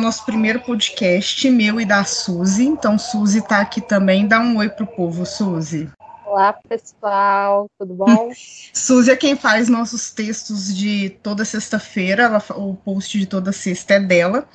Nosso 0.00 0.24
primeiro 0.24 0.60
podcast, 0.60 1.50
meu 1.50 1.80
e 1.80 1.84
da 1.84 2.04
Suzy. 2.04 2.64
Então, 2.64 2.98
Suzy 2.98 3.38
está 3.38 3.60
aqui 3.60 3.80
também. 3.80 4.26
Dá 4.26 4.38
um 4.38 4.56
oi 4.58 4.68
pro 4.68 4.86
povo, 4.86 5.26
Suzy. 5.26 5.88
Olá, 6.24 6.52
pessoal, 6.52 7.68
tudo 7.78 7.94
bom? 7.94 8.30
Suzy 8.72 9.10
é 9.10 9.16
quem 9.16 9.34
faz 9.34 9.68
nossos 9.68 10.10
textos 10.10 10.76
de 10.76 11.10
toda 11.22 11.44
sexta-feira, 11.44 12.30
o 12.54 12.74
post 12.74 13.18
de 13.18 13.26
toda 13.26 13.50
sexta 13.50 13.94
é 13.94 14.00
dela. 14.00 14.48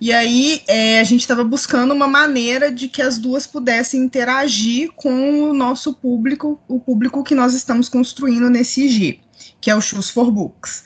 E 0.00 0.12
aí 0.12 0.62
é, 0.68 1.00
a 1.00 1.04
gente 1.04 1.22
estava 1.22 1.42
buscando 1.42 1.92
uma 1.92 2.06
maneira 2.06 2.70
de 2.70 2.88
que 2.88 3.02
as 3.02 3.18
duas 3.18 3.46
pudessem 3.46 4.00
interagir 4.00 4.92
com 4.92 5.50
o 5.50 5.52
nosso 5.52 5.94
público, 5.94 6.60
o 6.68 6.78
público 6.78 7.24
que 7.24 7.34
nós 7.34 7.52
estamos 7.54 7.88
construindo 7.88 8.48
nesse 8.48 8.84
IG, 8.84 9.20
que 9.60 9.70
é 9.70 9.74
o 9.74 9.80
Shoes 9.80 10.10
for 10.10 10.30
Books. 10.30 10.84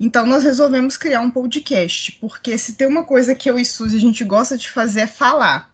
Então, 0.00 0.24
nós 0.24 0.44
resolvemos 0.44 0.96
criar 0.96 1.20
um 1.20 1.30
podcast, 1.30 2.12
porque 2.12 2.56
se 2.56 2.74
tem 2.74 2.86
uma 2.86 3.04
coisa 3.04 3.34
que 3.34 3.50
eu 3.50 3.58
e 3.58 3.64
Suzy 3.64 3.96
a 3.96 4.00
gente 4.00 4.24
gosta 4.24 4.56
de 4.56 4.70
fazer 4.70 5.00
é 5.00 5.06
falar. 5.06 5.72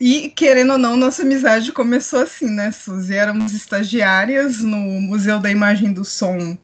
E, 0.00 0.28
querendo 0.30 0.72
ou 0.72 0.78
não, 0.78 0.96
nossa 0.96 1.22
amizade 1.22 1.72
começou 1.72 2.20
assim, 2.20 2.50
né, 2.50 2.70
Suzy? 2.70 3.14
Éramos 3.14 3.52
estagiárias 3.54 4.60
no 4.60 4.76
Museu 4.76 5.40
da 5.40 5.50
Imagem 5.50 5.92
do 5.92 6.04
Som 6.04 6.56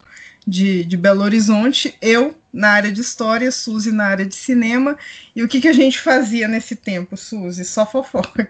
de, 0.46 0.84
de 0.84 0.96
Belo 0.96 1.22
Horizonte, 1.22 1.96
eu 2.00 2.34
na 2.52 2.70
área 2.70 2.92
de 2.92 3.00
história, 3.00 3.50
Suzy 3.50 3.90
na 3.90 4.06
área 4.06 4.26
de 4.26 4.34
cinema. 4.34 4.96
E 5.34 5.42
o 5.42 5.48
que, 5.48 5.60
que 5.60 5.68
a 5.68 5.72
gente 5.72 5.98
fazia 5.98 6.46
nesse 6.46 6.76
tempo, 6.76 7.16
Suzy? 7.16 7.64
Só 7.64 7.84
fofoca. 7.84 8.48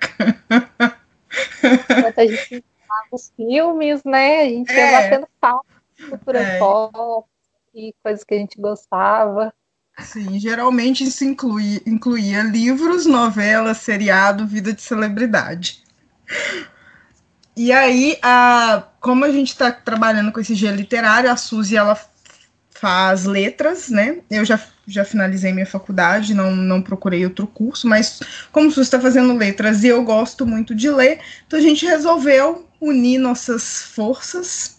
A 2.16 2.26
gente 2.26 2.64
os 3.10 3.32
filmes, 3.36 4.02
né? 4.04 4.42
A 4.42 4.48
gente 4.48 4.72
é. 4.72 4.76
ia 4.76 5.00
batendo 5.00 5.28
palma 5.40 5.64
cultura 6.08 6.40
é. 6.40 6.58
pop, 6.58 7.26
e 7.74 7.94
coisas 8.02 8.24
que 8.24 8.34
a 8.34 8.38
gente 8.38 8.60
gostava. 8.60 9.52
Sim, 9.98 10.38
geralmente 10.40 11.04
isso 11.04 11.24
inclui, 11.24 11.80
incluía 11.86 12.42
livros, 12.42 13.06
novelas, 13.06 13.78
seriado, 13.78 14.46
vida 14.46 14.72
de 14.72 14.82
celebridade. 14.82 15.84
E 17.56 17.70
aí, 17.70 18.18
a, 18.20 18.84
como 19.00 19.24
a 19.24 19.30
gente 19.30 19.48
está 19.48 19.70
trabalhando 19.70 20.32
com 20.32 20.40
esse 20.40 20.54
gênero 20.54 20.78
literário, 20.78 21.30
a 21.30 21.36
Suzy 21.36 21.76
ela 21.76 21.96
faz 22.70 23.24
letras, 23.24 23.88
né? 23.88 24.18
Eu 24.28 24.44
já, 24.44 24.60
já 24.86 25.04
finalizei 25.04 25.52
minha 25.52 25.66
faculdade, 25.66 26.34
não, 26.34 26.54
não 26.54 26.82
procurei 26.82 27.24
outro 27.24 27.46
curso, 27.46 27.86
mas 27.86 28.20
como 28.50 28.70
Suzy 28.70 28.82
está 28.82 29.00
fazendo 29.00 29.36
letras 29.36 29.84
e 29.84 29.88
eu 29.88 30.02
gosto 30.02 30.44
muito 30.44 30.74
de 30.74 30.90
ler, 30.90 31.20
então 31.46 31.58
a 31.58 31.62
gente 31.62 31.86
resolveu 31.86 32.68
unir 32.80 33.18
nossas 33.18 33.84
forças 33.84 34.73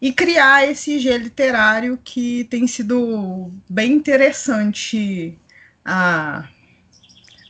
e 0.00 0.12
criar 0.12 0.66
esse 0.66 0.98
G 0.98 1.18
literário 1.18 1.98
que 2.02 2.44
tem 2.44 2.66
sido 2.66 3.50
bem 3.68 3.92
interessante 3.92 5.38
a, 5.84 6.48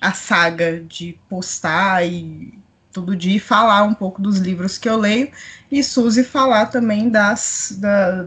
a 0.00 0.12
saga 0.12 0.80
de 0.80 1.16
postar 1.28 2.04
e 2.04 2.52
todo 2.92 3.14
dia 3.14 3.40
falar 3.40 3.84
um 3.84 3.94
pouco 3.94 4.20
dos 4.20 4.38
livros 4.38 4.76
que 4.76 4.88
eu 4.88 4.96
leio 4.96 5.30
e 5.70 5.82
Suzy 5.82 6.24
falar 6.24 6.66
também 6.66 7.08
das 7.08 7.76
da, 7.78 8.26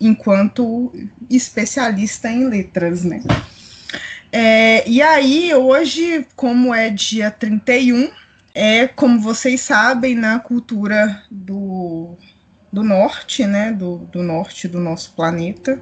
enquanto 0.00 0.92
especialista 1.28 2.28
em 2.28 2.48
letras, 2.48 3.04
né? 3.04 3.22
É, 4.32 4.88
e 4.88 5.02
aí, 5.02 5.54
hoje, 5.54 6.26
como 6.34 6.74
é 6.74 6.88
dia 6.88 7.30
31, 7.30 8.10
é, 8.54 8.88
como 8.88 9.20
vocês 9.20 9.60
sabem, 9.60 10.14
na 10.14 10.38
cultura 10.38 11.22
do 11.30 12.16
do 12.72 12.82
norte, 12.82 13.46
né, 13.46 13.72
do, 13.72 13.98
do 13.98 14.22
norte 14.22 14.66
do 14.66 14.80
nosso 14.80 15.12
planeta, 15.12 15.80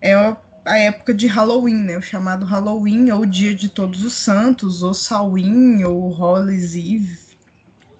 é 0.00 0.14
a 0.64 0.78
época 0.78 1.14
de 1.14 1.26
Halloween, 1.26 1.82
né, 1.82 1.96
o 1.96 2.02
chamado 2.02 2.44
Halloween, 2.44 3.10
ou 3.10 3.24
Dia 3.24 3.54
de 3.54 3.68
Todos 3.68 4.04
os 4.04 4.12
Santos, 4.12 4.82
ou 4.82 4.92
Samhain, 4.92 5.82
ou 5.84 6.08
Hollis 6.10 6.74
Eve, 6.74 7.18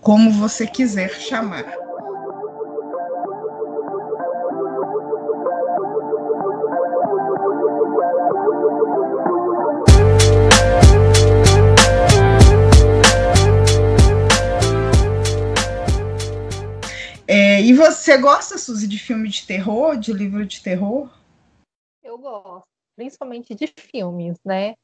como 0.00 0.30
você 0.30 0.66
quiser 0.66 1.10
chamar. 1.10 1.81
E 17.72 17.74
você 17.74 18.18
gosta, 18.18 18.58
Suzy, 18.58 18.86
de 18.86 18.98
filme 18.98 19.30
de 19.30 19.46
terror, 19.46 19.96
de 19.96 20.12
livro 20.12 20.44
de 20.44 20.62
terror? 20.62 21.08
Eu 22.02 22.18
gosto, 22.18 22.66
principalmente 22.94 23.54
de 23.54 23.66
filmes, 23.66 24.36
né? 24.44 24.74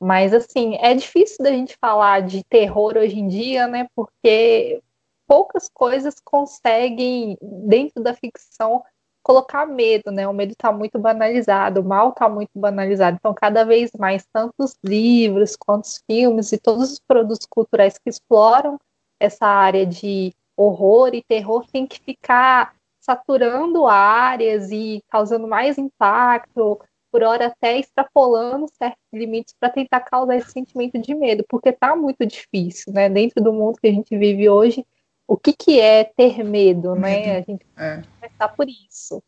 Mas 0.00 0.32
assim, 0.32 0.76
é 0.76 0.94
difícil 0.94 1.38
da 1.42 1.50
gente 1.50 1.76
falar 1.80 2.22
de 2.22 2.44
terror 2.44 2.96
hoje 2.96 3.18
em 3.18 3.26
dia, 3.26 3.66
né? 3.66 3.88
Porque 3.96 4.80
poucas 5.26 5.68
coisas 5.68 6.20
conseguem, 6.24 7.36
dentro 7.42 8.00
da 8.00 8.14
ficção, 8.14 8.80
colocar 9.24 9.66
medo, 9.66 10.12
né? 10.12 10.28
O 10.28 10.32
medo 10.32 10.52
está 10.52 10.70
muito 10.70 11.00
banalizado, 11.00 11.80
o 11.80 11.84
mal 11.84 12.10
está 12.10 12.28
muito 12.28 12.52
banalizado. 12.54 13.16
Então, 13.18 13.34
cada 13.34 13.64
vez 13.64 13.90
mais, 13.98 14.24
tanto 14.32 14.54
os 14.60 14.78
livros 14.84 15.56
quanto 15.56 15.86
os 15.86 16.00
filmes 16.08 16.52
e 16.52 16.58
todos 16.58 16.92
os 16.92 17.00
produtos 17.00 17.44
culturais 17.50 17.98
que 17.98 18.08
exploram 18.08 18.78
essa 19.18 19.46
área 19.46 19.84
de 19.84 20.32
horror 20.56 21.14
e 21.14 21.22
terror 21.22 21.66
tem 21.70 21.86
que 21.86 22.00
ficar 22.00 22.74
saturando 23.00 23.86
áreas 23.86 24.70
e 24.70 25.02
causando 25.08 25.46
mais 25.46 25.78
impacto, 25.78 26.80
por 27.12 27.22
hora 27.22 27.46
até 27.46 27.78
extrapolando 27.78 28.66
certos 28.76 29.02
limites 29.12 29.54
para 29.58 29.70
tentar 29.70 30.00
causar 30.00 30.36
esse 30.36 30.50
sentimento 30.50 30.98
de 30.98 31.14
medo, 31.14 31.44
porque 31.48 31.68
está 31.68 31.94
muito 31.94 32.26
difícil, 32.26 32.92
né? 32.92 33.08
Dentro 33.08 33.42
do 33.42 33.52
mundo 33.52 33.78
que 33.80 33.86
a 33.86 33.92
gente 33.92 34.16
vive 34.18 34.48
hoje, 34.48 34.84
o 35.26 35.36
que, 35.36 35.52
que 35.52 35.80
é 35.80 36.04
ter 36.04 36.44
medo, 36.44 36.94
né? 36.94 37.38
A 37.38 37.40
gente 37.40 37.64
é. 37.76 38.02
começar 38.20 38.48
por 38.48 38.66
isso. 38.68 39.22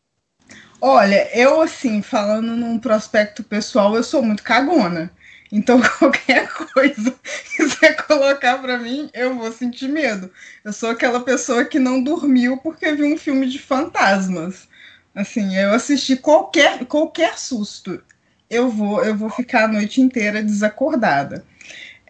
Olha, 0.81 1.29
eu 1.37 1.61
assim, 1.61 2.03
falando 2.03 2.57
num 2.57 2.79
prospecto 2.79 3.43
pessoal, 3.43 3.95
eu 3.95 4.03
sou 4.03 4.23
muito 4.23 4.43
cagona. 4.43 5.11
Então, 5.51 5.81
qualquer 5.99 6.49
coisa 6.49 7.15
que 7.57 7.65
você 7.65 7.95
colocar 7.95 8.59
para 8.59 8.79
mim, 8.79 9.11
eu 9.15 9.35
vou 9.35 9.51
sentir 9.53 9.89
medo. 9.89 10.31
Eu 10.65 10.73
sou 10.73 10.91
aquela 10.91 11.21
pessoa 11.21 11.65
que 11.65 11.79
não 11.79 12.03
dormiu 12.03 12.59
porque 12.59 12.93
viu 12.93 13.07
um 13.07 13.19
filme 13.19 13.49
de 13.49 13.59
fantasmas. 13.59 14.69
Assim, 15.15 15.57
eu 15.57 15.73
assisti 15.73 16.17
qualquer, 16.17 16.85
qualquer 16.85 17.39
susto, 17.39 18.01
eu 18.49 18.69
vou, 18.71 19.05
eu 19.05 19.17
vou 19.17 19.29
ficar 19.31 19.65
a 19.65 19.69
noite 19.69 20.01
inteira 20.01 20.43
desacordada. 20.43 21.45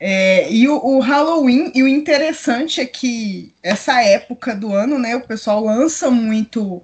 É, 0.00 0.50
e 0.53 0.69
o, 0.69 0.77
o, 0.77 1.00
Halloween, 1.00 1.72
e 1.75 1.82
o 1.82 1.88
interessante 1.88 2.81
é 2.81 2.87
que 2.87 3.53
essa 3.62 4.00
época 4.03 4.54
do 4.54 4.72
ano, 4.72 4.98
né, 4.98 5.16
o 5.16 5.27
pessoal 5.27 5.65
lança 5.65 6.10
muito 6.10 6.82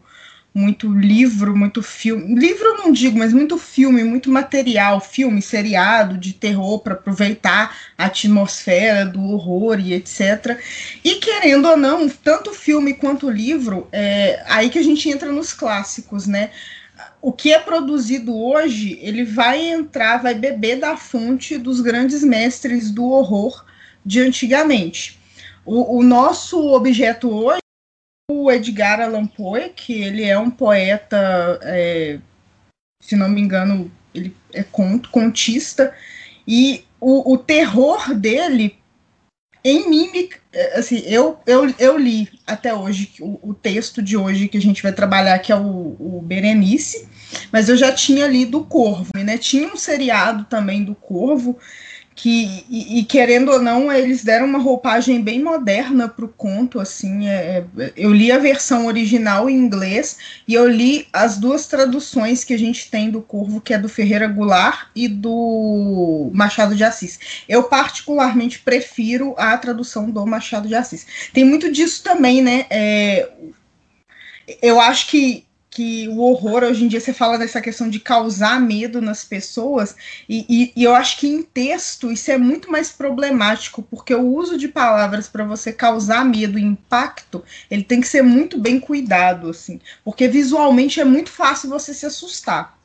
muito 0.55 0.89
livro, 0.89 1.57
muito 1.57 1.83
filme. 1.83 2.39
Livro 2.39 2.65
eu 2.65 2.79
não 2.79 2.93
digo, 2.93 3.19
mas 3.19 3.33
muito 3.33 3.59
filme, 3.59 4.05
muito 4.05 4.31
material, 4.31 5.01
filme, 5.01 5.43
seriado 5.43 6.17
de 6.17 6.33
terror 6.33 6.79
para 6.79 6.95
aproveitar 6.95 7.77
a 7.99 8.05
atmosfera 8.05 9.05
do 9.05 9.21
horror 9.21 9.81
e 9.81 9.93
etc. 9.93 10.57
E 11.03 11.17
querendo 11.17 11.67
ou 11.69 11.77
não, 11.77 12.09
tanto 12.09 12.53
filme 12.53 12.95
quanto 12.95 13.29
livro, 13.29 13.89
é 13.91 14.45
aí 14.47 14.71
que 14.71 14.79
a 14.79 14.83
gente 14.85 15.11
entra 15.11 15.33
nos 15.33 15.53
clássicos, 15.53 16.29
né? 16.29 16.51
O 17.21 17.33
que 17.33 17.53
é 17.53 17.59
produzido 17.59 18.37
hoje, 18.37 18.97
ele 19.03 19.25
vai 19.25 19.61
entrar, 19.61 20.23
vai 20.23 20.35
beber 20.35 20.79
da 20.79 20.97
fonte 20.97 21.59
dos 21.59 21.81
grandes 21.81 22.23
mestres 22.23 22.93
do 22.93 23.05
horror 23.11 23.65
de 24.07 24.21
antigamente. 24.21 25.19
O, 25.67 25.99
o 25.99 26.03
nosso 26.03 26.73
objeto 26.73 27.29
hoje 27.29 27.64
o 28.31 28.51
Edgar 28.51 29.01
Allan 29.01 29.27
Poe, 29.27 29.71
que 29.71 30.03
ele 30.03 30.25
é 30.25 30.39
um 30.39 30.51
poeta, 30.51 31.59
é, 31.63 32.19
se 33.01 33.17
não 33.17 33.29
me 33.29 33.41
engano, 33.41 33.91
ele 34.15 34.35
é 34.53 34.63
conto, 34.63 35.11
contista, 35.11 35.95
e 36.47 36.85
o, 37.01 37.35
o 37.35 37.39
terror 37.39 38.15
dele 38.15 38.79
em 39.63 39.89
mímica, 39.89 40.39
é, 40.53 40.79
assim, 40.79 41.03
eu, 41.07 41.39
eu, 41.47 41.73
eu 41.79 41.97
li 41.97 42.29
até 42.47 42.75
hoje 42.75 43.13
o, 43.19 43.51
o, 43.51 43.55
texto 43.55 44.03
de 44.03 44.15
hoje 44.15 44.47
que 44.47 44.59
a 44.59 44.61
gente 44.61 44.83
vai 44.83 44.93
trabalhar, 44.93 45.39
que 45.39 45.51
é 45.51 45.57
o, 45.57 45.97
o 45.99 46.23
Berenice, 46.23 47.09
mas 47.51 47.71
eu 47.71 47.77
já 47.77 47.91
tinha 47.91 48.27
lido 48.27 48.59
o 48.59 48.67
Corvo, 48.67 49.11
né? 49.17 49.39
Tinha 49.39 49.67
um 49.67 49.77
seriado 49.77 50.45
também 50.45 50.85
do 50.85 50.95
Corvo, 50.95 51.59
que 52.15 52.65
e, 52.71 53.01
e, 53.01 53.05
querendo 53.05 53.51
ou 53.51 53.61
não 53.61 53.91
eles 53.91 54.23
deram 54.23 54.47
uma 54.47 54.61
roupagem 54.61 55.21
bem 55.21 55.43
moderna 55.43 56.09
para 56.09 56.25
o 56.25 56.29
conto 56.29 56.79
assim 56.79 57.27
é, 57.29 57.65
é, 57.77 57.93
eu 57.97 58.13
li 58.13 58.31
a 58.31 58.39
versão 58.39 58.87
original 58.87 59.51
em 59.51 59.57
inglês 59.57 60.17
e 60.47 60.55
eu 60.55 60.69
li 60.69 61.09
as 61.13 61.39
duas 61.39 61.67
traduções 61.67 62.45
que 62.45 62.55
a 62.55 62.59
gente 62.59 62.89
tem 62.89 63.11
do 63.11 63.21
Corvo 63.21 63.61
que 63.61 63.75
é 63.75 63.79
do 63.79 63.89
Ferreira 63.89 64.29
Goulart 64.29 64.89
e 64.95 65.09
do 65.09 66.31
Machado 66.33 66.77
de 66.77 66.85
Assis. 66.85 67.19
Eu 67.49 67.65
particularmente 67.65 68.61
prefiro 68.61 69.35
a 69.37 69.57
tradução 69.59 70.11
do 70.11 70.25
Machado 70.25 70.69
de 70.69 70.75
Assis. 70.75 71.07
Tem 71.33 71.45
muito 71.45 71.71
disso 71.73 72.03
também 72.05 72.41
né? 72.41 72.67
É, 72.71 73.29
eu 74.63 74.81
acho 74.81 75.09
que 75.09 75.45
que 75.75 76.09
o 76.09 76.21
horror, 76.21 76.63
hoje 76.63 76.85
em 76.85 76.89
dia, 76.89 77.01
você 77.01 77.13
fala 77.13 77.37
dessa 77.37 77.61
questão 77.61 77.91
de 77.91 77.99
causar 77.99 78.61
medo 78.61 79.03
nas 79.03 79.25
pessoas, 79.25 79.97
e, 80.29 80.47
e, 80.49 80.73
e, 80.77 80.85
eu 80.85 80.95
acho 80.95 81.19
que 81.19 81.27
em 81.27 81.43
texto 81.43 82.13
isso 82.13 82.31
é 82.31 82.39
muito 82.39 82.71
mais 82.71 82.93
problemático, 82.93 83.83
porque 83.83 84.15
o 84.15 84.23
uso 84.23 84.57
de 84.57 84.69
palavras 84.69 85.27
para 85.29 85.45
você 85.45 85.73
causar 85.73 86.25
medo 86.25 86.61
e 86.61 86.63
impacto, 86.63 87.43
ele 87.69 87.83
tem 87.83 88.01
que 88.01 88.07
ser 88.07 88.23
muito 88.23 88.57
bem 88.57 88.79
cuidado, 88.79 89.51
assim, 89.51 89.81
porque 90.05 90.29
visualmente 90.29 91.01
é 91.01 91.05
muito 91.05 91.31
fácil 91.31 91.69
você 91.69 91.93
se 91.93 92.07
assustar. 92.07 92.79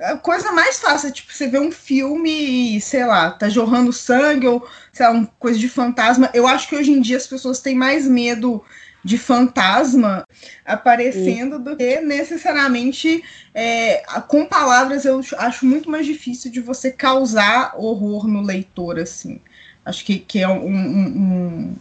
A 0.00 0.16
coisa 0.16 0.50
mais 0.52 0.78
fácil 0.78 1.08
é, 1.08 1.12
tipo, 1.12 1.32
você 1.32 1.48
ver 1.48 1.60
um 1.60 1.72
filme 1.72 2.76
e, 2.76 2.80
sei 2.80 3.04
lá, 3.04 3.32
tá 3.32 3.48
jorrando 3.48 3.92
sangue 3.92 4.46
ou, 4.46 4.66
sei 4.92 5.04
lá, 5.04 5.12
uma 5.12 5.26
coisa 5.40 5.58
de 5.58 5.68
fantasma. 5.68 6.30
Eu 6.32 6.46
acho 6.46 6.68
que 6.68 6.76
hoje 6.76 6.92
em 6.92 7.00
dia 7.00 7.16
as 7.16 7.26
pessoas 7.26 7.60
têm 7.60 7.74
mais 7.74 8.06
medo 8.06 8.64
de 9.08 9.16
fantasma 9.18 10.24
aparecendo 10.64 11.56
Sim. 11.56 11.62
do 11.62 11.76
que 11.76 12.00
necessariamente 12.00 13.24
é, 13.54 14.02
com 14.28 14.44
palavras 14.44 15.04
eu 15.04 15.20
acho 15.38 15.64
muito 15.64 15.90
mais 15.90 16.04
difícil 16.04 16.50
de 16.50 16.60
você 16.60 16.90
causar 16.90 17.74
horror 17.76 18.28
no 18.28 18.42
leitor 18.42 18.98
assim 18.98 19.40
acho 19.84 20.04
que, 20.04 20.18
que 20.18 20.40
é 20.40 20.48
um, 20.48 20.66
um, 20.66 21.06
um 21.06 21.76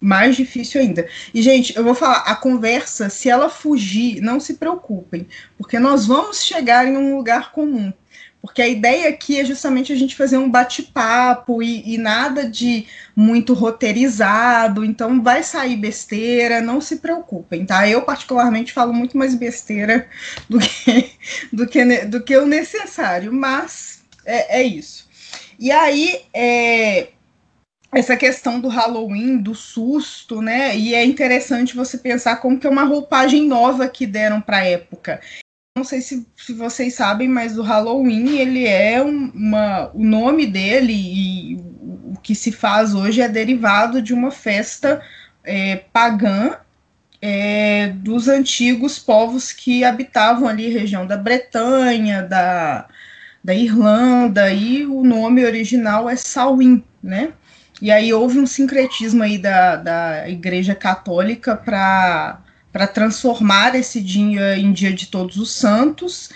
mais 0.00 0.34
difícil 0.34 0.80
ainda. 0.80 1.06
E, 1.32 1.40
gente, 1.40 1.76
eu 1.76 1.84
vou 1.84 1.94
falar, 1.94 2.24
a 2.26 2.34
conversa, 2.34 3.08
se 3.08 3.30
ela 3.30 3.48
fugir, 3.48 4.20
não 4.20 4.40
se 4.40 4.54
preocupem, 4.54 5.28
porque 5.56 5.78
nós 5.78 6.06
vamos 6.06 6.42
chegar 6.42 6.88
em 6.88 6.96
um 6.96 7.16
lugar 7.16 7.52
comum. 7.52 7.92
Porque 8.42 8.60
a 8.60 8.66
ideia 8.66 9.08
aqui 9.08 9.38
é 9.38 9.44
justamente 9.44 9.92
a 9.92 9.96
gente 9.96 10.16
fazer 10.16 10.36
um 10.36 10.50
bate-papo 10.50 11.62
e, 11.62 11.94
e, 11.94 11.96
nada 11.96 12.44
de 12.44 12.88
muito 13.14 13.54
roteirizado, 13.54 14.84
então 14.84 15.22
vai 15.22 15.44
sair 15.44 15.76
besteira, 15.76 16.60
não 16.60 16.80
se 16.80 16.96
preocupem, 16.96 17.64
tá? 17.64 17.88
Eu, 17.88 18.02
particularmente, 18.02 18.72
falo 18.72 18.92
muito 18.92 19.16
mais 19.16 19.36
besteira 19.36 20.08
do 20.50 20.58
que, 20.58 21.12
do 21.52 21.66
que, 21.68 22.04
do 22.06 22.20
que 22.24 22.36
o 22.36 22.44
necessário, 22.44 23.32
mas 23.32 24.02
é, 24.26 24.60
é 24.60 24.62
isso. 24.64 25.08
E 25.56 25.70
aí, 25.70 26.22
é, 26.34 27.10
essa 27.92 28.16
questão 28.16 28.58
do 28.58 28.68
Halloween, 28.68 29.36
do 29.36 29.54
susto, 29.54 30.42
né? 30.42 30.76
E 30.76 30.94
é 30.94 31.04
interessante 31.04 31.76
você 31.76 31.96
pensar 31.96 32.36
como 32.36 32.58
que 32.58 32.66
é 32.66 32.70
uma 32.70 32.84
roupagem 32.84 33.46
nova 33.46 33.86
que 33.86 34.04
deram 34.04 34.40
para 34.40 34.58
a 34.58 34.66
época 34.66 35.20
não 35.74 35.84
sei 35.84 36.00
se, 36.02 36.26
se, 36.36 36.52
vocês 36.52 36.94
sabem, 36.94 37.26
mas 37.26 37.56
o 37.58 37.62
Halloween 37.62 38.38
ele 38.38 38.66
é 38.66 39.02
uma, 39.02 39.90
o 39.94 40.04
nome 40.04 40.46
dele 40.46 40.92
e 40.92 41.56
o 41.56 42.16
que 42.22 42.34
se 42.34 42.52
faz 42.52 42.94
hoje 42.94 43.22
é 43.22 43.28
derivado 43.28 44.02
de 44.02 44.12
uma 44.12 44.30
festa 44.30 45.02
é, 45.42 45.76
pagã 45.92 46.56
é, 47.22 47.88
dos 47.96 48.28
antigos 48.28 48.98
povos 48.98 49.50
que 49.50 49.82
habitavam 49.82 50.46
ali 50.46 50.66
a 50.66 50.78
região 50.78 51.06
da 51.06 51.16
Bretanha, 51.16 52.22
da, 52.22 52.86
da 53.42 53.54
Irlanda, 53.54 54.52
e 54.52 54.84
o 54.84 55.02
nome 55.02 55.44
original 55.44 56.08
é 56.08 56.16
Samhain, 56.16 56.84
né? 57.02 57.32
E 57.80 57.90
aí 57.90 58.12
houve 58.12 58.38
um 58.38 58.46
sincretismo 58.46 59.22
aí 59.22 59.38
da, 59.38 59.76
da 59.76 60.28
Igreja 60.28 60.74
Católica 60.74 61.56
para 61.56 62.40
para 62.72 62.86
transformar 62.86 63.74
esse 63.74 64.00
dia 64.00 64.56
em 64.56 64.72
Dia 64.72 64.92
de 64.92 65.06
Todos 65.06 65.36
os 65.36 65.52
Santos 65.52 66.30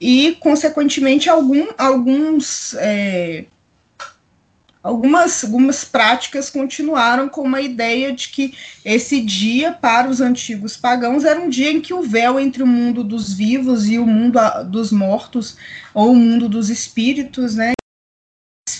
e, 0.00 0.36
consequentemente, 0.40 1.28
algum, 1.28 1.66
alguns, 1.78 2.74
é, 2.74 3.44
algumas, 4.82 5.44
algumas 5.44 5.84
práticas 5.84 6.50
continuaram 6.50 7.28
com 7.28 7.42
uma 7.42 7.60
ideia 7.60 8.12
de 8.12 8.28
que 8.30 8.54
esse 8.84 9.20
dia, 9.20 9.70
para 9.70 10.08
os 10.08 10.20
antigos 10.20 10.76
pagãos, 10.76 11.24
era 11.24 11.38
um 11.38 11.48
dia 11.48 11.70
em 11.70 11.80
que 11.80 11.94
o 11.94 12.02
véu 12.02 12.40
entre 12.40 12.62
o 12.62 12.66
mundo 12.66 13.04
dos 13.04 13.32
vivos 13.32 13.88
e 13.88 13.98
o 13.98 14.06
mundo 14.06 14.40
dos 14.64 14.90
mortos, 14.90 15.56
ou 15.94 16.12
o 16.12 16.16
mundo 16.16 16.48
dos 16.48 16.68
espíritos, 16.68 17.54
né, 17.54 17.74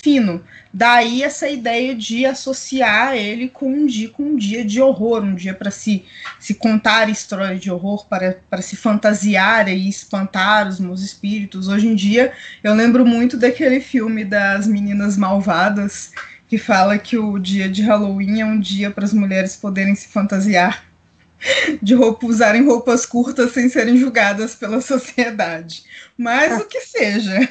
fino. 0.03 0.43
Daí 0.73 1.23
essa 1.23 1.49
ideia 1.49 1.93
de 1.93 2.25
associar 2.25 3.15
ele 3.15 3.49
com 3.49 3.67
um 3.67 3.85
dia, 3.85 4.09
com 4.09 4.23
um 4.23 4.35
dia 4.35 4.63
de 4.63 4.81
horror, 4.81 5.23
um 5.23 5.35
dia 5.35 5.53
para 5.53 5.71
se, 5.71 6.05
se 6.39 6.55
contar 6.55 7.09
história 7.09 7.57
de 7.57 7.69
horror, 7.69 8.05
para, 8.07 8.39
para 8.49 8.61
se 8.61 8.75
fantasiar 8.75 9.67
e 9.67 9.89
espantar 9.89 10.67
os 10.67 10.79
meus 10.79 11.01
espíritos. 11.01 11.67
Hoje 11.67 11.87
em 11.87 11.95
dia, 11.95 12.33
eu 12.63 12.73
lembro 12.73 13.05
muito 13.05 13.37
daquele 13.37 13.79
filme 13.79 14.23
das 14.25 14.67
meninas 14.67 15.17
malvadas, 15.17 16.11
que 16.47 16.57
fala 16.57 16.97
que 16.97 17.17
o 17.17 17.37
dia 17.37 17.69
de 17.69 17.81
Halloween 17.81 18.41
é 18.41 18.45
um 18.45 18.59
dia 18.59 18.91
para 18.91 19.05
as 19.05 19.13
mulheres 19.13 19.55
poderem 19.55 19.95
se 19.95 20.07
fantasiar 20.07 20.85
de 21.81 21.93
roupa, 21.93 22.25
usarem 22.25 22.65
roupas 22.65 23.05
curtas 23.05 23.51
sem 23.51 23.69
serem 23.69 23.97
julgadas 23.97 24.55
pela 24.55 24.79
sociedade. 24.81 25.83
Mas 26.17 26.61
o 26.61 26.65
que 26.65 26.81
seja. 26.81 27.49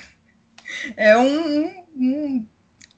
É 0.97 1.17
um, 1.17 1.85
um 1.97 2.47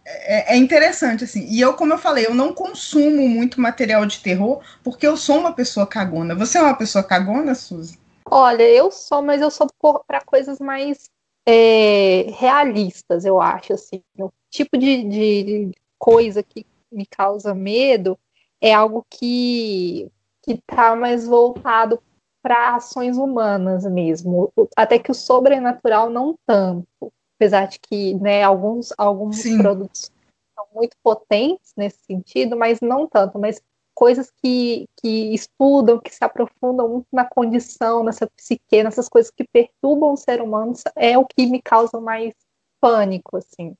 é, 0.04 0.54
é, 0.54 0.56
interessante, 0.56 1.24
assim. 1.24 1.46
E 1.48 1.60
eu, 1.60 1.74
como 1.74 1.92
eu 1.92 1.98
falei, 1.98 2.26
eu 2.26 2.34
não 2.34 2.52
consumo 2.52 3.28
muito 3.28 3.60
material 3.60 4.04
de 4.04 4.20
terror 4.20 4.62
porque 4.82 5.06
eu 5.06 5.16
sou 5.16 5.38
uma 5.38 5.52
pessoa 5.52 5.86
cagona. 5.86 6.34
Você 6.34 6.58
é 6.58 6.62
uma 6.62 6.76
pessoa 6.76 7.02
cagona, 7.02 7.54
Suzy? 7.54 7.98
Olha, 8.30 8.62
eu 8.62 8.90
sou, 8.90 9.22
mas 9.22 9.40
eu 9.40 9.50
sou 9.50 9.66
para 10.06 10.20
coisas 10.20 10.58
mais 10.58 11.10
é, 11.46 12.26
realistas, 12.36 13.24
eu 13.24 13.40
acho, 13.40 13.72
assim. 13.72 14.02
O 14.18 14.30
tipo 14.50 14.76
de, 14.76 15.04
de 15.04 15.70
coisa 15.98 16.42
que 16.42 16.66
me 16.92 17.06
causa 17.06 17.54
medo 17.54 18.18
é 18.60 18.72
algo 18.72 19.04
que 19.10 20.10
que 20.42 20.60
tá 20.66 20.94
mais 20.94 21.26
voltado 21.26 22.02
para 22.42 22.76
ações 22.76 23.16
humanas 23.16 23.84
mesmo, 23.86 24.52
até 24.76 24.98
que 24.98 25.10
o 25.10 25.14
sobrenatural 25.14 26.10
não 26.10 26.34
tanto 26.46 27.10
apesar 27.44 27.66
de 27.66 27.78
que 27.78 28.14
né, 28.14 28.42
alguns, 28.42 28.92
alguns 28.96 29.42
produtos 29.58 30.10
são 30.54 30.66
muito 30.74 30.96
potentes 31.02 31.72
nesse 31.76 31.98
sentido, 32.06 32.56
mas 32.56 32.80
não 32.80 33.06
tanto, 33.06 33.38
mas 33.38 33.60
coisas 33.94 34.32
que, 34.42 34.88
que 35.00 35.34
estudam, 35.34 36.00
que 36.00 36.12
se 36.12 36.24
aprofundam 36.24 36.88
muito 36.88 37.06
na 37.12 37.24
condição, 37.24 38.02
nessa 38.02 38.26
psique, 38.26 38.82
nessas 38.82 39.08
coisas 39.08 39.30
que 39.30 39.44
perturbam 39.44 40.14
o 40.14 40.16
ser 40.16 40.40
humano, 40.40 40.72
é 40.96 41.18
o 41.18 41.26
que 41.26 41.46
me 41.46 41.60
causa 41.60 42.00
mais 42.00 42.32
pânico, 42.80 43.36
assim. 43.36 43.74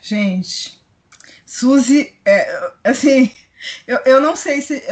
Gente, 0.00 0.78
Suzy, 1.46 2.14
é, 2.26 2.74
assim, 2.84 3.32
eu, 3.86 3.98
eu 4.04 4.20
não 4.20 4.36
sei 4.36 4.60
se 4.60 4.82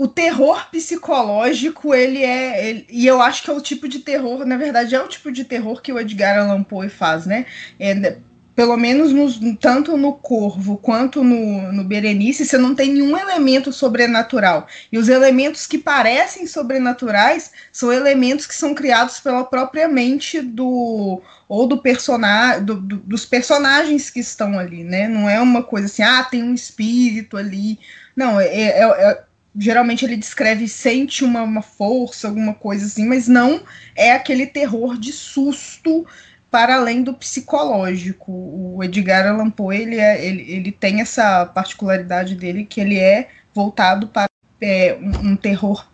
o 0.00 0.08
terror 0.08 0.70
psicológico, 0.70 1.94
ele 1.94 2.24
é. 2.24 2.66
Ele, 2.66 2.86
e 2.88 3.06
eu 3.06 3.20
acho 3.20 3.42
que 3.42 3.50
é 3.50 3.52
o 3.52 3.60
tipo 3.60 3.86
de 3.86 3.98
terror, 3.98 4.46
na 4.46 4.56
verdade, 4.56 4.94
é 4.94 5.02
o 5.02 5.06
tipo 5.06 5.30
de 5.30 5.44
terror 5.44 5.82
que 5.82 5.92
o 5.92 6.00
Edgar 6.00 6.38
Allan 6.38 6.62
Poe 6.62 6.88
faz, 6.88 7.26
né? 7.26 7.44
É, 7.78 8.16
pelo 8.56 8.78
menos 8.78 9.12
no, 9.12 9.56
tanto 9.56 9.98
no 9.98 10.14
Corvo 10.14 10.78
quanto 10.78 11.22
no, 11.22 11.70
no 11.70 11.84
Berenice, 11.84 12.46
você 12.46 12.56
não 12.56 12.74
tem 12.74 12.94
nenhum 12.94 13.14
elemento 13.14 13.74
sobrenatural. 13.74 14.66
E 14.90 14.96
os 14.96 15.10
elementos 15.10 15.66
que 15.66 15.76
parecem 15.76 16.46
sobrenaturais 16.46 17.52
são 17.70 17.92
elementos 17.92 18.46
que 18.46 18.54
são 18.54 18.74
criados 18.74 19.20
pela 19.20 19.44
própria 19.44 19.86
mente 19.86 20.40
do 20.40 21.20
ou 21.46 21.66
do 21.66 21.76
personagem 21.76 22.64
do, 22.64 22.80
do, 22.80 22.96
dos 22.96 23.26
personagens 23.26 24.08
que 24.08 24.20
estão 24.20 24.58
ali, 24.58 24.82
né? 24.82 25.06
Não 25.06 25.28
é 25.28 25.38
uma 25.38 25.62
coisa 25.62 25.88
assim, 25.88 26.02
ah, 26.02 26.24
tem 26.24 26.42
um 26.42 26.54
espírito 26.54 27.36
ali. 27.36 27.78
Não, 28.16 28.40
é, 28.40 28.46
é, 28.46 28.82
é 28.82 29.29
geralmente 29.56 30.04
ele 30.04 30.16
descreve 30.16 30.68
sente 30.68 31.24
uma, 31.24 31.42
uma 31.42 31.62
força, 31.62 32.28
alguma 32.28 32.54
coisa 32.54 32.86
assim, 32.86 33.06
mas 33.06 33.26
não 33.26 33.62
é 33.96 34.12
aquele 34.12 34.46
terror 34.46 34.98
de 34.98 35.12
susto 35.12 36.06
para 36.50 36.76
além 36.76 37.02
do 37.02 37.14
psicológico. 37.14 38.32
O 38.32 38.82
Edgar 38.82 39.26
Allan 39.26 39.50
Poe 39.50 39.76
ele, 39.76 39.96
é, 39.96 40.24
ele, 40.24 40.42
ele 40.50 40.72
tem 40.72 41.00
essa 41.00 41.46
particularidade 41.46 42.34
dele 42.34 42.64
que 42.64 42.80
ele 42.80 42.98
é 42.98 43.28
voltado 43.54 44.08
para 44.08 44.28
é, 44.60 44.96
um, 45.00 45.30
um, 45.30 45.36
terror 45.36 45.86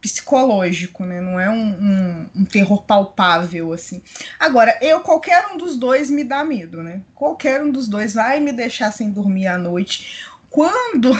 psicológico, 0.00 1.04
né? 1.04 1.20
Não 1.20 1.40
é 1.40 1.48
um, 1.50 1.54
um, 1.54 2.30
um, 2.36 2.44
terror 2.44 2.82
palpável 2.82 3.72
assim. 3.72 4.02
Agora, 4.38 4.78
eu 4.80 5.00
qualquer 5.00 5.46
um 5.48 5.56
dos 5.56 5.76
dois 5.76 6.10
me 6.10 6.24
dá 6.24 6.44
medo, 6.44 6.82
né? 6.82 7.02
Qualquer 7.14 7.62
um 7.62 7.70
dos 7.70 7.88
dois 7.88 8.14
vai 8.14 8.38
me 8.38 8.52
deixar 8.52 8.92
sem 8.92 9.10
dormir 9.10 9.46
à 9.46 9.56
noite. 9.56 10.26
Quando 10.50 11.12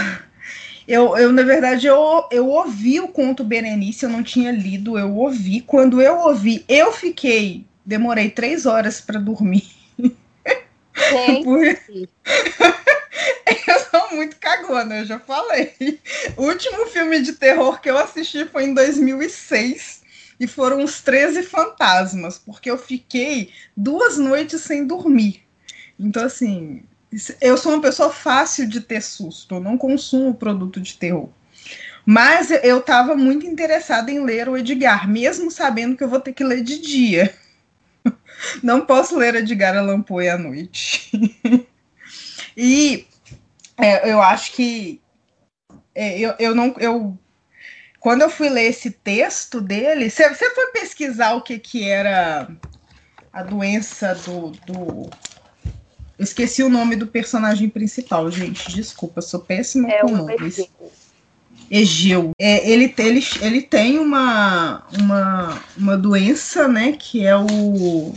eu, 0.93 1.17
eu, 1.17 1.33
na 1.33 1.43
verdade, 1.43 1.87
eu, 1.87 2.29
eu 2.31 2.47
ouvi 2.47 3.01
o 3.01 3.09
conto 3.09 3.43
Berenice, 3.43 4.05
eu 4.05 4.11
não 4.11 4.23
tinha 4.23 4.53
lido, 4.53 4.99
eu 4.99 5.17
ouvi. 5.17 5.63
Quando 5.63 6.03
eu 6.03 6.19
ouvi, 6.19 6.67
eu 6.69 6.93
fiquei. 6.93 7.65
Demorei 7.83 8.29
três 8.29 8.67
horas 8.67 9.01
para 9.01 9.19
dormir. 9.19 9.65
Gente. 9.99 11.49
eu 13.67 13.81
sou 13.91 14.15
muito 14.15 14.37
cagona, 14.37 14.99
eu 14.99 15.07
já 15.07 15.19
falei. 15.19 15.99
O 16.37 16.43
último 16.43 16.85
filme 16.85 17.23
de 17.23 17.33
terror 17.33 17.81
que 17.81 17.89
eu 17.89 17.97
assisti 17.97 18.45
foi 18.45 18.65
em 18.65 18.75
2006 18.75 20.03
e 20.39 20.47
foram 20.47 20.85
os 20.85 21.01
13 21.01 21.43
Fantasmas, 21.45 22.37
porque 22.37 22.71
eu 22.71 22.77
fiquei 22.77 23.51
duas 23.75 24.19
noites 24.19 24.61
sem 24.61 24.87
dormir. 24.87 25.43
Então, 25.99 26.23
assim, 26.23 26.83
eu 27.41 27.57
sou 27.57 27.73
uma 27.73 27.83
pessoa 27.83 28.11
fácil 28.11 28.67
de 28.69 28.81
ter 28.81 29.03
susto, 29.03 29.57
eu 29.57 29.61
não 29.61 29.77
consumo 29.77 30.35
produto 30.35 30.81
de 30.81 30.97
terror. 30.97 31.29
Mas 32.05 32.51
eu 32.51 32.79
estava 32.79 33.15
muito 33.15 33.47
interessada 33.47 34.11
em 34.11 34.25
ler 34.25 34.49
o 34.49 34.57
Edgar, 34.57 35.09
mesmo 35.09 35.51
sabendo 35.51 35.97
que 35.97 36.03
eu 36.03 36.09
vou 36.09 36.21
ter 36.21 36.33
que 36.33 36.43
ler 36.43 36.63
de 36.63 36.81
dia. 36.81 37.33
Não 38.61 38.85
posso 38.85 39.17
ler 39.17 39.37
Edgar 39.37 39.77
Allan 39.77 40.03
Poe 40.03 40.29
à 40.29 40.37
noite. 40.37 41.09
e 42.57 43.07
é, 43.79 44.11
eu 44.11 44.21
acho 44.21 44.53
que 44.53 45.01
é, 45.95 46.19
eu, 46.19 46.35
eu 46.41 46.55
não 46.55 46.75
eu 46.79 47.17
quando 48.01 48.23
eu 48.23 48.31
fui 48.31 48.49
ler 48.49 48.65
esse 48.65 48.91
texto 48.91 49.61
dele, 49.61 50.11
você 50.11 50.35
foi 50.35 50.73
pesquisar 50.73 51.35
o 51.35 51.43
que 51.43 51.57
que 51.57 51.89
era 51.89 52.49
a 53.33 53.43
doença 53.45 54.13
do, 54.15 54.51
do 54.67 55.11
esqueci 56.19 56.63
o 56.63 56.69
nome 56.69 56.97
do 56.97 57.07
personagem 57.07 57.69
principal, 57.69 58.31
gente. 58.31 58.73
Desculpa, 58.73 59.21
sou 59.21 59.41
péssima 59.41 59.91
é 59.91 60.01
com 60.01 60.09
nomes. 60.09 60.69
Egeu. 61.71 62.33
É, 62.39 62.69
ele, 62.69 62.93
ele, 62.99 63.25
ele 63.41 63.63
tem 63.63 63.99
uma, 63.99 64.83
uma, 64.99 65.59
uma 65.77 65.97
doença, 65.97 66.69
né? 66.69 66.93
Que 66.93 67.25
é 67.25 67.35
o 67.37 68.13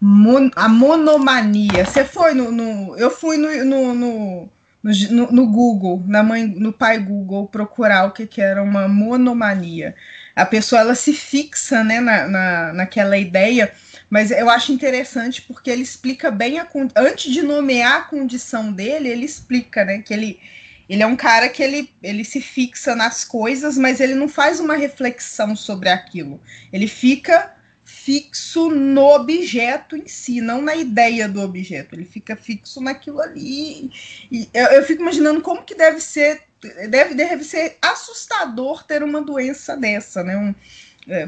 mon, 0.00 0.50
a 0.54 0.68
monomania. 0.68 1.86
Você 1.86 2.04
foi 2.04 2.34
no, 2.34 2.52
no, 2.52 2.96
Eu 2.96 3.10
fui 3.10 3.38
no, 3.38 3.64
no, 3.64 3.94
no, 3.94 4.52
no, 4.82 5.32
no 5.32 5.46
Google, 5.46 6.02
na 6.06 6.22
mãe, 6.22 6.46
no 6.46 6.74
pai 6.74 6.98
Google, 6.98 7.48
procurar 7.48 8.06
o 8.06 8.10
que, 8.12 8.26
que 8.26 8.42
era 8.42 8.62
uma 8.62 8.86
monomania. 8.86 9.94
A 10.36 10.44
pessoa 10.44 10.82
ela 10.82 10.94
se 10.94 11.14
fixa 11.14 11.82
né, 11.82 12.00
na, 12.00 12.28
na, 12.28 12.72
naquela 12.74 13.16
ideia 13.16 13.72
mas 14.14 14.30
eu 14.30 14.48
acho 14.48 14.70
interessante 14.70 15.42
porque 15.42 15.68
ele 15.68 15.82
explica 15.82 16.30
bem 16.30 16.60
a 16.60 16.68
antes 16.94 17.32
de 17.32 17.42
nomear 17.42 17.96
a 17.96 18.04
condição 18.04 18.72
dele, 18.72 19.08
ele 19.08 19.24
explica, 19.24 19.84
né, 19.84 20.02
que 20.02 20.14
ele 20.14 20.40
ele 20.88 21.02
é 21.02 21.06
um 21.06 21.16
cara 21.16 21.48
que 21.48 21.60
ele, 21.60 21.92
ele 22.00 22.24
se 22.24 22.40
fixa 22.40 22.94
nas 22.94 23.24
coisas, 23.24 23.76
mas 23.76 23.98
ele 23.98 24.14
não 24.14 24.28
faz 24.28 24.60
uma 24.60 24.76
reflexão 24.76 25.56
sobre 25.56 25.88
aquilo. 25.88 26.40
Ele 26.72 26.86
fica 26.86 27.56
fixo 27.82 28.70
no 28.70 29.02
objeto 29.02 29.96
em 29.96 30.06
si, 30.06 30.40
não 30.40 30.62
na 30.62 30.76
ideia 30.76 31.28
do 31.28 31.40
objeto. 31.40 31.96
Ele 31.96 32.04
fica 32.04 32.36
fixo 32.36 32.80
naquilo 32.80 33.20
ali. 33.20 33.90
E 34.30 34.48
eu, 34.54 34.66
eu 34.66 34.84
fico 34.84 35.02
imaginando 35.02 35.40
como 35.40 35.64
que 35.64 35.74
deve 35.74 35.98
ser, 36.00 36.42
deve, 36.88 37.14
deve 37.14 37.42
ser 37.42 37.78
assustador 37.82 38.84
ter 38.84 39.02
uma 39.02 39.20
doença 39.20 39.76
dessa, 39.76 40.22
né? 40.22 40.36
Um, 40.36 40.54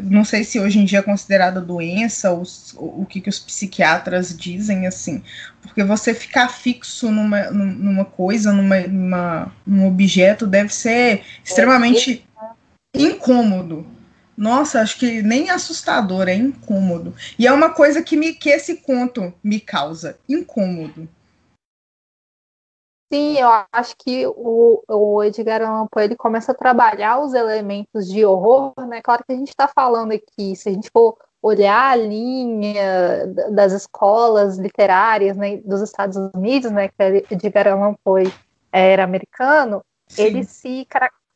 não 0.02 0.24
sei 0.24 0.42
se 0.42 0.58
hoje 0.58 0.78
em 0.78 0.84
dia 0.84 1.00
é 1.00 1.02
considerada 1.02 1.60
doença 1.60 2.30
ou 2.30 2.44
o 2.76 3.04
que, 3.04 3.20
que 3.20 3.28
os 3.28 3.38
psiquiatras 3.38 4.36
dizem 4.36 4.86
assim, 4.86 5.22
porque 5.60 5.84
você 5.84 6.14
ficar 6.14 6.48
fixo 6.48 7.10
numa, 7.10 7.50
numa 7.50 8.04
coisa, 8.04 8.52
numa, 8.52 8.80
numa, 8.80 9.52
num 9.66 9.86
objeto, 9.86 10.46
deve 10.46 10.72
ser 10.72 11.22
extremamente 11.44 12.26
incômodo. 12.94 13.86
Nossa, 14.36 14.80
acho 14.80 14.98
que 14.98 15.22
nem 15.22 15.50
assustador, 15.50 16.28
é 16.28 16.34
incômodo. 16.34 17.14
E 17.38 17.46
é 17.46 17.52
uma 17.52 17.70
coisa 17.70 18.02
que, 18.02 18.16
me, 18.16 18.34
que 18.34 18.50
esse 18.50 18.76
conto 18.76 19.32
me 19.42 19.58
causa, 19.58 20.18
incômodo. 20.28 21.08
Sim, 23.12 23.38
eu 23.38 23.48
acho 23.72 23.94
que 23.98 24.26
o, 24.26 24.82
o 24.88 25.22
Edgar 25.22 25.62
Allan 25.62 25.86
Poe 25.86 26.04
ele 26.04 26.16
começa 26.16 26.50
a 26.50 26.54
trabalhar 26.54 27.20
os 27.20 27.34
elementos 27.34 28.08
de 28.08 28.24
horror, 28.24 28.72
né? 28.88 29.00
Claro 29.00 29.22
que 29.24 29.32
a 29.32 29.36
gente 29.36 29.48
está 29.48 29.68
falando 29.68 30.12
aqui, 30.12 30.56
se 30.56 30.68
a 30.68 30.72
gente 30.72 30.90
for 30.90 31.16
olhar 31.40 31.92
a 31.92 31.96
linha 31.96 33.26
das 33.52 33.72
escolas 33.72 34.58
literárias 34.58 35.36
né, 35.36 35.58
dos 35.58 35.80
Estados 35.80 36.16
Unidos, 36.34 36.72
né, 36.72 36.88
que 36.88 37.24
Edgar 37.30 37.68
Allan 37.68 37.94
Poe 38.02 38.24
era 38.72 39.04
americano, 39.04 39.84
Sim. 40.08 40.22
ele 40.22 40.44
se 40.44 40.86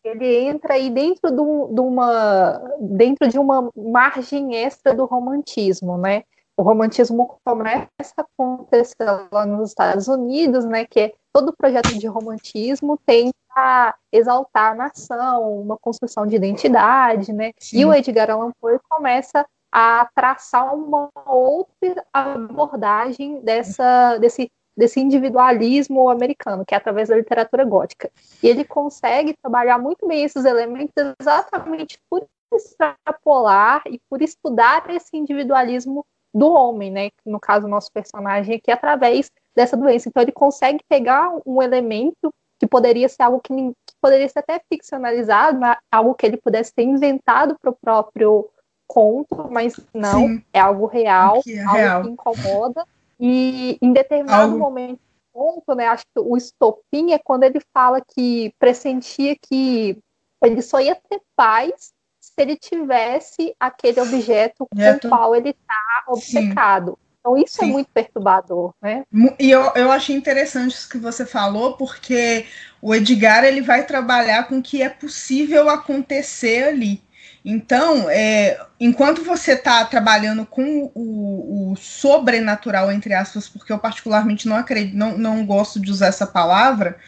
ele 0.03 0.49
entra 0.49 0.75
aí 0.75 0.91
dentro 0.91 1.31
de, 1.31 1.41
uma 1.81 2.61
dentro 2.81 3.29
de 3.29 3.39
uma 3.39 3.71
margem 3.77 4.57
extra 4.57 4.95
do 4.95 5.05
romantismo, 5.05 5.99
né? 5.99 6.25
O 6.57 6.63
romantismo 6.63 7.39
começa 7.45 7.89
a 8.17 8.23
acontecer 8.23 9.05
lá 9.31 9.47
nos 9.47 9.71
Estados 9.71 10.09
Unidos, 10.09 10.65
né? 10.65 10.85
Que 10.87 11.01
é 11.01 11.13
todo 11.33 11.55
projeto 11.57 11.99
de 11.99 12.07
romantismo 12.07 12.99
tenta 13.07 13.95
exaltar 14.13 14.73
a 14.73 14.75
nação, 14.75 15.61
uma 15.61 15.77
construção 15.77 16.27
de 16.27 16.37
identidade, 16.37 17.33
né? 17.33 17.53
Sim. 17.59 17.81
E 17.81 17.85
o 17.85 17.95
Edgar 17.95 18.31
Allan 18.31 18.53
Poe 18.61 18.79
começa 18.89 19.47
a 19.73 20.09
traçar 20.15 20.75
uma 20.75 21.11
outra 21.27 22.05
abordagem 22.13 23.41
dessa, 23.41 24.19
desse, 24.19 24.51
desse 24.77 25.01
individualismo 25.01 26.09
americano, 26.09 26.65
que 26.67 26.75
é 26.75 26.79
através 26.79 27.09
da 27.09 27.17
literatura 27.17 27.65
gótica. 27.65 28.11
E 28.43 28.49
ele 28.49 28.65
consegue 28.65 29.35
trabalhar 29.41 29.79
muito 29.79 30.07
bem 30.09 30.25
esses 30.25 30.45
elementos 30.45 30.93
exatamente 31.21 32.01
por 32.11 32.27
extrapolar 32.53 33.83
e 33.87 34.01
por 34.11 34.21
estudar 34.21 34.91
esse 34.91 35.17
individualismo 35.17 36.05
do 36.33 36.53
homem, 36.53 36.91
né? 36.91 37.11
No 37.25 37.41
caso, 37.41 37.67
o 37.67 37.71
nosso 37.71 37.91
personagem 37.93 38.57
aqui, 38.57 38.71
através 38.71 39.31
dessa 39.55 39.77
doença. 39.77 40.09
Então 40.09 40.23
ele 40.23 40.33
consegue 40.33 40.81
pegar 40.89 41.31
um 41.45 41.63
elemento 41.63 42.33
que 42.59 42.67
poderia 42.67 43.09
ser 43.09 43.23
algo 43.23 43.41
que, 43.41 43.55
que 43.55 43.95
poderia 44.01 44.29
ser 44.29 44.41
até 44.41 44.61
ficcionalizado, 44.69 45.59
né? 45.59 45.77
algo 45.91 46.15
que 46.15 46.27
ele 46.27 46.37
pudesse 46.37 46.73
ter 46.75 46.83
inventado 46.83 47.57
para 47.61 47.71
o 47.71 47.77
próprio 47.81 48.49
conto, 48.87 49.49
mas 49.51 49.79
não, 49.95 50.27
Sim. 50.27 50.45
é 50.53 50.61
algo 50.61 50.87
real, 50.87 51.41
é 51.47 51.61
algo 51.61 51.73
real. 51.73 52.03
que 52.03 52.09
incomoda. 52.11 52.85
E 53.19 53.79
em 53.81 53.93
determinado 53.93 54.53
algo... 54.53 54.59
momento 54.59 55.01
ponto, 55.33 55.75
né, 55.75 55.87
acho 55.87 56.05
que 56.05 56.21
o 56.21 56.37
estopim 56.37 57.13
é 57.13 57.19
quando 57.19 57.45
ele 57.45 57.61
fala 57.73 58.01
que 58.01 58.53
pressentia 58.59 59.37
que 59.41 59.97
ele 60.43 60.61
só 60.61 60.81
ia 60.81 60.95
ter 60.95 61.21
paz 61.37 61.93
se 62.35 62.43
ele 62.43 62.57
tivesse 62.57 63.55
aquele 63.59 64.01
objeto 64.01 64.67
com 64.67 64.79
o 64.79 65.09
qual 65.09 65.35
ele 65.35 65.51
está 65.51 66.05
obcecado. 66.09 66.93
Sim. 66.93 67.11
Então, 67.21 67.37
isso 67.37 67.61
é 67.61 67.65
Sim. 67.65 67.71
é 67.71 67.73
muito 67.73 67.91
perturbador, 67.93 68.73
né? 68.81 69.05
E 69.39 69.51
eu, 69.51 69.73
eu 69.75 69.93
achei 69.93 70.17
interessante 70.17 70.73
isso 70.73 70.89
que 70.89 70.97
você 70.97 71.27
falou, 71.27 71.77
porque 71.77 72.47
o 72.81 72.95
Edgar 72.95 73.45
ele 73.45 73.61
vai 73.61 73.85
trabalhar 73.85 74.49
com 74.49 74.59
o 74.59 74.63
que 74.63 74.83
é 74.83 74.89
possível 74.89 75.69
acontecer 75.69 76.65
ali. 76.65 77.03
Então, 77.45 78.09
é, 78.09 78.59
enquanto 78.79 79.23
você 79.23 79.53
está 79.53 79.85
trabalhando 79.85 80.45
com 80.45 80.91
o, 80.95 81.73
o, 81.73 81.77
sobrenatural, 81.77 82.93
entre 82.93 83.15
aspas, 83.15 83.49
porque 83.49 83.73
eu 83.73 83.79
particularmente 83.79 84.49
não 84.49 84.57
acredito, 84.57 84.97
não, 84.97 85.17
não 85.17 85.47
gosto 85.47 85.81
de 85.81 85.91
usar 85.91 86.09
essa 86.09 86.27
palavra, 86.27 86.99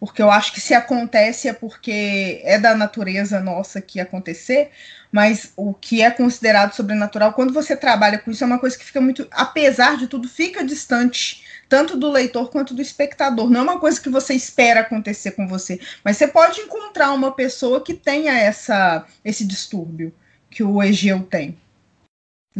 porque 0.00 0.22
eu 0.22 0.30
acho 0.30 0.54
que 0.54 0.60
se 0.60 0.72
acontece 0.72 1.46
é 1.46 1.52
porque 1.52 2.40
é 2.42 2.58
da 2.58 2.74
natureza 2.74 3.38
nossa 3.38 3.82
que 3.82 4.00
acontecer, 4.00 4.70
mas 5.12 5.52
o 5.54 5.74
que 5.74 6.00
é 6.00 6.10
considerado 6.10 6.72
sobrenatural, 6.72 7.34
quando 7.34 7.52
você 7.52 7.76
trabalha 7.76 8.18
com 8.18 8.30
isso, 8.30 8.42
é 8.42 8.46
uma 8.46 8.58
coisa 8.58 8.78
que 8.78 8.84
fica 8.84 9.00
muito, 9.00 9.28
apesar 9.30 9.98
de 9.98 10.06
tudo, 10.06 10.26
fica 10.26 10.64
distante 10.64 11.44
tanto 11.68 11.98
do 11.98 12.10
leitor 12.10 12.50
quanto 12.50 12.72
do 12.72 12.80
espectador. 12.80 13.50
Não 13.50 13.60
é 13.60 13.62
uma 13.62 13.78
coisa 13.78 14.00
que 14.00 14.08
você 14.08 14.32
espera 14.32 14.80
acontecer 14.80 15.32
com 15.32 15.46
você, 15.46 15.78
mas 16.02 16.16
você 16.16 16.26
pode 16.26 16.60
encontrar 16.60 17.12
uma 17.12 17.32
pessoa 17.32 17.84
que 17.84 17.92
tenha 17.92 18.32
essa, 18.32 19.04
esse 19.22 19.46
distúrbio 19.46 20.14
que 20.50 20.64
o 20.64 20.82
Egeu 20.82 21.22
tem. 21.24 21.56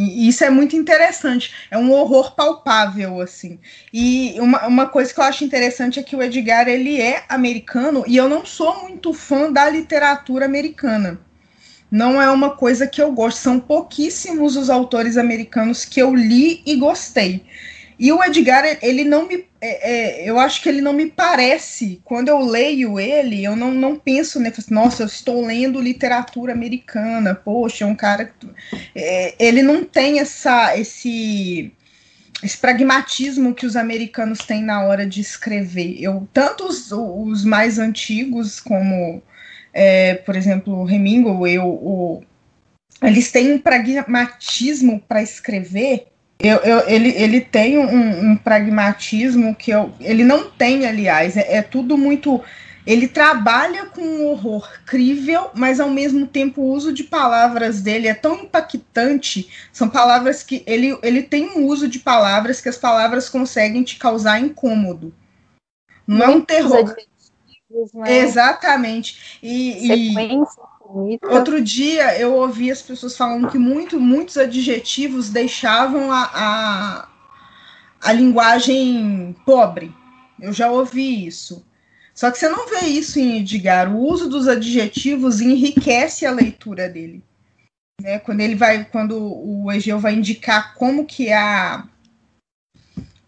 E 0.00 0.28
isso 0.28 0.42
é 0.42 0.48
muito 0.48 0.74
interessante, 0.74 1.52
é 1.70 1.76
um 1.76 1.92
horror 1.92 2.34
palpável, 2.34 3.20
assim. 3.20 3.58
E 3.92 4.34
uma, 4.38 4.66
uma 4.66 4.86
coisa 4.86 5.12
que 5.12 5.20
eu 5.20 5.24
acho 5.24 5.44
interessante 5.44 6.00
é 6.00 6.02
que 6.02 6.16
o 6.16 6.22
Edgar, 6.22 6.68
ele 6.68 6.98
é 6.98 7.22
americano, 7.28 8.02
e 8.06 8.16
eu 8.16 8.26
não 8.26 8.46
sou 8.46 8.82
muito 8.84 9.12
fã 9.12 9.52
da 9.52 9.68
literatura 9.68 10.46
americana. 10.46 11.20
Não 11.90 12.22
é 12.22 12.30
uma 12.30 12.50
coisa 12.50 12.86
que 12.86 13.02
eu 13.02 13.12
gosto, 13.12 13.38
são 13.38 13.60
pouquíssimos 13.60 14.56
os 14.56 14.70
autores 14.70 15.18
americanos 15.18 15.84
que 15.84 16.00
eu 16.00 16.14
li 16.14 16.62
e 16.64 16.76
gostei. 16.76 17.44
E 18.00 18.10
o 18.10 18.24
Edgar, 18.24 18.64
ele 18.80 19.04
não 19.04 19.28
me. 19.28 19.44
É, 19.60 20.22
é, 20.22 20.30
eu 20.30 20.38
acho 20.38 20.62
que 20.62 20.70
ele 20.70 20.80
não 20.80 20.94
me 20.94 21.04
parece. 21.04 22.00
Quando 22.02 22.28
eu 22.28 22.38
leio 22.38 22.98
ele, 22.98 23.44
eu 23.44 23.54
não, 23.54 23.74
não 23.74 23.94
penso, 23.94 24.40
né? 24.40 24.50
Nossa, 24.70 25.02
eu 25.02 25.06
estou 25.06 25.44
lendo 25.44 25.78
literatura 25.78 26.54
americana. 26.54 27.34
Poxa, 27.34 27.84
é 27.84 27.86
um 27.86 27.94
cara. 27.94 28.32
É, 28.94 29.34
ele 29.38 29.62
não 29.62 29.84
tem 29.84 30.18
essa, 30.18 30.74
esse, 30.78 31.70
esse 32.42 32.56
pragmatismo 32.56 33.54
que 33.54 33.66
os 33.66 33.76
americanos 33.76 34.38
têm 34.38 34.62
na 34.62 34.82
hora 34.82 35.06
de 35.06 35.20
escrever. 35.20 36.02
Eu, 36.02 36.26
tanto 36.32 36.64
os, 36.64 36.90
os 36.90 37.44
mais 37.44 37.78
antigos, 37.78 38.60
como, 38.60 39.22
é, 39.74 40.14
por 40.14 40.36
exemplo, 40.36 40.88
Hemingway, 40.88 41.58
eu, 41.58 41.66
o, 41.66 42.22
eles 43.02 43.30
têm 43.30 43.52
um 43.52 43.58
pragmatismo 43.58 45.00
para 45.06 45.22
escrever 45.22 46.09
eu, 46.42 46.56
eu, 46.58 46.88
ele, 46.88 47.10
ele 47.10 47.40
tem 47.40 47.78
um, 47.78 48.30
um, 48.30 48.36
pragmatismo 48.36 49.54
que 49.54 49.70
eu, 49.70 49.92
ele 50.00 50.24
não 50.24 50.50
tem, 50.50 50.86
aliás, 50.86 51.36
é, 51.36 51.56
é, 51.56 51.62
tudo 51.62 51.98
muito. 51.98 52.42
Ele 52.86 53.06
trabalha 53.06 53.86
com 53.86 54.00
um 54.00 54.26
horror 54.26 54.66
crível, 54.86 55.50
mas 55.54 55.78
ao 55.78 55.90
mesmo 55.90 56.26
tempo 56.26 56.62
o 56.62 56.72
uso 56.72 56.92
de 56.92 57.04
palavras 57.04 57.82
dele 57.82 58.08
é 58.08 58.14
tão 58.14 58.36
impactante. 58.36 59.50
São 59.70 59.88
palavras 59.88 60.42
que 60.42 60.62
ele, 60.66 60.98
ele 61.02 61.22
tem 61.22 61.50
um 61.50 61.66
uso 61.66 61.86
de 61.86 61.98
palavras 61.98 62.60
que 62.60 62.70
as 62.70 62.78
palavras 62.78 63.28
conseguem 63.28 63.82
te 63.82 63.96
causar 63.96 64.40
incômodo. 64.40 65.14
Não 66.06 66.24
é 66.24 66.28
um 66.28 66.40
terror. 66.40 66.96
né? 67.94 68.18
Exatamente. 68.18 69.38
E, 69.42 69.88
e 71.08 71.18
outro 71.26 71.60
dia 71.60 72.18
eu 72.18 72.34
ouvi 72.34 72.70
as 72.70 72.82
pessoas 72.82 73.16
falando 73.16 73.48
que 73.48 73.58
muito, 73.58 74.00
muitos 74.00 74.36
adjetivos 74.36 75.30
deixavam 75.30 76.10
a, 76.10 76.30
a, 76.34 77.08
a 78.00 78.12
linguagem 78.12 79.34
pobre. 79.44 79.94
Eu 80.40 80.52
já 80.52 80.70
ouvi 80.70 81.26
isso. 81.26 81.64
Só 82.14 82.30
que 82.30 82.38
você 82.38 82.48
não 82.48 82.68
vê 82.68 82.86
isso 82.86 83.18
em 83.18 83.38
Edgar. 83.38 83.94
O 83.94 84.00
uso 84.00 84.28
dos 84.28 84.48
adjetivos 84.48 85.40
enriquece 85.40 86.26
a 86.26 86.32
leitura 86.32 86.88
dele. 86.88 87.22
Né? 88.00 88.18
Quando 88.18 88.40
ele 88.40 88.54
vai, 88.54 88.84
quando 88.84 89.16
o 89.16 89.70
Egeu 89.70 89.98
vai 89.98 90.14
indicar 90.14 90.74
como 90.74 91.06
que 91.06 91.28
é 91.28 91.82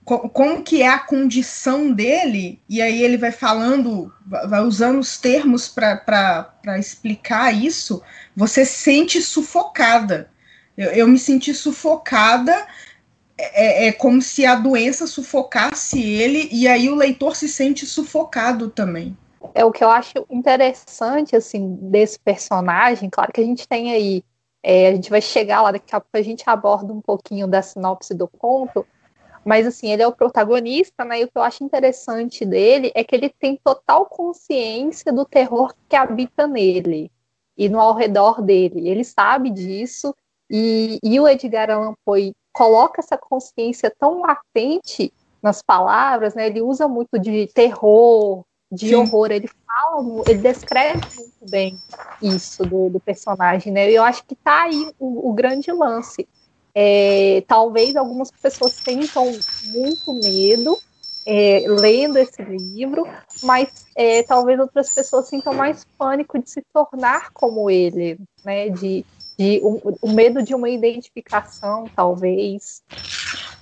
como 0.05 0.63
que 0.63 0.83
é 0.83 0.89
a 0.89 0.99
condição 0.99 1.93
dele, 1.93 2.61
e 2.69 2.83
aí 2.83 3.03
ele 3.03 3.17
vai 3.17 3.31
falando, 3.31 4.13
vai 4.27 4.61
usando 4.61 4.99
os 4.99 5.17
termos 5.17 5.69
para 5.69 6.79
explicar 6.79 7.53
isso, 7.53 8.03
você 8.35 8.65
sente 8.65 9.23
sufocada. 9.23 10.29
Eu, 10.77 10.91
eu 10.91 11.07
me 11.07 11.19
senti 11.19 11.55
sufocada, 11.55 12.67
é, 13.39 13.85
é, 13.85 13.89
é 13.89 13.93
como 13.93 14.21
se 14.21 14.45
a 14.45 14.57
doença 14.57 15.07
sufocasse 15.07 16.03
ele, 16.03 16.49
e 16.51 16.67
aí 16.67 16.89
o 16.89 16.97
leitor 16.97 17.37
se 17.37 17.49
sente 17.49 17.87
sufocado 17.87 18.71
também. 18.71 19.17
É 19.55 19.65
o 19.65 19.71
que 19.71 19.85
eu 19.85 19.91
acho 19.91 20.27
interessante, 20.31 21.37
assim, 21.37 21.77
desse 21.81 22.19
personagem, 22.19 23.09
claro 23.09 23.33
que 23.33 23.41
a 23.41 23.45
gente 23.45 23.69
tem 23.69 23.93
aí 23.93 24.25
é, 24.65 24.89
a 24.89 24.95
gente 24.95 25.11
vai 25.11 25.21
chegar 25.21 25.61
lá, 25.61 25.73
daqui 25.73 25.95
a 25.95 26.01
pouco 26.01 26.17
a 26.17 26.23
gente 26.23 26.45
aborda 26.47 26.93
um 26.93 27.01
pouquinho 27.01 27.49
da 27.49 27.61
sinopse 27.61 28.15
do 28.15 28.29
conto, 28.29 28.87
mas 29.45 29.67
assim, 29.67 29.91
ele 29.91 30.03
é 30.03 30.07
o 30.07 30.13
protagonista, 30.13 31.05
né? 31.05 31.21
E 31.21 31.25
o 31.25 31.29
que 31.29 31.37
eu 31.37 31.43
acho 31.43 31.65
interessante 31.65 32.45
dele 32.45 32.93
é 32.95 33.03
que 33.03 33.15
ele 33.15 33.29
tem 33.29 33.59
total 33.63 34.07
consciência 34.07 35.13
do 35.13 35.25
terror 35.25 35.75
que 35.89 35.97
habita 35.97 36.47
nele 36.47 37.11
e 37.57 37.69
no 37.69 37.81
ao 37.81 37.95
redor 37.95 38.41
dele. 38.41 38.89
Ele 38.89 39.05
sabe 39.05 39.51
disso, 39.51 40.15
e, 40.51 40.99
e 41.03 41.19
o 41.19 41.27
Edgar 41.27 41.71
Allan 41.71 41.95
Poe 42.05 42.35
coloca 42.53 43.01
essa 43.01 43.17
consciência 43.17 43.91
tão 43.99 44.21
latente 44.21 45.13
nas 45.43 45.63
palavras, 45.63 46.35
né? 46.35 46.47
Ele 46.47 46.61
usa 46.61 46.87
muito 46.87 47.19
de 47.19 47.47
terror, 47.49 48.45
de 48.71 48.89
Sim. 48.89 48.95
horror. 48.97 49.31
Ele 49.33 49.49
fala, 49.49 50.25
ele 50.29 50.39
descreve 50.39 51.03
muito 51.17 51.51
bem 51.51 51.79
isso 52.21 52.65
do, 52.65 52.91
do 52.91 53.01
personagem, 53.01 53.73
né? 53.73 53.91
E 53.91 53.95
eu 53.95 54.05
acho 54.05 54.25
que 54.25 54.37
tá 54.37 54.65
aí 54.65 54.93
o, 54.99 55.31
o 55.31 55.33
grande 55.33 55.73
lance. 55.73 56.29
É, 56.75 57.43
talvez 57.43 57.97
algumas 57.97 58.31
pessoas 58.41 58.79
tenham 58.85 59.45
muito 59.61 60.13
medo 60.13 60.83
é, 61.27 61.61
lendo 61.69 62.17
esse 62.19 62.43
livro, 62.43 63.05
mas 63.43 63.69
é, 63.95 64.23
talvez 64.23 64.59
outras 64.59 64.91
pessoas 64.91 65.29
sintam 65.29 65.55
mais 65.55 65.85
pânico 65.99 66.39
de 66.43 66.51
se 66.51 66.63
tornar 66.73 67.31
como 67.33 67.69
ele, 67.71 68.19
né? 68.45 68.69
De, 68.71 69.05
de 69.39 69.61
um, 69.65 69.81
o 70.01 70.09
medo 70.13 70.43
de 70.43 70.55
uma 70.55 70.71
identificação, 70.71 71.91
talvez. 71.95 72.83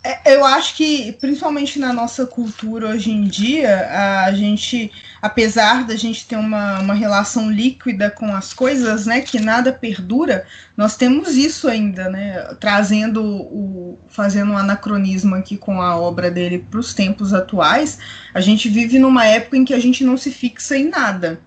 É, 0.03 0.35
eu 0.35 0.45
acho 0.47 0.77
que, 0.77 1.13
principalmente 1.13 1.79
na 1.79 1.93
nossa 1.93 2.25
cultura 2.25 2.89
hoje 2.89 3.11
em 3.11 3.25
dia, 3.25 3.87
a 4.25 4.33
gente, 4.33 4.91
apesar 5.21 5.85
da 5.85 5.95
gente 5.95 6.27
ter 6.27 6.37
uma, 6.37 6.81
uma 6.81 6.95
relação 6.95 7.51
líquida 7.51 8.11
com 8.11 8.35
as 8.35 8.55
coisas, 8.55 9.05
né, 9.05 9.21
que 9.21 9.39
nada 9.39 9.71
perdura, 9.71 10.47
nós 10.75 10.97
temos 10.97 11.35
isso 11.35 11.69
ainda, 11.69 12.09
né, 12.09 12.55
trazendo 12.59 13.23
o, 13.23 13.99
fazendo 14.09 14.53
um 14.53 14.59
anacronismo 14.59 15.35
aqui 15.35 15.59
com 15.59 15.83
a 15.83 15.95
obra 15.95 16.31
dele 16.31 16.59
para 16.71 16.81
os 16.81 16.95
tempos 16.95 17.35
atuais, 17.35 17.99
a 18.33 18.41
gente 18.41 18.71
vive 18.71 18.99
numa 18.99 19.27
época 19.27 19.59
em 19.59 19.67
que 19.67 19.75
a 19.75 19.79
gente 19.79 20.03
não 20.03 20.17
se 20.17 20.31
fixa 20.31 20.79
em 20.79 20.89
nada. 20.89 21.41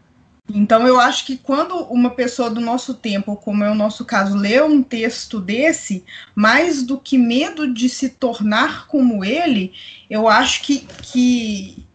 Então, 0.49 0.85
eu 0.85 0.99
acho 0.99 1.25
que 1.25 1.37
quando 1.37 1.75
uma 1.85 2.09
pessoa 2.09 2.49
do 2.49 2.59
nosso 2.59 2.93
tempo, 2.93 3.35
como 3.37 3.63
é 3.63 3.71
o 3.71 3.75
nosso 3.75 4.03
caso, 4.03 4.35
lê 4.35 4.61
um 4.61 4.83
texto 4.83 5.39
desse, 5.39 6.03
mais 6.35 6.83
do 6.83 6.99
que 6.99 7.17
medo 7.17 7.73
de 7.73 7.87
se 7.87 8.09
tornar 8.09 8.87
como 8.87 9.23
ele, 9.23 9.73
eu 10.09 10.27
acho 10.27 10.61
que, 10.63 10.79
que 11.01 11.85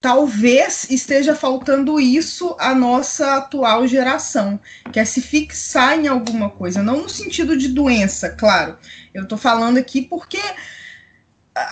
talvez 0.00 0.90
esteja 0.90 1.34
faltando 1.34 1.98
isso 1.98 2.54
à 2.58 2.74
nossa 2.74 3.36
atual 3.36 3.86
geração, 3.86 4.60
que 4.92 5.00
é 5.00 5.04
se 5.04 5.22
fixar 5.22 5.98
em 5.98 6.06
alguma 6.06 6.50
coisa, 6.50 6.82
não 6.82 7.02
no 7.02 7.08
sentido 7.08 7.56
de 7.56 7.68
doença, 7.68 8.30
claro. 8.30 8.78
Eu 9.14 9.22
estou 9.22 9.38
falando 9.38 9.78
aqui 9.78 10.02
porque 10.02 10.40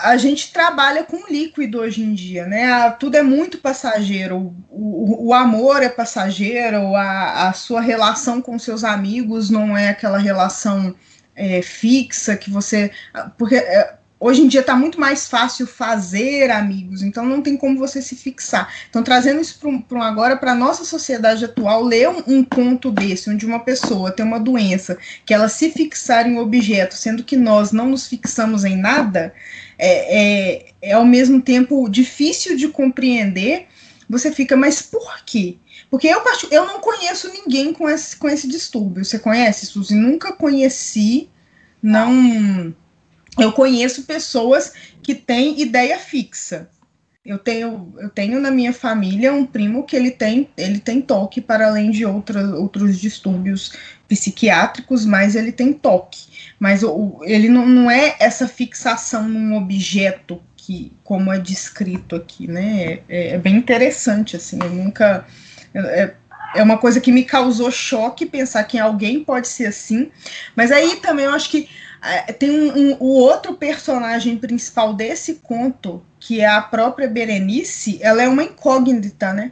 a 0.03 0.17
gente 0.17 0.51
trabalha 0.51 1.03
com 1.03 1.27
líquido 1.31 1.79
hoje 1.79 2.01
em 2.01 2.13
dia, 2.13 2.45
né? 2.45 2.89
Tudo 2.91 3.15
é 3.15 3.23
muito 3.23 3.57
passageiro. 3.57 4.55
O, 4.69 5.27
o, 5.27 5.33
amor 5.33 5.81
é 5.81 5.89
passageiro, 5.89 6.95
a, 6.95 7.49
a, 7.49 7.53
sua 7.53 7.81
relação 7.81 8.41
com 8.41 8.57
seus 8.59 8.83
amigos 8.83 9.49
não 9.49 9.77
é 9.77 9.89
aquela 9.89 10.17
relação 10.17 10.95
é, 11.35 11.61
fixa 11.61 12.35
que 12.35 12.49
você. 12.49 12.91
Porque 13.37 13.55
é, 13.55 13.95
hoje 14.19 14.41
em 14.41 14.47
dia 14.47 14.59
está 14.59 14.75
muito 14.75 14.99
mais 14.99 15.27
fácil 15.27 15.65
fazer 15.65 16.51
amigos, 16.51 17.01
então 17.01 17.25
não 17.25 17.41
tem 17.41 17.55
como 17.55 17.79
você 17.79 18.01
se 18.01 18.15
fixar. 18.15 18.71
Então, 18.89 19.01
trazendo 19.01 19.39
isso 19.39 19.59
para 19.87 20.05
agora, 20.05 20.35
para 20.35 20.51
a 20.51 20.55
nossa 20.55 20.83
sociedade 20.83 21.45
atual, 21.45 21.83
ler 21.83 22.09
um, 22.09 22.23
um, 22.27 22.43
conto 22.43 22.91
desse, 22.91 23.29
onde 23.29 23.45
uma 23.45 23.59
pessoa 23.59 24.11
tem 24.11 24.25
uma 24.25 24.39
doença, 24.39 24.97
que 25.25 25.33
ela 25.33 25.47
se 25.47 25.71
fixar 25.71 26.27
em 26.27 26.35
um 26.35 26.39
objeto, 26.39 26.95
sendo 26.95 27.23
que 27.23 27.37
nós 27.37 27.71
não 27.71 27.89
nos 27.89 28.07
fixamos 28.07 28.65
em 28.65 28.75
nada, 28.75 29.33
é, 29.79 30.19
é, 30.57 30.65
é 30.81 30.91
ao 30.91 31.05
mesmo 31.05 31.41
tempo 31.41 31.89
difícil 31.89 32.55
de 32.55 32.67
compreender. 32.67 33.67
Você 34.09 34.31
fica, 34.31 34.57
mas 34.57 34.81
por 34.81 35.23
quê? 35.23 35.57
Porque 35.89 36.07
eu, 36.07 36.21
eu 36.51 36.65
não 36.65 36.79
conheço 36.79 37.31
ninguém 37.31 37.73
com 37.73 37.89
esse, 37.89 38.15
com 38.17 38.27
esse 38.27 38.47
distúrbio. 38.47 39.05
Você 39.05 39.17
conhece, 39.17 39.65
Suzy? 39.65 39.95
Nunca 39.95 40.33
conheci, 40.33 41.29
não 41.81 42.73
eu 43.37 43.51
conheço 43.53 44.03
pessoas 44.03 44.73
que 45.01 45.15
têm 45.15 45.61
ideia 45.61 45.97
fixa. 45.97 46.69
Eu 47.29 47.37
tenho, 47.37 47.93
eu 47.99 48.09
tenho 48.09 48.39
na 48.39 48.49
minha 48.49 48.73
família 48.73 49.31
um 49.31 49.45
primo 49.45 49.83
que 49.83 49.95
ele 49.95 50.09
tem, 50.09 50.49
ele 50.57 50.79
tem 50.79 50.99
toque 50.99 51.39
para 51.39 51.67
além 51.67 51.91
de 51.91 52.03
outras, 52.03 52.51
outros 52.53 52.99
distúrbios 52.99 53.73
psiquiátricos, 54.07 55.05
mas 55.05 55.35
ele 55.35 55.51
tem 55.51 55.71
toque. 55.71 56.25
Mas 56.59 56.81
o, 56.81 57.19
ele 57.23 57.47
não, 57.47 57.67
não 57.67 57.91
é 57.91 58.15
essa 58.19 58.47
fixação 58.47 59.29
num 59.29 59.55
objeto 59.55 60.41
que, 60.57 60.91
como 61.03 61.31
é 61.31 61.37
descrito 61.37 62.15
aqui, 62.15 62.47
né? 62.47 63.01
É, 63.07 63.35
é 63.35 63.37
bem 63.37 63.57
interessante, 63.57 64.35
assim. 64.35 64.57
Eu 64.59 64.71
nunca 64.71 65.23
é, 65.75 66.15
é 66.55 66.63
uma 66.63 66.79
coisa 66.79 66.99
que 66.99 67.11
me 67.11 67.23
causou 67.23 67.69
choque 67.69 68.25
pensar 68.25 68.63
que 68.63 68.79
alguém 68.79 69.23
pode 69.23 69.47
ser 69.47 69.67
assim. 69.67 70.11
Mas 70.55 70.71
aí 70.71 70.95
também 70.95 71.25
eu 71.25 71.33
acho 71.33 71.51
que 71.51 71.69
é, 72.01 72.31
tem 72.31 72.49
um, 72.49 72.77
um, 72.77 72.97
o 72.99 73.19
outro 73.19 73.53
personagem 73.55 74.37
principal 74.37 74.93
desse 74.93 75.35
conto, 75.35 76.01
que 76.19 76.41
é 76.41 76.47
a 76.47 76.61
própria 76.61 77.07
Berenice, 77.07 77.99
ela 78.01 78.21
é 78.21 78.27
uma 78.27 78.43
incógnita, 78.43 79.33
né? 79.33 79.51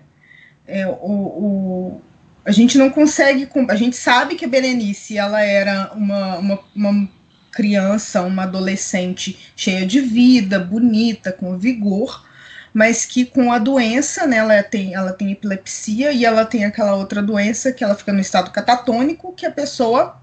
É, 0.67 0.85
o, 0.87 0.91
o, 0.91 2.01
a 2.43 2.51
gente 2.51 2.77
não 2.77 2.89
consegue. 2.89 3.47
A 3.69 3.75
gente 3.75 3.95
sabe 3.95 4.35
que 4.35 4.45
a 4.45 4.47
Berenice 4.47 5.17
ela 5.17 5.41
era 5.41 5.91
uma, 5.93 6.37
uma, 6.37 6.59
uma 6.75 7.09
criança, 7.51 8.21
uma 8.21 8.43
adolescente 8.43 9.51
cheia 9.55 9.85
de 9.85 10.01
vida, 10.01 10.59
bonita, 10.59 11.31
com 11.31 11.57
vigor, 11.57 12.25
mas 12.73 13.05
que 13.05 13.25
com 13.25 13.51
a 13.51 13.57
doença, 13.57 14.27
né, 14.27 14.37
ela 14.37 14.61
tem, 14.61 14.93
ela 14.93 15.13
tem 15.13 15.31
epilepsia 15.31 16.11
e 16.11 16.25
ela 16.25 16.45
tem 16.45 16.65
aquela 16.65 16.95
outra 16.95 17.21
doença 17.21 17.71
que 17.71 17.83
ela 17.83 17.95
fica 17.95 18.13
no 18.13 18.19
estado 18.19 18.51
catatônico, 18.51 19.33
que 19.33 19.45
a 19.45 19.51
pessoa 19.51 20.21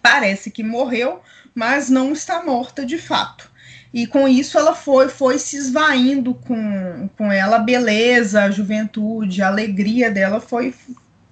parece 0.00 0.50
que 0.50 0.62
morreu, 0.62 1.20
mas 1.54 1.90
não 1.90 2.12
está 2.12 2.42
morta 2.42 2.86
de 2.86 2.96
fato. 2.96 3.50
E 3.92 4.06
com 4.06 4.28
isso 4.28 4.58
ela 4.58 4.74
foi, 4.74 5.08
foi 5.08 5.38
se 5.38 5.56
esvaindo 5.56 6.34
com, 6.34 7.08
com 7.16 7.30
ela, 7.32 7.56
a 7.56 7.60
beleza, 7.60 8.42
a 8.42 8.50
juventude, 8.50 9.42
a 9.42 9.48
alegria 9.48 10.10
dela 10.10 10.40
foi, 10.40 10.74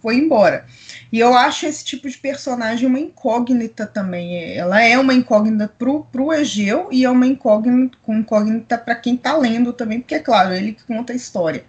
foi 0.01 0.17
embora. 0.17 0.65
E 1.13 1.21
eu 1.21 1.35
acho 1.35 1.67
esse 1.67 1.85
tipo 1.85 2.09
de 2.09 2.19
personagem 2.19 2.89
uma 2.89 2.99
incógnita 2.99 3.87
também. 3.87 4.57
Ela 4.57 4.83
é 4.83 4.99
uma 4.99 5.15
incógnita 5.15 5.69
pro, 5.79 6.05
pro 6.05 6.33
Egeu 6.33 6.89
e 6.91 7.05
é 7.05 7.11
uma 7.11 7.27
incógnita, 7.27 7.97
incógnita 8.09 8.77
para 8.77 8.95
quem 8.97 9.15
está 9.15 9.37
lendo 9.37 9.73
também, 9.73 10.01
porque, 10.01 10.17
é 10.17 10.21
claro, 10.21 10.53
ele 10.53 10.73
que 10.73 10.85
conta 10.85 11.13
a 11.13 11.17
história. 11.17 11.65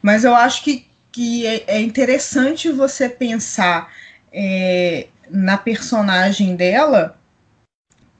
Mas 0.00 0.24
eu 0.24 0.34
acho 0.34 0.64
que, 0.64 0.86
que 1.12 1.46
é, 1.46 1.64
é 1.66 1.80
interessante 1.80 2.70
você 2.70 3.08
pensar 3.08 3.92
é, 4.32 5.08
na 5.30 5.58
personagem 5.58 6.56
dela 6.56 7.19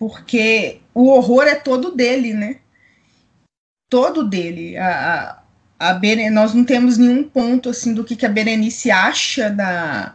porque 0.01 0.81
o 0.95 1.11
horror 1.11 1.43
é 1.43 1.55
todo 1.55 1.95
dele, 1.95 2.33
né? 2.33 2.57
Todo 3.87 4.27
dele. 4.27 4.75
A, 4.79 5.43
a, 5.79 5.91
a 5.91 5.93
Beren, 5.93 6.31
nós 6.31 6.55
não 6.55 6.65
temos 6.65 6.97
nenhum 6.97 7.23
ponto 7.23 7.69
assim 7.69 7.93
do 7.93 8.03
que, 8.03 8.17
que 8.17 8.25
a 8.25 8.31
Berenice 8.31 8.91
acha 8.91 9.51
da, 9.51 10.15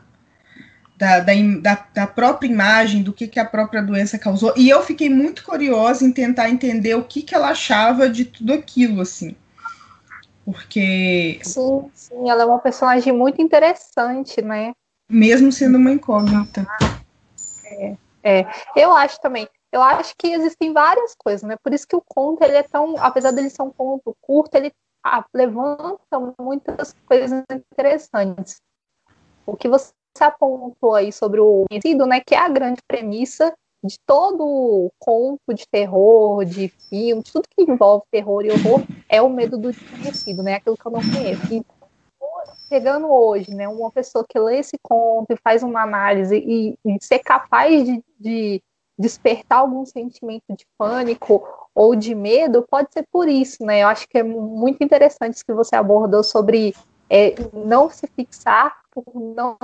da, 0.98 1.20
da, 1.20 1.88
da, 1.94 2.08
própria 2.08 2.48
imagem, 2.48 3.04
do 3.04 3.14
que, 3.14 3.28
que 3.28 3.40
a 3.40 3.46
própria 3.46 3.84
doença 3.84 4.18
causou. 4.18 4.52
E 4.58 4.68
eu 4.68 4.82
fiquei 4.82 5.08
muito 5.08 5.44
curiosa 5.44 6.04
em 6.04 6.12
tentar 6.12 6.50
entender 6.50 6.96
o 6.96 7.04
que, 7.04 7.22
que 7.22 7.36
ela 7.36 7.50
achava 7.50 8.10
de 8.10 8.26
tudo 8.26 8.54
aquilo, 8.54 9.02
assim. 9.02 9.36
Porque. 10.44 11.40
Sim, 11.44 11.92
sim, 11.94 12.28
ela 12.28 12.42
é 12.42 12.46
uma 12.46 12.60
personagem 12.60 13.14
muito 13.14 13.40
interessante, 13.40 14.42
né? 14.42 14.74
Mesmo 15.08 15.52
sendo 15.52 15.78
uma 15.78 15.92
incógnita. 15.92 16.66
É, 17.66 17.96
é. 18.24 18.48
Eu 18.76 18.92
acho 18.92 19.22
também. 19.22 19.48
Eu 19.76 19.82
acho 19.82 20.16
que 20.18 20.28
existem 20.28 20.72
várias 20.72 21.14
coisas, 21.16 21.44
né? 21.44 21.58
Por 21.62 21.74
isso 21.74 21.86
que 21.86 21.98
o 21.98 22.02
conto, 22.02 22.42
ele 22.42 22.56
é 22.56 22.64
tão. 22.64 22.96
Apesar 22.98 23.32
dele 23.32 23.50
ser 23.50 23.62
um 23.62 23.70
conto 23.70 24.16
curto, 24.22 24.56
ele 24.56 24.72
levanta 25.34 26.00
muitas 26.40 26.96
coisas 27.06 27.44
interessantes. 27.52 28.62
O 29.46 29.54
que 29.54 29.68
você 29.68 29.92
apontou 30.22 30.96
aí 30.96 31.12
sobre 31.12 31.42
o 31.42 31.66
conhecido, 31.70 32.06
né? 32.06 32.22
Que 32.22 32.36
é 32.36 32.38
a 32.38 32.48
grande 32.48 32.82
premissa 32.88 33.54
de 33.84 33.98
todo 34.06 34.90
conto 34.98 35.54
de 35.54 35.68
terror, 35.68 36.46
de 36.46 36.70
filme, 36.90 37.22
de 37.22 37.34
tudo 37.34 37.50
que 37.50 37.70
envolve 37.70 38.06
terror 38.10 38.46
e 38.46 38.52
horror, 38.52 38.82
é 39.10 39.22
o 39.22 39.30
medo 39.30 39.58
do 39.58 39.74
desconhecido, 39.74 40.42
né? 40.42 40.54
Aquilo 40.54 40.78
que 40.78 40.86
eu 40.86 40.92
não 40.92 41.02
conheço. 41.02 41.54
Então, 41.54 41.78
pegando 42.70 43.12
hoje, 43.12 43.54
né, 43.54 43.68
uma 43.68 43.92
pessoa 43.92 44.26
que 44.28 44.40
lê 44.40 44.60
esse 44.60 44.78
conto 44.82 45.32
e 45.32 45.38
faz 45.44 45.64
uma 45.64 45.84
análise 45.84 46.38
e, 46.38 46.80
e 46.86 46.98
ser 47.02 47.20
capaz 47.20 47.86
de, 47.86 48.02
de, 48.18 48.64
despertar 48.98 49.60
algum 49.60 49.86
sentimento 49.86 50.44
de 50.50 50.66
pânico 50.78 51.44
ou 51.74 51.96
de 51.96 52.16
medo, 52.16 52.66
pode 52.70 52.94
ser 52.94 53.06
por 53.12 53.28
isso, 53.28 53.66
né? 53.66 53.84
Eu 53.84 53.88
acho 53.88 54.08
que 54.08 54.18
é 54.18 54.24
muito 54.24 54.84
interessante 54.84 55.36
isso 55.36 55.46
que 55.46 55.54
você 55.54 55.76
abordou 55.76 56.24
sobre 56.24 56.74
é, 57.10 57.36
não 57.54 57.90
se 57.90 58.08
fixar 58.08 58.82
por 58.92 59.04
não 59.14 59.58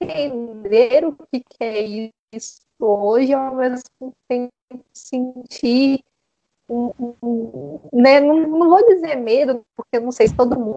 entender 0.00 1.04
o 1.04 1.12
que, 1.12 1.40
que 1.40 1.64
é 1.64 2.10
isso 2.34 2.60
hoje, 2.78 3.32
ao 3.32 3.54
mesmo 3.54 4.12
tempo 4.28 4.52
sentir 4.92 6.02
um, 6.68 6.92
um, 7.22 7.80
né, 7.92 8.20
não, 8.20 8.40
não, 8.40 8.68
vou 8.68 8.84
dizer 8.88 9.14
medo, 9.16 9.62
porque 9.76 9.96
eu 9.96 10.00
não 10.00 10.10
sei 10.10 10.26
se 10.26 10.34
todo 10.34 10.58
mundo 10.58 10.76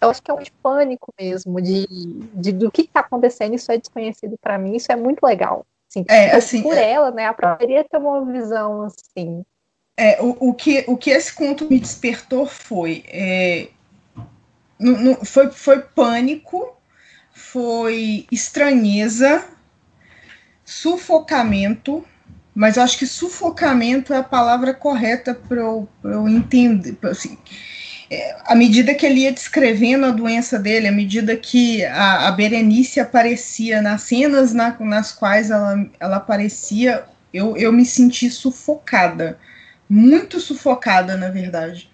eu 0.00 0.10
acho 0.10 0.22
que 0.22 0.30
é 0.30 0.34
um 0.34 0.38
pânico 0.62 1.12
mesmo 1.18 1.60
de, 1.62 1.86
de 2.34 2.52
do 2.52 2.70
que 2.70 2.82
está 2.82 3.00
acontecendo, 3.00 3.54
isso 3.54 3.72
é 3.72 3.78
desconhecido 3.78 4.36
para 4.38 4.58
mim, 4.58 4.76
isso 4.76 4.92
é 4.92 4.96
muito 4.96 5.24
legal. 5.24 5.64
Assim, 6.00 6.04
é, 6.08 6.34
assim, 6.34 6.62
por 6.62 6.76
é... 6.76 6.90
ela, 6.90 7.10
né, 7.10 7.26
a 7.26 7.34
poderia 7.34 7.84
ter 7.84 7.98
uma 7.98 8.24
visão 8.24 8.82
assim. 8.82 9.44
É, 9.96 10.20
o, 10.20 10.48
o, 10.48 10.54
que, 10.54 10.84
o 10.88 10.96
que 10.96 11.10
esse 11.10 11.32
conto 11.32 11.68
me 11.70 11.78
despertou 11.78 12.46
foi, 12.46 13.04
é, 13.06 13.68
no, 14.78 14.98
no, 14.98 15.24
foi, 15.24 15.50
foi 15.50 15.82
pânico, 15.82 16.76
foi 17.32 18.26
estranheza, 18.30 19.44
sufocamento, 20.64 22.04
mas 22.54 22.76
eu 22.76 22.82
acho 22.82 22.98
que 22.98 23.06
sufocamento 23.06 24.12
é 24.12 24.18
a 24.18 24.24
palavra 24.24 24.74
correta 24.74 25.34
para 25.34 25.58
eu, 25.58 25.88
eu, 26.02 26.28
entender. 26.28 26.96
Assim, 27.02 27.36
é, 27.36 27.83
à 28.44 28.54
medida 28.54 28.94
que 28.94 29.06
ele 29.06 29.20
ia 29.20 29.32
descrevendo 29.32 30.06
a 30.06 30.10
doença 30.10 30.58
dele, 30.58 30.88
à 30.88 30.92
medida 30.92 31.36
que 31.36 31.84
a, 31.84 32.28
a 32.28 32.32
Berenice 32.32 33.00
aparecia 33.00 33.80
nas 33.80 34.02
cenas 34.02 34.52
na, 34.52 34.76
nas 34.80 35.12
quais 35.12 35.50
ela, 35.50 35.86
ela 35.98 36.16
aparecia, 36.16 37.04
eu, 37.32 37.56
eu 37.56 37.72
me 37.72 37.84
senti 37.84 38.30
sufocada, 38.30 39.38
muito 39.88 40.40
sufocada, 40.40 41.16
na 41.16 41.28
verdade. 41.28 41.90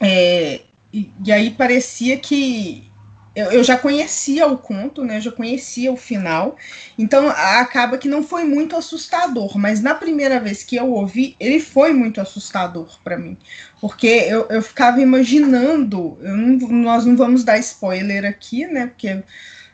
É, 0.00 0.60
e, 0.92 1.12
e 1.24 1.32
aí 1.32 1.50
parecia 1.50 2.16
que 2.18 2.90
eu, 3.36 3.52
eu, 3.52 3.62
já 3.62 3.76
conhecia 3.76 4.46
o 4.46 4.56
conto, 4.56 5.04
né? 5.04 5.18
Eu 5.18 5.20
já 5.20 5.30
conhecia 5.30 5.92
o 5.92 5.96
final. 5.96 6.56
Então 6.98 7.28
acaba 7.28 7.98
que 7.98 8.08
não 8.08 8.22
foi 8.22 8.44
muito 8.44 8.74
assustador, 8.74 9.58
mas 9.58 9.82
na 9.82 9.94
primeira 9.94 10.40
vez 10.40 10.64
que 10.64 10.74
eu 10.74 10.90
ouvi, 10.90 11.36
ele 11.38 11.60
foi 11.60 11.92
muito 11.92 12.18
assustador 12.18 12.98
para 13.04 13.18
mim. 13.18 13.36
Porque 13.78 14.06
eu, 14.06 14.46
eu 14.48 14.62
ficava 14.62 15.02
imaginando, 15.02 16.18
não, 16.22 16.56
nós 16.70 17.04
não 17.04 17.14
vamos 17.14 17.44
dar 17.44 17.58
spoiler 17.58 18.24
aqui, 18.24 18.66
né? 18.66 18.86
Porque 18.86 19.22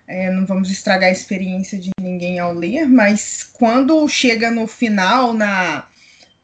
é, 0.09 0.29
não 0.29 0.45
vamos 0.45 0.69
estragar 0.69 1.09
a 1.09 1.13
experiência 1.13 1.79
de 1.79 1.91
ninguém 2.01 2.41
ao 2.41 2.53
ler, 2.53 2.89
mas 2.89 3.45
quando 3.45 4.09
chega 4.09 4.51
no 4.51 4.67
final, 4.67 5.33
na, 5.33 5.87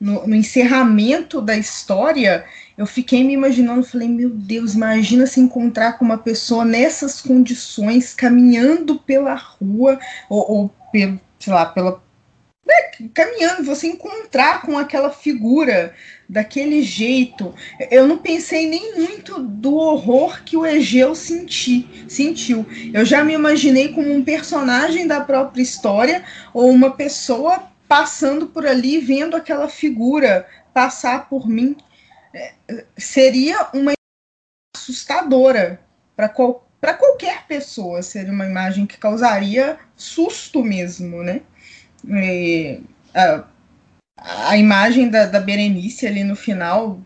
no, 0.01 0.25
no 0.25 0.37
encerramento 0.37 1.43
da 1.43 1.57
história, 1.57 2.45
eu 2.79 2.87
fiquei 2.87 3.25
me 3.25 3.33
imaginando, 3.33 3.83
falei, 3.83 4.07
meu 4.07 4.31
Deus, 4.31 4.75
imagina 4.75 5.27
se 5.27 5.41
encontrar 5.41 5.99
com 5.99 6.05
uma 6.05 6.17
pessoa 6.17 6.65
nessas 6.65 7.21
condições, 7.21 8.15
caminhando 8.15 9.01
pela 9.01 9.35
rua, 9.35 9.99
ou, 10.31 10.53
ou 10.53 10.71
pelo, 10.93 11.21
sei 11.41 11.53
lá, 11.53 11.67
pela. 11.67 12.01
Né, 12.65 13.09
caminhando, 13.13 13.65
você 13.65 13.89
encontrar 13.89 14.63
com 14.63 14.79
aquela 14.79 15.11
figura 15.11 15.93
daquele 16.29 16.85
jeito. 16.85 17.53
Eu 17.91 18.07
não 18.07 18.19
pensei 18.19 18.69
nem 18.69 18.95
muito 18.95 19.43
do 19.43 19.75
horror 19.75 20.45
que 20.45 20.57
o 20.57 20.65
Egeu 20.65 21.17
senti, 21.17 22.05
sentiu. 22.07 22.65
Eu 22.95 23.05
já 23.05 23.25
me 23.25 23.33
imaginei 23.33 23.89
como 23.89 24.13
um 24.13 24.23
personagem 24.23 25.05
da 25.05 25.21
própria 25.21 25.63
história 25.63 26.23
ou 26.55 26.71
uma 26.71 26.93
pessoa 26.93 27.65
passando 27.89 28.47
por 28.47 28.65
ali 28.65 28.99
vendo 29.01 29.35
aquela 29.35 29.67
figura 29.67 30.47
passar 30.73 31.29
por 31.29 31.49
mim 31.49 31.75
seria 32.97 33.69
uma 33.73 33.93
assustadora 34.77 35.81
para 36.17 36.29
qual, 36.29 36.69
qualquer 36.81 37.47
pessoa, 37.47 38.03
seria 38.03 38.33
uma 38.33 38.47
imagem 38.47 38.87
que 38.87 38.99
causaria 38.99 39.79
susto 39.97 40.65
mesmo, 40.65 41.23
né? 41.23 41.43
E, 42.07 42.81
a, 43.15 43.45
a 44.17 44.57
imagem 44.57 45.09
da, 45.09 45.27
da 45.27 45.41
Berenice 45.41 46.07
ali 46.07 46.25
no 46.25 46.37
final. 46.37 47.01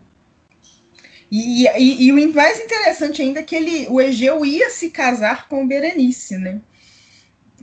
E, 1.30 1.66
e, 1.66 2.06
e, 2.06 2.12
o 2.12 2.34
mais 2.34 2.60
interessante 2.60 3.22
ainda 3.22 3.40
é 3.40 3.42
que 3.42 3.56
ele, 3.56 3.86
o 3.88 4.00
Egeu 4.00 4.44
ia 4.44 4.68
se 4.70 4.90
casar 4.90 5.48
com 5.48 5.66
Berenice, 5.66 6.36
né? 6.36 6.60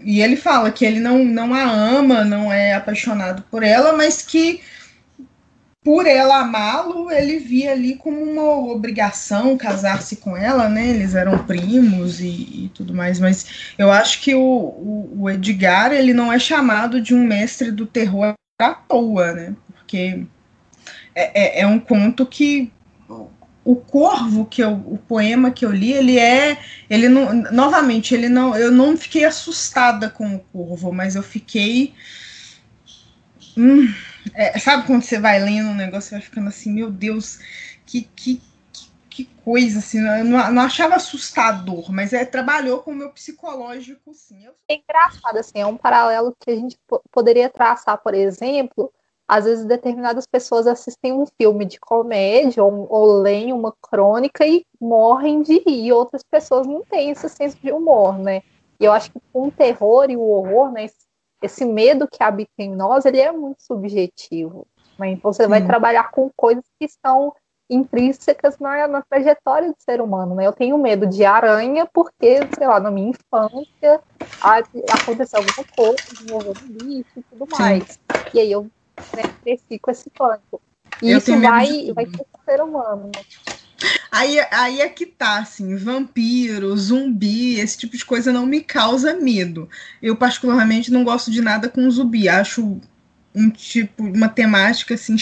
E 0.01 0.21
ele 0.21 0.35
fala 0.35 0.71
que 0.71 0.85
ele 0.85 0.99
não, 0.99 1.23
não 1.23 1.53
a 1.53 1.63
ama, 1.63 2.23
não 2.23 2.51
é 2.51 2.73
apaixonado 2.73 3.43
por 3.51 3.63
ela, 3.63 3.93
mas 3.93 4.21
que 4.21 4.61
por 5.83 6.05
ela 6.05 6.39
amá-lo, 6.39 7.09
ele 7.09 7.39
via 7.39 7.71
ali 7.71 7.95
como 7.95 8.21
uma 8.21 8.71
obrigação 8.71 9.57
casar-se 9.57 10.17
com 10.17 10.35
ela, 10.35 10.67
né? 10.67 10.87
Eles 10.87 11.15
eram 11.15 11.45
primos 11.45 12.19
e, 12.19 12.65
e 12.65 12.71
tudo 12.73 12.93
mais, 12.93 13.19
mas 13.19 13.73
eu 13.77 13.91
acho 13.91 14.21
que 14.21 14.35
o, 14.35 14.41
o, 14.41 15.21
o, 15.21 15.29
Edgar 15.29 15.93
ele 15.93 16.13
não 16.13 16.31
é 16.31 16.37
chamado 16.37 17.01
de 17.01 17.15
um 17.15 17.23
mestre 17.23 17.71
do 17.71 17.85
terror 17.85 18.33
à 18.59 18.73
toa, 18.73 19.31
né? 19.33 19.55
Porque 19.73 20.25
é, 21.15 21.59
é, 21.59 21.61
é 21.61 21.67
um 21.67 21.79
conto 21.79 22.25
que 22.25 22.71
o 23.63 23.75
corvo 23.75 24.45
que 24.45 24.63
eu, 24.63 24.73
o 24.73 24.97
poema 24.97 25.51
que 25.51 25.63
eu 25.63 25.71
li, 25.71 25.93
ele 25.93 26.17
é, 26.17 26.57
ele 26.89 27.07
não, 27.07 27.33
novamente, 27.51 28.13
ele 28.13 28.27
não, 28.27 28.55
eu 28.55 28.71
não 28.71 28.97
fiquei 28.97 29.23
assustada 29.25 30.09
com 30.09 30.35
o 30.35 30.39
corvo, 30.39 30.91
mas 30.91 31.15
eu 31.15 31.21
fiquei 31.21 31.93
hum, 33.55 33.93
é, 34.33 34.57
sabe 34.59 34.85
quando 34.85 35.01
você 35.01 35.19
vai 35.19 35.39
lendo 35.39 35.69
um 35.69 35.75
negócio 35.75 36.09
e 36.09 36.19
vai 36.19 36.21
ficando 36.21 36.49
assim, 36.49 36.71
meu 36.71 36.91
Deus, 36.91 37.39
que, 37.85 38.03
que, 38.15 38.41
que 39.09 39.25
coisa, 39.43 39.79
assim, 39.79 39.99
eu 39.99 40.23
não, 40.23 40.51
não, 40.51 40.61
achava 40.61 40.95
assustador, 40.95 41.91
mas 41.91 42.13
é, 42.13 42.23
trabalhou 42.25 42.79
com 42.79 42.91
o 42.91 42.95
meu 42.95 43.09
psicológico, 43.09 44.13
sim. 44.13 44.47
É 44.69 44.75
engraçado, 44.75 45.37
assim, 45.37 45.59
é 45.59 45.65
um 45.65 45.77
paralelo 45.77 46.35
que 46.39 46.51
a 46.51 46.55
gente 46.55 46.77
poderia 47.11 47.49
traçar, 47.49 47.97
por 47.97 48.13
exemplo, 48.13 48.91
às 49.27 49.45
vezes 49.45 49.65
determinadas 49.65 50.25
pessoas 50.25 50.65
assistem 50.65 51.13
um 51.13 51.25
filme 51.39 51.63
de 51.63 51.79
comédia 51.79 52.63
ou, 52.63 52.87
ou 52.89 53.21
leem 53.21 53.53
uma 53.53 53.73
crônica 53.79 54.45
e 54.45 54.65
morrem 54.81 55.43
de 55.43 55.59
rir, 55.59 55.91
outras 55.91 56.23
pessoas 56.23 56.65
não 56.65 56.83
têm 56.83 57.11
esse 57.11 57.29
senso 57.29 57.57
de 57.59 57.71
humor, 57.71 58.17
né? 58.17 58.41
E 58.79 58.85
eu 58.85 58.91
acho 58.91 59.11
que 59.11 59.19
com 59.31 59.49
o 59.49 59.51
terror 59.51 60.09
e 60.09 60.17
o 60.17 60.21
horror, 60.21 60.71
né, 60.71 60.87
esse 61.41 61.65
medo 61.65 62.07
que 62.07 62.23
habita 62.23 62.51
em 62.59 62.75
nós, 62.75 63.05
ele 63.05 63.19
é 63.19 63.31
muito 63.31 63.61
subjetivo. 63.63 64.67
Né? 64.97 65.11
Então 65.11 65.31
você 65.31 65.47
vai 65.47 65.65
trabalhar 65.65 66.11
com 66.11 66.29
coisas 66.35 66.63
que 66.77 66.85
estão 66.85 67.33
intrínsecas 67.69 68.57
na, 68.57 68.87
na, 68.87 69.01
trajetória 69.03 69.69
do 69.69 69.75
ser 69.77 70.01
humano, 70.01 70.33
né? 70.33 70.47
Eu 70.47 70.53
tenho 70.53 70.75
medo 70.77 71.05
de 71.05 71.23
aranha 71.23 71.87
porque, 71.93 72.39
sei 72.57 72.67
lá, 72.67 72.79
na 72.79 72.89
minha 72.89 73.11
infância 73.11 74.01
aconteceu 74.41 75.39
alguma 75.39 75.65
coisa, 75.75 76.49
um 76.49 76.67
bicho 76.67 77.19
e 77.19 77.21
tudo 77.21 77.47
mais. 77.57 77.83
Sim. 77.83 77.99
E 78.33 78.39
aí 78.39 78.51
eu 78.51 78.63
né, 79.15 79.23
cresci 79.43 79.77
com 79.77 79.91
esse 79.91 80.09
pânico. 80.09 80.59
E 80.99 81.11
eu 81.11 81.19
isso 81.19 81.31
vai, 81.39 81.93
vai 81.93 82.05
ser 82.07 82.21
o 82.21 82.43
ser 82.43 82.61
humano. 82.63 83.11
Né? 83.15 83.21
Aí, 84.11 84.39
aí 84.51 84.81
é 84.81 84.89
que 84.89 85.05
tá, 85.05 85.39
assim, 85.39 85.75
vampiro, 85.75 86.75
zumbi, 86.75 87.59
esse 87.59 87.77
tipo 87.77 87.95
de 87.95 88.05
coisa 88.05 88.31
não 88.33 88.45
me 88.45 88.61
causa 88.61 89.15
medo. 89.15 89.69
Eu, 90.01 90.15
particularmente, 90.15 90.91
não 90.91 91.03
gosto 91.03 91.31
de 91.31 91.41
nada 91.41 91.69
com 91.69 91.89
zumbi. 91.89 92.27
Acho 92.27 92.81
um 93.33 93.49
tipo, 93.49 94.03
uma 94.03 94.29
temática, 94.29 94.95
assim, 94.95 95.15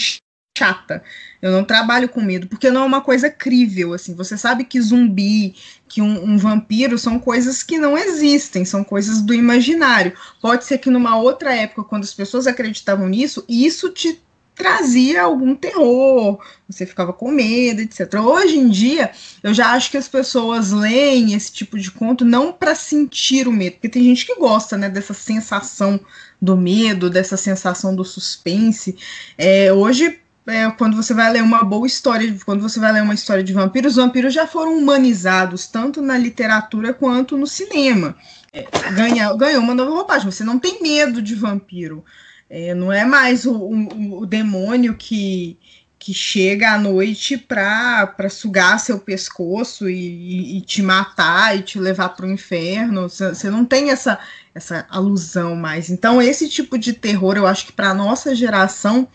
chata. 0.58 1.02
Eu 1.40 1.52
não 1.52 1.64
trabalho 1.64 2.08
com 2.08 2.20
medo, 2.20 2.48
porque 2.48 2.70
não 2.70 2.82
é 2.82 2.84
uma 2.84 3.00
coisa 3.00 3.30
crível, 3.30 3.94
assim. 3.94 4.14
Você 4.14 4.36
sabe 4.36 4.64
que 4.64 4.80
zumbi, 4.80 5.54
que 5.88 6.02
um, 6.02 6.32
um, 6.32 6.36
vampiro 6.36 6.98
são 6.98 7.18
coisas 7.18 7.62
que 7.62 7.78
não 7.78 7.96
existem, 7.96 8.64
são 8.64 8.82
coisas 8.82 9.22
do 9.22 9.32
imaginário. 9.32 10.12
Pode 10.40 10.64
ser 10.64 10.78
que 10.78 10.90
numa 10.90 11.16
outra 11.16 11.54
época, 11.54 11.84
quando 11.84 12.04
as 12.04 12.14
pessoas 12.14 12.46
acreditavam 12.46 13.08
nisso, 13.08 13.44
isso 13.48 13.90
te 13.90 14.20
trazia 14.58 15.22
algum 15.22 15.54
terror, 15.54 16.38
você 16.68 16.84
ficava 16.84 17.12
com 17.12 17.30
medo, 17.30 17.80
etc. 17.80 18.12
Hoje 18.14 18.58
em 18.58 18.68
dia, 18.68 19.12
eu 19.42 19.54
já 19.54 19.68
acho 19.72 19.90
que 19.90 19.96
as 19.96 20.08
pessoas 20.08 20.72
leem 20.72 21.32
esse 21.32 21.52
tipo 21.52 21.78
de 21.78 21.92
conto 21.92 22.24
não 22.24 22.52
para 22.52 22.74
sentir 22.74 23.46
o 23.46 23.52
medo, 23.52 23.74
porque 23.74 23.88
tem 23.88 24.02
gente 24.02 24.26
que 24.26 24.34
gosta, 24.34 24.76
né, 24.76 24.90
dessa 24.90 25.14
sensação 25.14 26.00
do 26.42 26.56
medo, 26.56 27.08
dessa 27.08 27.36
sensação 27.36 27.94
do 27.94 28.04
suspense. 28.04 28.96
É, 29.38 29.72
hoje, 29.72 30.18
é, 30.46 30.68
quando 30.72 30.96
você 30.96 31.14
vai 31.14 31.32
ler 31.32 31.42
uma 31.42 31.62
boa 31.62 31.86
história, 31.86 32.36
quando 32.44 32.60
você 32.60 32.80
vai 32.80 32.92
ler 32.92 33.02
uma 33.02 33.14
história 33.14 33.44
de 33.44 33.52
vampiros, 33.52 33.92
os 33.92 34.02
vampiros 34.02 34.34
já 34.34 34.46
foram 34.46 34.76
humanizados 34.76 35.66
tanto 35.68 36.02
na 36.02 36.18
literatura 36.18 36.92
quanto 36.92 37.36
no 37.36 37.46
cinema. 37.46 38.16
É, 38.52 38.62
ganha, 38.92 39.32
ganhou 39.34 39.62
uma 39.62 39.74
nova 39.74 39.90
roupagem. 39.90 40.30
Você 40.30 40.42
não 40.42 40.58
tem 40.58 40.82
medo 40.82 41.22
de 41.22 41.34
vampiro. 41.34 42.04
É, 42.50 42.74
não 42.74 42.92
é 42.92 43.04
mais 43.04 43.44
o, 43.44 43.52
o, 43.52 44.20
o, 44.20 44.26
demônio 44.26 44.94
que, 44.94 45.58
que 45.98 46.14
chega 46.14 46.72
à 46.72 46.78
noite 46.78 47.36
para 47.36 48.30
sugar 48.30 48.80
seu 48.80 48.98
pescoço 48.98 49.88
e, 49.88 50.56
e, 50.56 50.60
te 50.62 50.80
matar 50.80 51.58
e 51.58 51.62
te 51.62 51.78
levar 51.78 52.10
para 52.10 52.26
o 52.26 52.30
inferno. 52.30 53.08
Você 53.08 53.50
não 53.50 53.64
tem 53.64 53.90
essa, 53.90 54.18
essa 54.54 54.86
alusão 54.88 55.54
mais. 55.54 55.90
Então, 55.90 56.22
esse 56.22 56.48
tipo 56.48 56.78
de 56.78 56.94
terror, 56.94 57.36
eu 57.36 57.46
acho 57.46 57.66
que 57.66 57.72
para 57.72 57.92
nossa 57.92 58.34
geração, 58.34 59.06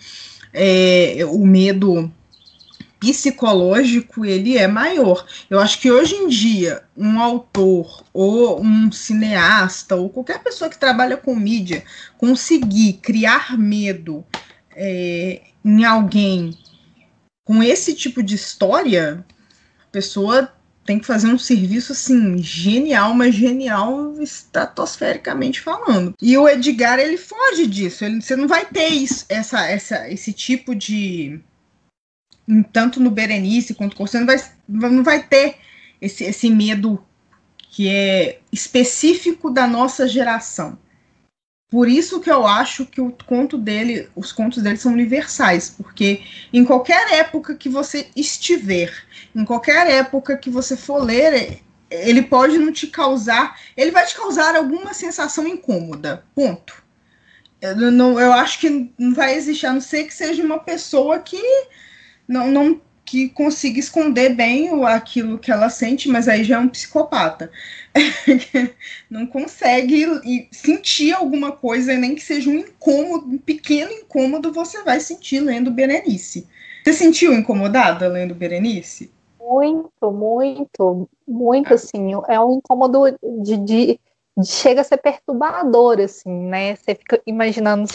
é, 0.54 1.18
o 1.28 1.46
medo 1.46 2.12
psicológico 3.12 4.24
ele 4.24 4.58
é 4.58 4.68
maior. 4.68 5.26
Eu 5.50 5.60
acho 5.60 5.80
que 5.80 5.92
hoje 5.92 6.16
em 6.16 6.28
dia 6.28 6.84
um 6.96 7.20
autor 7.20 8.04
ou 8.14 8.62
um 8.62 8.92
cineasta 8.92 9.96
ou 9.96 10.10
qualquer 10.10 10.42
pessoa 10.44 10.70
que 10.70 10.78
trabalha 10.78 11.18
com 11.18 11.36
mídia 11.36 11.84
conseguir 12.18 12.94
criar 13.02 13.58
medo 13.58 14.24
é, 14.76 15.42
em 15.66 15.84
alguém 15.84 16.58
com 17.46 17.62
esse 17.62 17.94
tipo 17.94 18.24
de 18.24 18.36
história, 18.36 19.26
a 19.82 19.92
pessoa 19.92 20.54
tem 20.86 21.00
que 21.00 21.06
fazer 21.06 21.28
um 21.28 21.38
serviço 21.38 21.94
assim 21.94 22.38
genial, 22.38 23.14
mas 23.14 23.36
genial 23.36 24.22
estratosfericamente 24.22 25.62
falando. 25.62 26.14
E 26.22 26.38
o 26.38 26.48
Edgar 26.48 27.00
ele 27.00 27.18
foge 27.18 27.68
disso. 27.68 28.04
Ele, 28.04 28.22
você 28.22 28.36
não 28.36 28.48
vai 28.48 28.66
ter 28.66 28.88
isso, 28.88 29.26
essa, 29.30 29.66
essa, 29.66 30.10
esse 30.10 30.34
tipo 30.34 30.76
de 30.76 31.40
tanto 32.72 33.00
no 33.00 33.12
Berenice 33.12 33.74
quanto 33.74 33.92
no 33.92 33.98
Corsano, 33.98 34.26
vai, 34.26 34.38
não 34.68 35.04
vai 35.04 35.24
ter 35.24 35.56
esse, 36.02 36.24
esse 36.24 36.50
medo 36.50 37.04
que 37.72 37.90
é 37.90 38.40
específico 38.52 39.50
da 39.50 39.66
nossa 39.66 40.08
geração. 40.08 40.78
Por 41.74 41.90
isso 41.90 42.20
que 42.20 42.30
eu 42.30 42.46
acho 42.46 42.86
que 42.86 43.02
o 43.02 43.12
conto 43.26 43.58
dele, 43.58 44.08
os 44.16 44.32
contos 44.32 44.62
dele 44.62 44.78
são 44.78 44.94
universais, 44.94 45.72
porque 45.76 46.22
em 46.54 46.64
qualquer 46.64 47.14
época 47.14 47.56
que 47.56 47.68
você 47.68 48.08
estiver, 48.16 48.94
em 49.36 49.44
qualquer 49.44 49.88
época 49.88 50.38
que 50.38 50.52
você 50.52 50.78
for 50.78 51.04
ler, 51.04 51.62
ele 51.90 52.22
pode 52.22 52.60
não 52.60 52.72
te 52.72 52.86
causar, 52.86 53.60
ele 53.76 53.90
vai 53.90 54.06
te 54.06 54.16
causar 54.16 54.56
alguma 54.56 54.94
sensação 54.94 55.48
incômoda. 55.48 56.24
Ponto. 56.36 56.84
Eu, 57.60 57.92
não, 57.92 58.20
eu 58.20 58.34
acho 58.34 58.60
que 58.60 58.94
não 58.96 59.16
vai 59.16 59.34
existir, 59.34 59.66
a 59.66 59.74
não 59.74 59.82
ser 59.82 60.04
que 60.04 60.14
seja 60.14 60.44
uma 60.44 60.60
pessoa 60.60 61.18
que 61.18 61.42
não, 62.34 62.52
não 62.52 62.82
que 63.06 63.30
consiga 63.30 63.80
esconder 63.80 64.34
bem 64.34 64.72
o, 64.72 64.86
aquilo 64.86 65.38
que 65.38 65.52
ela 65.52 65.70
sente, 65.70 66.10
mas 66.10 66.28
aí 66.28 66.44
já 66.44 66.56
é 66.56 66.60
um 66.60 66.68
psicopata. 66.68 67.52
não 69.10 69.28
consegue 69.28 70.50
sentir 70.52 71.14
alguma 71.14 71.52
coisa, 71.52 71.94
nem 71.96 72.16
que 72.16 72.24
seja 72.24 72.50
um 72.50 72.56
incômodo, 72.56 73.28
um 73.28 73.38
pequeno 73.38 73.92
incômodo, 73.92 74.52
você 74.52 74.82
vai 74.84 75.00
sentir 75.00 75.42
lendo 75.42 75.70
Berenice. 75.70 76.48
Você 76.84 76.94
sentiu 76.94 77.34
incomodada 77.34 78.08
lendo 78.08 78.34
Berenice? 78.34 79.12
Muito, 79.40 80.12
muito, 80.12 81.10
muito, 81.28 81.74
assim. 81.74 82.14
É 82.28 82.40
um 82.40 82.58
incômodo 82.58 83.16
de, 83.44 83.58
de 83.58 84.00
chega 84.42 84.82
a 84.82 84.84
ser 84.84 84.98
perturbador, 84.98 86.00
assim, 86.00 86.32
né? 86.32 86.76
Você 86.76 86.96
fica 86.96 87.22
imaginando, 87.26 87.88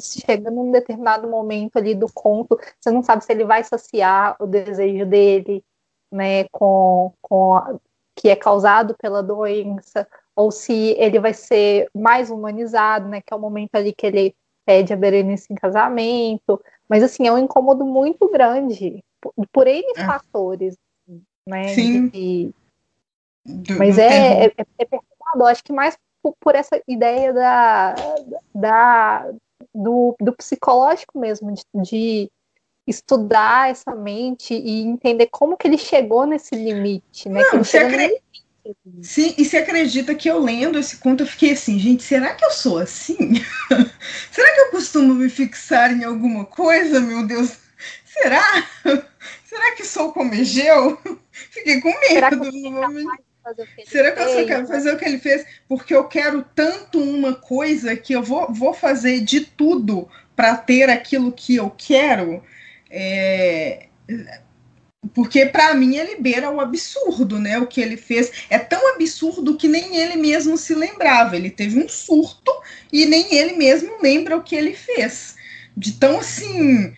chega 0.00 0.50
num 0.50 0.70
determinado 0.70 1.28
momento 1.28 1.76
ali 1.76 1.94
do 1.94 2.10
conto, 2.12 2.58
você 2.80 2.90
não 2.90 3.02
sabe 3.02 3.24
se 3.24 3.32
ele 3.32 3.44
vai 3.44 3.62
saciar 3.62 4.36
o 4.40 4.46
desejo 4.46 5.04
dele, 5.04 5.62
né, 6.10 6.44
com, 6.50 7.12
com 7.20 7.54
a, 7.54 7.74
que 8.16 8.28
é 8.28 8.36
causado 8.36 8.94
pela 8.98 9.22
doença, 9.22 10.06
ou 10.34 10.50
se 10.50 10.94
ele 10.98 11.18
vai 11.18 11.34
ser 11.34 11.88
mais 11.94 12.30
humanizado, 12.30 13.08
né, 13.08 13.20
que 13.20 13.32
é 13.32 13.36
o 13.36 13.40
momento 13.40 13.74
ali 13.74 13.92
que 13.92 14.06
ele 14.06 14.34
pede 14.64 14.92
a 14.92 14.96
Berenice 14.96 15.52
em 15.52 15.56
casamento, 15.56 16.62
mas 16.88 17.02
assim, 17.02 17.26
é 17.26 17.32
um 17.32 17.38
incômodo 17.38 17.84
muito 17.84 18.30
grande, 18.30 19.02
por, 19.20 19.32
por 19.50 19.66
N 19.66 19.84
é. 19.96 20.04
fatores, 20.06 20.76
né? 21.46 21.68
Sim. 21.68 22.08
De, 22.08 22.54
mas 23.76 23.98
é, 23.98 24.46
é, 24.46 24.52
é, 24.78 25.00
eu 25.34 25.46
acho 25.46 25.62
que 25.64 25.72
mais 25.72 25.96
por, 26.40 26.54
essa 26.54 26.80
ideia 26.86 27.32
da, 27.32 27.94
da, 28.54 29.30
do, 29.74 30.14
do 30.20 30.32
psicológico 30.32 31.18
mesmo, 31.18 31.52
de, 31.52 31.64
de 31.74 32.30
estudar 32.86 33.70
essa 33.70 33.94
mente 33.94 34.54
e 34.54 34.82
entender 34.82 35.28
como 35.30 35.56
que 35.56 35.66
ele 35.66 35.78
chegou 35.78 36.26
nesse 36.26 36.54
limite, 36.54 37.28
né? 37.28 37.42
Não, 37.52 37.64
você 37.64 37.78
acredita... 37.78 38.22
Sim, 39.02 39.34
e 39.36 39.44
você 39.44 39.56
acredita 39.56 40.14
que 40.14 40.30
eu 40.30 40.38
lendo 40.38 40.78
esse 40.78 40.98
conto 40.98 41.24
eu 41.24 41.26
fiquei 41.26 41.50
assim, 41.52 41.80
gente, 41.80 42.04
será 42.04 42.32
que 42.32 42.44
eu 42.44 42.52
sou 42.52 42.78
assim? 42.78 43.16
será 44.30 44.54
que 44.54 44.60
eu 44.60 44.70
costumo 44.70 45.14
me 45.14 45.28
fixar 45.28 45.90
em 45.92 46.04
alguma 46.04 46.44
coisa, 46.44 47.00
meu 47.00 47.26
Deus? 47.26 47.58
Será? 48.04 48.42
Será 49.44 49.74
que 49.74 49.84
sou 49.84 50.12
como 50.12 50.34
Egeu? 50.34 50.98
Fiquei 51.30 51.80
com 51.80 51.88
medo. 51.88 52.06
Será 52.08 52.30
que 52.30 52.36
eu 52.36 52.42
fazer 53.42 53.62
o 53.62 53.66
que 53.66 53.80
ele 53.80 53.90
Será 53.90 54.12
que 54.12 54.20
eu 54.20 54.28
só 54.28 54.44
quero 54.44 54.66
fazer 54.66 54.94
o 54.94 54.98
que 54.98 55.04
ele 55.04 55.18
fez? 55.18 55.46
Porque 55.68 55.94
eu 55.94 56.04
quero 56.04 56.44
tanto 56.54 57.02
uma 57.02 57.34
coisa 57.34 57.96
que 57.96 58.12
eu 58.12 58.22
vou, 58.22 58.52
vou 58.52 58.72
fazer 58.72 59.20
de 59.20 59.40
tudo 59.40 60.08
para 60.36 60.56
ter 60.56 60.88
aquilo 60.88 61.32
que 61.32 61.56
eu 61.56 61.70
quero. 61.70 62.42
É... 62.90 63.86
Porque 65.14 65.46
para 65.46 65.74
mim 65.74 65.96
ele 65.96 66.16
beira 66.16 66.50
o 66.50 66.60
absurdo, 66.60 67.38
né? 67.38 67.58
O 67.58 67.66
que 67.66 67.80
ele 67.80 67.96
fez 67.96 68.30
é 68.48 68.58
tão 68.58 68.94
absurdo 68.94 69.56
que 69.56 69.66
nem 69.66 69.96
ele 69.96 70.16
mesmo 70.16 70.56
se 70.56 70.74
lembrava. 70.74 71.36
Ele 71.36 71.50
teve 71.50 71.82
um 71.82 71.88
surto 71.88 72.52
e 72.92 73.04
nem 73.04 73.34
ele 73.34 73.54
mesmo 73.54 74.00
lembra 74.00 74.36
o 74.36 74.42
que 74.42 74.54
ele 74.54 74.74
fez. 74.74 75.34
De 75.76 75.92
tão 75.92 76.20
assim 76.20 76.94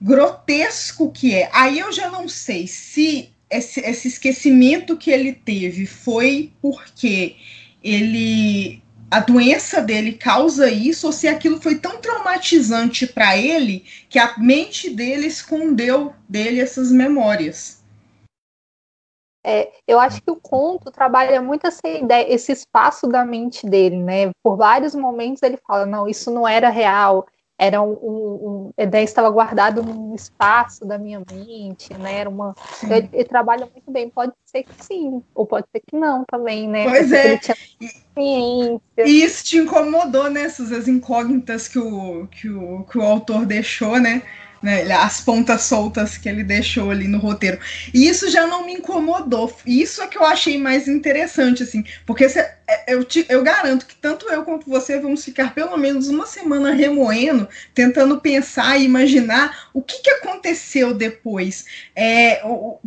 grotesco 0.00 1.12
que 1.12 1.34
é. 1.34 1.48
Aí 1.52 1.78
eu 1.78 1.92
já 1.92 2.10
não 2.10 2.28
sei 2.28 2.66
se 2.66 3.29
esse, 3.50 3.80
esse 3.80 4.08
esquecimento 4.08 4.96
que 4.96 5.10
ele 5.10 5.32
teve 5.32 5.86
foi 5.86 6.52
porque 6.62 7.36
ele 7.82 8.82
a 9.10 9.18
doença 9.18 9.82
dele 9.82 10.12
causa 10.12 10.70
isso 10.70 11.08
ou 11.08 11.12
se 11.12 11.26
aquilo 11.26 11.60
foi 11.60 11.76
tão 11.76 12.00
traumatizante 12.00 13.08
para 13.08 13.36
ele 13.36 13.84
que 14.08 14.20
a 14.20 14.38
mente 14.38 14.88
dele 14.88 15.26
escondeu 15.26 16.14
dele 16.28 16.60
essas 16.60 16.92
memórias. 16.92 17.82
É, 19.44 19.72
eu 19.88 19.98
acho 19.98 20.22
que 20.22 20.30
o 20.30 20.36
conto 20.36 20.92
trabalha 20.92 21.42
muito 21.42 21.66
essa 21.66 21.88
ideia, 21.88 22.32
esse 22.32 22.52
espaço 22.52 23.08
da 23.08 23.24
mente 23.24 23.66
dele, 23.66 23.96
né? 23.96 24.30
Por 24.44 24.56
vários 24.56 24.94
momentos 24.94 25.42
ele 25.42 25.58
fala, 25.66 25.86
não, 25.86 26.06
isso 26.06 26.30
não 26.30 26.46
era 26.46 26.68
real, 26.68 27.26
era 27.60 27.82
um, 27.82 27.92
um, 27.92 28.72
um 28.78 28.86
né, 28.90 29.02
estava 29.02 29.28
guardado 29.28 29.82
num 29.82 30.14
espaço 30.14 30.86
da 30.86 30.96
minha 30.96 31.22
mente, 31.30 31.92
né? 31.92 32.14
Era 32.14 32.30
uma, 32.30 32.54
ele, 32.82 33.10
ele, 33.12 33.24
trabalha 33.24 33.68
muito 33.70 33.90
bem. 33.90 34.08
Pode 34.08 34.32
ser 34.46 34.62
que 34.62 34.82
sim, 34.82 35.22
ou 35.34 35.46
pode 35.46 35.66
ser 35.70 35.82
que 35.86 35.94
não 35.94 36.24
também, 36.24 36.66
né? 36.66 36.84
Pois 36.88 37.12
é. 37.12 37.38
E 38.16 39.22
isso 39.22 39.44
te 39.44 39.58
incomodou, 39.58 40.30
né? 40.30 40.44
Essas 40.44 40.88
incógnitas 40.88 41.68
que 41.68 41.78
o, 41.78 42.26
que 42.28 42.48
o, 42.48 42.82
que 42.84 42.96
o 42.96 43.02
autor 43.02 43.44
deixou, 43.44 44.00
né? 44.00 44.22
Né, 44.62 44.90
as 44.92 45.20
pontas 45.20 45.62
soltas 45.62 46.18
que 46.18 46.28
ele 46.28 46.44
deixou 46.44 46.90
ali 46.90 47.08
no 47.08 47.18
roteiro. 47.18 47.58
E 47.94 48.08
isso 48.08 48.30
já 48.30 48.46
não 48.46 48.66
me 48.66 48.74
incomodou. 48.74 49.54
Isso 49.66 50.02
é 50.02 50.06
que 50.06 50.18
eu 50.18 50.24
achei 50.24 50.58
mais 50.58 50.86
interessante, 50.86 51.62
assim, 51.62 51.84
porque 52.06 52.28
cê, 52.28 52.40
é, 52.68 52.94
eu, 52.94 53.04
te, 53.04 53.24
eu 53.28 53.42
garanto 53.42 53.86
que 53.86 53.96
tanto 53.96 54.28
eu 54.28 54.44
quanto 54.44 54.68
você 54.68 54.98
vamos 54.98 55.24
ficar 55.24 55.54
pelo 55.54 55.76
menos 55.76 56.08
uma 56.08 56.26
semana 56.26 56.72
remoendo, 56.72 57.48
tentando 57.74 58.20
pensar 58.20 58.78
e 58.78 58.84
imaginar 58.84 59.68
o 59.72 59.82
que, 59.82 60.02
que 60.02 60.10
aconteceu 60.10 60.92
depois. 60.92 61.64
É, 61.96 62.42
o, 62.44 62.78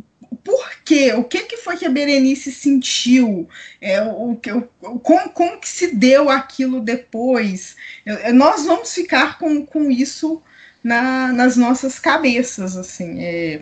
por 0.43 0.69
quê? 0.83 1.13
O 1.13 1.23
que, 1.23 1.43
que 1.43 1.57
foi 1.57 1.77
que 1.77 1.85
a 1.85 1.89
Berenice 1.89 2.51
sentiu? 2.51 3.47
É, 3.79 4.01
o, 4.01 4.31
o, 4.33 4.99
como, 4.99 5.29
como 5.29 5.59
que 5.59 5.69
se 5.69 5.95
deu 5.95 6.29
aquilo 6.29 6.81
depois? 6.81 7.75
Eu, 8.05 8.33
nós 8.33 8.65
vamos 8.65 8.93
ficar 8.93 9.39
com, 9.39 9.65
com 9.65 9.89
isso 9.89 10.41
na, 10.83 11.31
nas 11.31 11.55
nossas 11.55 11.97
cabeças, 11.97 12.75
assim. 12.75 13.23
É, 13.23 13.61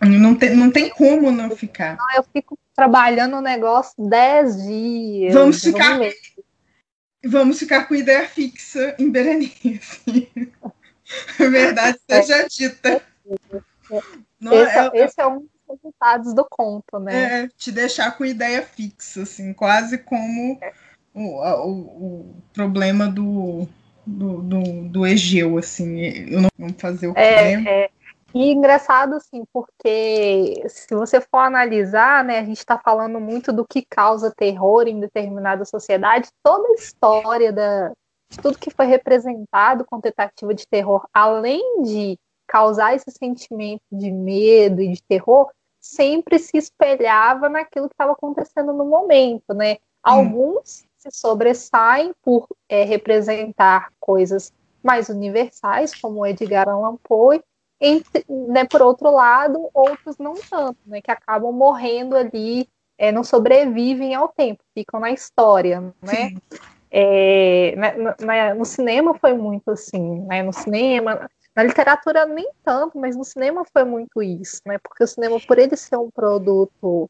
não, 0.00 0.34
tem, 0.34 0.56
não 0.56 0.70
tem 0.70 0.88
como 0.88 1.30
não 1.30 1.50
ficar. 1.50 1.96
Não, 1.96 2.16
eu 2.16 2.24
fico 2.32 2.58
trabalhando 2.74 3.36
o 3.36 3.42
negócio 3.42 3.94
dez 3.98 4.62
dias. 4.62 5.34
Vamos 5.34 5.60
ficar, 5.60 5.98
vamos 7.24 7.58
ficar 7.58 7.86
com 7.86 7.94
ideia 7.94 8.26
fixa 8.26 8.94
em 8.98 9.10
Berenice. 9.10 10.30
Verdade 11.38 11.98
seja 12.08 12.36
é. 12.36 12.48
dita. 12.48 13.02
Não, 14.40 14.52
esse, 14.52 14.78
é, 14.78 14.90
esse 14.94 15.20
é 15.20 15.26
um 15.26 15.40
dos 15.40 15.50
resultados 15.68 16.34
do 16.34 16.46
conto, 16.48 16.98
né? 17.00 17.44
É, 17.44 17.48
te 17.48 17.72
deixar 17.72 18.16
com 18.16 18.24
ideia 18.24 18.62
fixa, 18.62 19.22
assim, 19.22 19.52
quase 19.52 19.98
como 19.98 20.60
o, 21.14 21.40
o, 21.40 21.70
o 21.70 22.42
problema 22.52 23.08
do, 23.08 23.66
do, 24.08 24.42
do, 24.42 24.88
do, 24.88 25.06
Egeu, 25.06 25.58
assim, 25.58 26.00
eu 26.00 26.40
não 26.40 26.48
vou 26.58 26.70
fazer 26.78 27.08
o 27.08 27.14
que 27.14 27.20
é, 27.20 27.84
é. 27.84 27.90
E 28.34 28.52
engraçado, 28.52 29.14
assim, 29.14 29.44
porque 29.52 30.62
se 30.68 30.94
você 30.94 31.20
for 31.20 31.38
analisar, 31.38 32.24
né, 32.24 32.38
a 32.38 32.44
gente 32.44 32.58
está 32.58 32.78
falando 32.78 33.20
muito 33.20 33.52
do 33.52 33.66
que 33.66 33.84
causa 33.88 34.32
terror 34.34 34.86
em 34.86 35.00
determinada 35.00 35.64
sociedade, 35.64 36.28
toda 36.42 36.68
a 36.68 36.74
história 36.74 37.52
da, 37.52 37.90
de 38.30 38.38
tudo 38.38 38.58
que 38.58 38.70
foi 38.70 38.86
representado 38.86 39.84
com 39.84 40.00
tentativa 40.00 40.54
de 40.54 40.66
terror, 40.66 41.06
além 41.12 41.82
de 41.82 42.18
causar 42.46 42.94
esse 42.94 43.10
sentimento 43.10 43.82
de 43.92 44.10
medo 44.10 44.80
e 44.80 44.92
de 44.92 45.02
terror, 45.02 45.50
sempre 45.80 46.38
se 46.38 46.56
espelhava 46.56 47.48
naquilo 47.48 47.88
que 47.88 47.94
estava 47.94 48.12
acontecendo 48.12 48.72
no 48.72 48.84
momento, 48.84 49.54
né? 49.54 49.74
Hum. 49.74 49.76
Alguns 50.02 50.87
se 50.98 51.10
sobressaem 51.12 52.12
por 52.22 52.46
é, 52.68 52.84
representar 52.84 53.92
coisas 54.00 54.52
mais 54.82 55.08
universais, 55.08 55.94
como 55.94 56.26
Edgar 56.26 56.68
Allan 56.68 56.96
Poe, 57.02 57.42
entre, 57.80 58.24
né, 58.28 58.64
por 58.64 58.82
outro 58.82 59.10
lado, 59.10 59.70
outros 59.72 60.18
não 60.18 60.34
tanto, 60.34 60.78
né, 60.84 61.00
que 61.00 61.10
acabam 61.10 61.52
morrendo 61.52 62.16
ali, 62.16 62.68
é, 62.98 63.12
não 63.12 63.22
sobrevivem 63.22 64.14
ao 64.14 64.28
tempo, 64.28 64.62
ficam 64.74 64.98
na 64.98 65.12
história, 65.12 65.80
né? 66.02 66.34
É, 66.90 67.76
né, 67.76 67.94
né, 68.20 68.54
no 68.54 68.64
cinema 68.64 69.14
foi 69.18 69.34
muito 69.34 69.70
assim, 69.70 70.20
né? 70.22 70.42
No 70.42 70.52
cinema, 70.52 71.30
na 71.54 71.62
literatura 71.62 72.24
nem 72.24 72.50
tanto, 72.64 72.98
mas 72.98 73.14
no 73.14 73.24
cinema 73.24 73.64
foi 73.72 73.84
muito 73.84 74.22
isso, 74.22 74.60
né? 74.66 74.78
Porque 74.78 75.04
o 75.04 75.06
cinema, 75.06 75.38
por 75.46 75.58
ele 75.58 75.76
ser 75.76 75.96
um 75.96 76.10
produto 76.10 77.08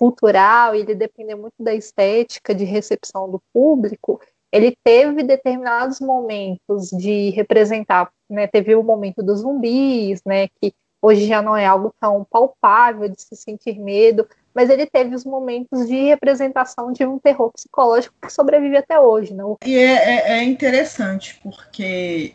cultural, 0.00 0.74
ele 0.74 0.94
depender 0.94 1.34
muito 1.34 1.56
da 1.58 1.74
estética, 1.74 2.54
de 2.54 2.64
recepção 2.64 3.30
do 3.30 3.38
público, 3.52 4.18
ele 4.50 4.74
teve 4.82 5.22
determinados 5.22 6.00
momentos 6.00 6.88
de 6.88 7.28
representar, 7.30 8.10
né? 8.28 8.46
Teve 8.46 8.74
o 8.74 8.82
momento 8.82 9.22
dos 9.22 9.40
zumbis, 9.40 10.22
né? 10.24 10.48
Que 10.48 10.72
hoje 11.02 11.26
já 11.26 11.42
não 11.42 11.54
é 11.54 11.66
algo 11.66 11.94
tão 12.00 12.26
palpável 12.30 13.10
de 13.10 13.20
se 13.20 13.36
sentir 13.36 13.78
medo, 13.78 14.26
mas 14.54 14.70
ele 14.70 14.86
teve 14.86 15.14
os 15.14 15.26
momentos 15.26 15.86
de 15.86 16.04
representação 16.04 16.92
de 16.92 17.04
um 17.04 17.18
terror 17.18 17.52
psicológico 17.52 18.14
que 18.22 18.32
sobrevive 18.32 18.78
até 18.78 18.98
hoje, 18.98 19.34
não? 19.34 19.58
E 19.66 19.76
é, 19.76 19.92
é, 19.92 20.38
é 20.38 20.44
interessante 20.44 21.38
porque 21.42 22.32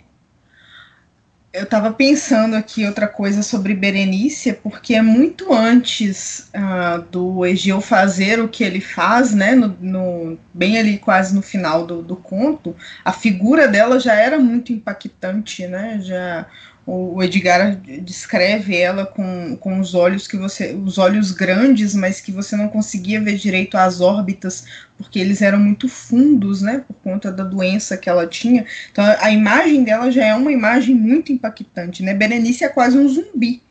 eu 1.56 1.64
estava 1.64 1.92
pensando 1.92 2.56
aqui 2.56 2.86
outra 2.86 3.08
coisa 3.08 3.42
sobre 3.42 3.74
Berenice, 3.74 4.52
porque 4.52 4.94
é 4.94 5.02
muito 5.02 5.54
antes 5.54 6.50
uh, 6.54 7.02
do 7.10 7.46
Egeu 7.46 7.80
fazer 7.80 8.42
o 8.42 8.50
que 8.50 8.64
ele 8.64 8.82
faz, 8.82 9.34
né? 9.34 9.56
No, 9.56 9.76
no, 9.80 10.38
bem 10.54 10.78
ali 10.78 10.98
quase 10.98 11.34
no 11.34 11.42
final 11.42 11.86
do, 11.86 12.02
do 12.02 12.16
conto, 12.18 12.76
a 13.06 13.14
figura 13.14 13.70
dela 13.70 14.00
já 14.00 14.14
era 14.14 14.38
muito 14.38 14.74
impactante, 14.74 15.66
né? 15.66 16.00
Já 16.02 16.46
o 16.88 17.24
Edgar 17.24 17.76
descreve 17.76 18.78
ela 18.78 19.08
com, 19.08 19.58
com 19.58 19.80
os 19.80 19.96
olhos 19.96 20.28
que 20.28 20.38
você. 20.38 20.74
os 20.74 21.00
olhos 21.00 21.32
grandes, 21.32 21.96
mas 21.96 22.22
que 22.22 22.32
você 22.32 22.56
não 22.56 22.68
conseguia 22.68 23.20
ver 23.20 23.38
direito 23.38 23.76
as 23.76 24.02
órbitas, 24.02 24.66
porque 24.96 25.18
eles 25.18 25.42
eram 25.42 25.60
muito 25.60 25.90
fundos, 25.90 26.62
né? 26.62 26.84
Por 26.88 26.96
conta 26.98 27.32
da 27.32 27.44
doença 27.44 27.98
que 27.98 28.08
ela 28.08 28.28
tinha. 28.28 28.66
Então 28.92 29.04
a 29.20 29.32
imagem 29.32 29.84
dela 29.84 30.12
já 30.12 30.26
é 30.26 30.36
uma 30.36 30.52
imagem 30.52 30.94
muito 30.94 31.32
impactante, 31.32 32.04
né? 32.04 32.14
Berenice 32.14 32.64
é 32.64 32.70
quase 32.70 32.98
um 32.98 33.08
zumbi. 33.10 33.64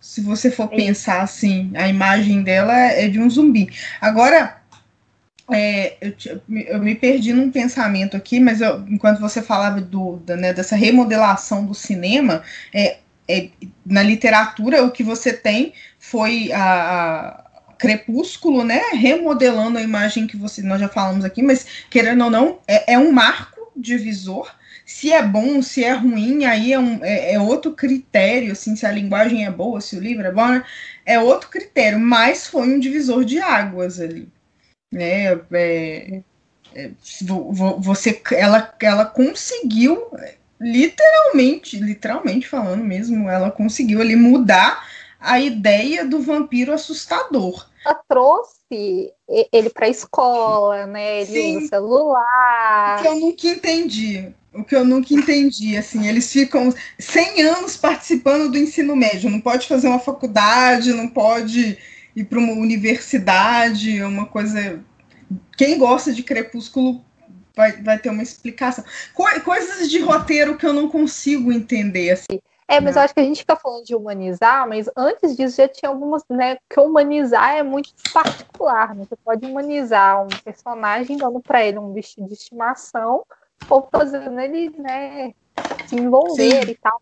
Se 0.00 0.20
você 0.20 0.50
for 0.50 0.68
pensar 0.68 1.22
assim, 1.22 1.70
a 1.74 1.88
imagem 1.88 2.42
dela 2.42 2.74
é 2.76 3.08
de 3.08 3.18
um 3.20 3.28
zumbi. 3.28 3.70
Agora, 4.00 4.61
é, 5.50 5.96
eu, 6.00 6.40
eu, 6.66 6.78
me 6.78 6.94
perdi 6.94 7.32
num 7.32 7.50
pensamento 7.50 8.16
aqui, 8.16 8.38
mas 8.38 8.60
eu, 8.60 8.86
enquanto 8.88 9.20
você 9.20 9.42
falava 9.42 9.80
do, 9.80 10.16
da, 10.18 10.36
né, 10.36 10.52
dessa 10.52 10.76
remodelação 10.76 11.66
do 11.66 11.74
cinema, 11.74 12.42
é, 12.72 12.98
é, 13.28 13.48
na 13.84 14.02
literatura 14.02 14.84
o 14.84 14.90
que 14.90 15.02
você 15.02 15.32
tem 15.32 15.72
foi 15.98 16.52
a, 16.52 16.62
a, 16.64 17.74
Crepúsculo, 17.78 18.62
né, 18.62 18.80
remodelando 18.92 19.78
a 19.78 19.82
imagem 19.82 20.26
que 20.26 20.36
você 20.36 20.62
nós 20.62 20.80
já 20.80 20.88
falamos 20.88 21.24
aqui, 21.24 21.42
mas 21.42 21.66
querendo 21.90 22.24
ou 22.24 22.30
não, 22.30 22.58
é, 22.68 22.94
é 22.94 22.98
um 22.98 23.10
marco 23.10 23.72
divisor. 23.76 24.54
Se 24.86 25.12
é 25.12 25.22
bom, 25.22 25.62
se 25.62 25.82
é 25.82 25.92
ruim, 25.92 26.44
aí 26.44 26.72
é, 26.72 26.78
um, 26.78 27.00
é, 27.02 27.34
é, 27.34 27.40
outro 27.40 27.72
critério, 27.72 28.52
assim, 28.52 28.76
se 28.76 28.86
a 28.86 28.92
linguagem 28.92 29.44
é 29.44 29.50
boa, 29.50 29.80
se 29.80 29.96
o 29.96 30.00
livro 30.00 30.26
é 30.26 30.32
bom, 30.32 30.46
né, 30.48 30.64
é 31.04 31.18
outro 31.18 31.48
critério, 31.48 31.98
mas 31.98 32.46
foi 32.46 32.68
um 32.68 32.78
divisor 32.78 33.24
de 33.24 33.40
águas 33.40 34.00
ali 34.00 34.28
né? 34.92 35.40
É, 35.52 36.22
é, 36.74 36.90
você, 37.78 38.20
ela, 38.32 38.72
ela 38.80 39.04
conseguiu 39.06 40.06
literalmente, 40.60 41.76
literalmente 41.78 42.48
falando 42.48 42.84
mesmo, 42.84 43.28
ela 43.28 43.50
conseguiu 43.50 44.00
ali 44.00 44.14
mudar 44.14 44.86
a 45.18 45.40
ideia 45.40 46.04
do 46.04 46.20
vampiro 46.20 46.72
assustador. 46.72 47.66
Ela 47.84 48.00
trouxe 48.08 49.12
ele 49.52 49.70
para 49.70 49.86
a 49.86 49.90
escola, 49.90 50.86
né? 50.86 51.22
Ele 51.22 51.32
Sim. 51.32 51.56
usa 51.58 51.68
celular. 51.68 52.98
O 52.98 53.02
que 53.02 53.08
eu 53.08 53.16
nunca 53.16 53.46
entendi. 53.48 54.32
O 54.54 54.64
que 54.64 54.76
eu 54.76 54.84
nunca 54.84 55.14
entendi, 55.14 55.76
assim, 55.78 56.06
eles 56.06 56.30
ficam 56.30 56.72
100 56.98 57.42
anos 57.42 57.76
participando 57.76 58.50
do 58.50 58.58
ensino 58.58 58.94
médio, 58.94 59.30
não 59.30 59.40
pode 59.40 59.66
fazer 59.66 59.88
uma 59.88 59.98
faculdade, 59.98 60.92
não 60.92 61.08
pode 61.08 61.78
ir 62.14 62.24
para 62.24 62.38
uma 62.38 62.52
universidade, 62.52 63.98
é 63.98 64.06
uma 64.06 64.26
coisa. 64.26 64.82
Quem 65.56 65.78
gosta 65.78 66.12
de 66.12 66.22
Crepúsculo 66.22 67.02
vai, 67.56 67.72
vai 67.82 67.98
ter 67.98 68.10
uma 68.10 68.22
explicação. 68.22 68.84
Co 69.14 69.24
coisas 69.42 69.90
de 69.90 70.00
roteiro 70.00 70.56
que 70.56 70.66
eu 70.66 70.72
não 70.72 70.88
consigo 70.88 71.52
entender. 71.52 72.10
Assim. 72.10 72.40
É, 72.68 72.80
mas 72.80 72.96
eu 72.96 73.02
acho 73.02 73.12
que 73.12 73.20
a 73.20 73.24
gente 73.24 73.40
fica 73.40 73.56
falando 73.56 73.84
de 73.84 73.94
humanizar, 73.94 74.66
mas 74.66 74.88
antes 74.96 75.36
disso 75.36 75.56
já 75.56 75.68
tinha 75.68 75.90
algumas, 75.90 76.22
né? 76.30 76.56
Que 76.70 76.80
humanizar 76.80 77.56
é 77.56 77.62
muito 77.62 77.92
particular, 78.12 78.94
né? 78.94 79.04
Você 79.08 79.16
pode 79.16 79.44
humanizar 79.44 80.24
um 80.24 80.28
personagem 80.42 81.16
dando 81.16 81.40
para 81.40 81.64
ele 81.64 81.78
um 81.78 81.92
bicho 81.92 82.24
de 82.24 82.32
estimação 82.32 83.24
ou 83.68 83.88
fazendo 83.90 84.38
ele, 84.40 84.70
né, 84.78 85.32
se 85.92 85.96
envolver 85.96 86.64
Sim. 86.64 86.70
e 86.70 86.74
tal. 86.76 87.00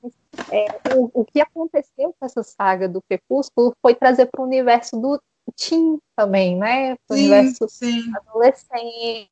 É, 0.50 0.96
o, 0.96 1.10
o 1.20 1.24
que 1.24 1.40
aconteceu 1.40 2.14
com 2.18 2.26
essa 2.26 2.42
saga 2.42 2.88
do 2.88 3.00
Crepúsculo 3.02 3.72
foi 3.80 3.94
trazer 3.94 4.26
para 4.26 4.42
o 4.42 4.44
universo 4.44 5.00
do 5.00 5.20
teen 5.56 5.98
também, 6.16 6.56
né? 6.56 6.96
Para 7.06 7.16
o 7.16 7.18
universo 7.18 7.68
sim. 7.68 8.02
adolescente, 8.16 9.30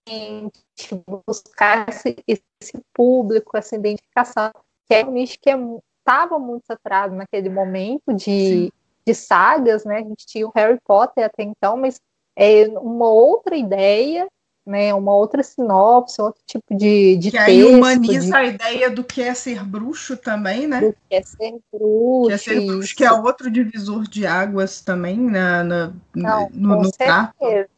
buscar 1.26 1.88
esse, 1.88 2.16
esse, 2.26 2.72
público, 2.94 3.56
essa 3.56 3.76
identificação, 3.76 4.50
que 4.86 4.94
é 4.94 5.04
um 5.04 5.12
nicho 5.12 5.38
que 5.40 5.50
estava 5.50 6.36
é, 6.36 6.38
muito 6.38 6.64
saturado 6.66 7.14
naquele 7.14 7.48
momento 7.48 8.12
de, 8.12 8.72
de 9.06 9.14
sagas, 9.14 9.84
né? 9.84 9.98
A 9.98 10.02
gente 10.02 10.26
tinha 10.26 10.46
o 10.46 10.52
Harry 10.54 10.78
Potter 10.84 11.24
até 11.24 11.42
então, 11.42 11.76
mas 11.76 12.00
é 12.36 12.68
uma 12.78 13.10
outra 13.10 13.56
ideia 13.56 14.28
né, 14.68 14.92
uma 14.92 15.14
outra 15.14 15.42
sinopse, 15.42 16.20
outro 16.20 16.42
tipo 16.46 16.76
de, 16.76 17.16
de 17.16 17.30
que 17.30 17.38
texto. 17.38 17.48
aí 17.48 17.64
humaniza 17.64 18.26
de... 18.26 18.36
a 18.36 18.44
ideia 18.44 18.90
do 18.90 19.02
que 19.02 19.22
é 19.22 19.32
ser 19.32 19.64
bruxo 19.64 20.14
também, 20.14 20.66
né? 20.66 20.80
Do 20.82 20.92
que 20.92 21.14
é 21.14 21.22
ser 21.22 21.58
bruxo. 21.72 22.28
Que 22.28 22.32
é 22.34 22.38
ser 22.38 22.66
bruxo, 22.66 22.96
que 22.96 23.04
é 23.04 23.10
outro 23.10 23.50
divisor 23.50 24.06
de 24.06 24.26
águas 24.26 24.82
também 24.82 25.16
na, 25.16 25.64
na 25.64 25.92
Não, 26.14 26.50
no, 26.52 26.82
no 26.82 26.94
certeza. 26.94 27.68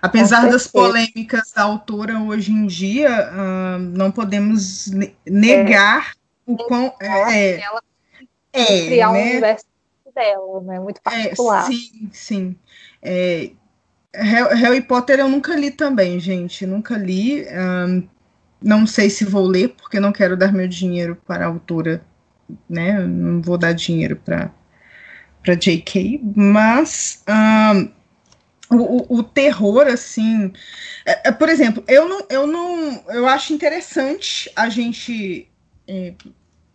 Apesar 0.00 0.48
das 0.48 0.66
polêmicas 0.66 1.52
da 1.52 1.64
autora 1.64 2.18
hoje 2.18 2.50
em 2.50 2.66
dia, 2.66 3.30
uh, 3.30 3.78
não 3.78 4.10
podemos 4.10 4.90
negar 5.26 6.12
é. 6.48 6.50
o 6.50 6.56
quão. 6.56 6.94
É, 6.98 7.60
ela 7.60 7.82
é, 8.54 8.86
criar 8.86 9.12
né? 9.12 9.18
um 9.18 9.22
universo 9.22 9.66
dela, 10.14 10.60
né? 10.62 10.80
Muito 10.80 10.98
é, 10.98 11.02
particular. 11.02 11.64
É, 11.64 11.66
sim, 11.66 12.10
sim. 12.10 12.56
É, 13.02 13.50
Harry 14.14 14.80
Potter 14.80 15.20
eu 15.20 15.28
nunca 15.28 15.54
li 15.54 15.70
também, 15.70 16.18
gente. 16.18 16.66
Nunca 16.66 16.96
li. 16.96 17.46
Um, 17.48 18.08
não 18.62 18.86
sei 18.86 19.08
se 19.08 19.24
vou 19.24 19.46
ler, 19.46 19.68
porque 19.70 20.00
não 20.00 20.12
quero 20.12 20.36
dar 20.36 20.52
meu 20.52 20.68
dinheiro 20.68 21.16
para 21.26 21.44
a 21.44 21.48
autora, 21.48 22.04
né? 22.68 22.98
Não 23.00 23.40
vou 23.40 23.56
dar 23.56 23.72
dinheiro 23.72 24.16
para 24.16 24.50
para 25.42 25.54
J.K. 25.54 26.20
Mas 26.36 27.24
um, 27.26 28.76
o, 28.76 29.18
o, 29.18 29.22
terror, 29.22 29.86
assim, 29.86 30.52
é, 31.06 31.28
é, 31.28 31.32
por 31.32 31.48
exemplo, 31.48 31.82
eu 31.88 32.08
não, 32.08 32.26
eu 32.28 32.46
não, 32.46 33.02
eu 33.08 33.26
acho 33.26 33.54
interessante 33.54 34.50
a 34.54 34.68
gente 34.68 35.48
é, 35.88 36.14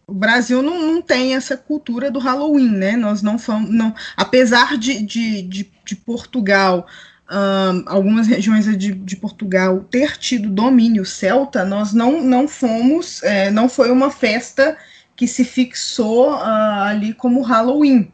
o 0.07 0.13
Brasil 0.13 0.61
não, 0.61 0.79
não 0.81 1.01
tem 1.01 1.35
essa 1.35 1.57
cultura 1.57 2.11
do 2.11 2.19
Halloween, 2.19 2.69
né? 2.69 2.95
Nós 2.95 3.21
não 3.21 3.39
fomos, 3.39 3.69
não, 3.69 3.93
apesar 4.15 4.77
de, 4.77 5.01
de, 5.01 5.41
de, 5.41 5.71
de 5.85 5.95
Portugal 5.95 6.85
um, 7.31 7.83
algumas 7.87 8.27
regiões 8.27 8.65
de, 8.77 8.93
de, 8.93 9.15
Portugal 9.15 9.79
ter 9.89 10.17
tido 10.17 10.49
domínio 10.49 11.05
celta, 11.05 11.65
nós 11.65 11.93
não, 11.93 12.21
não 12.21 12.47
fomos, 12.47 13.23
é, 13.23 13.49
não 13.49 13.67
foi 13.67 13.91
uma 13.91 14.11
festa 14.11 14.77
que 15.15 15.27
se 15.27 15.43
fixou 15.43 16.33
uh, 16.33 16.83
ali 16.83 17.13
como 17.13 17.41
Halloween, 17.41 18.11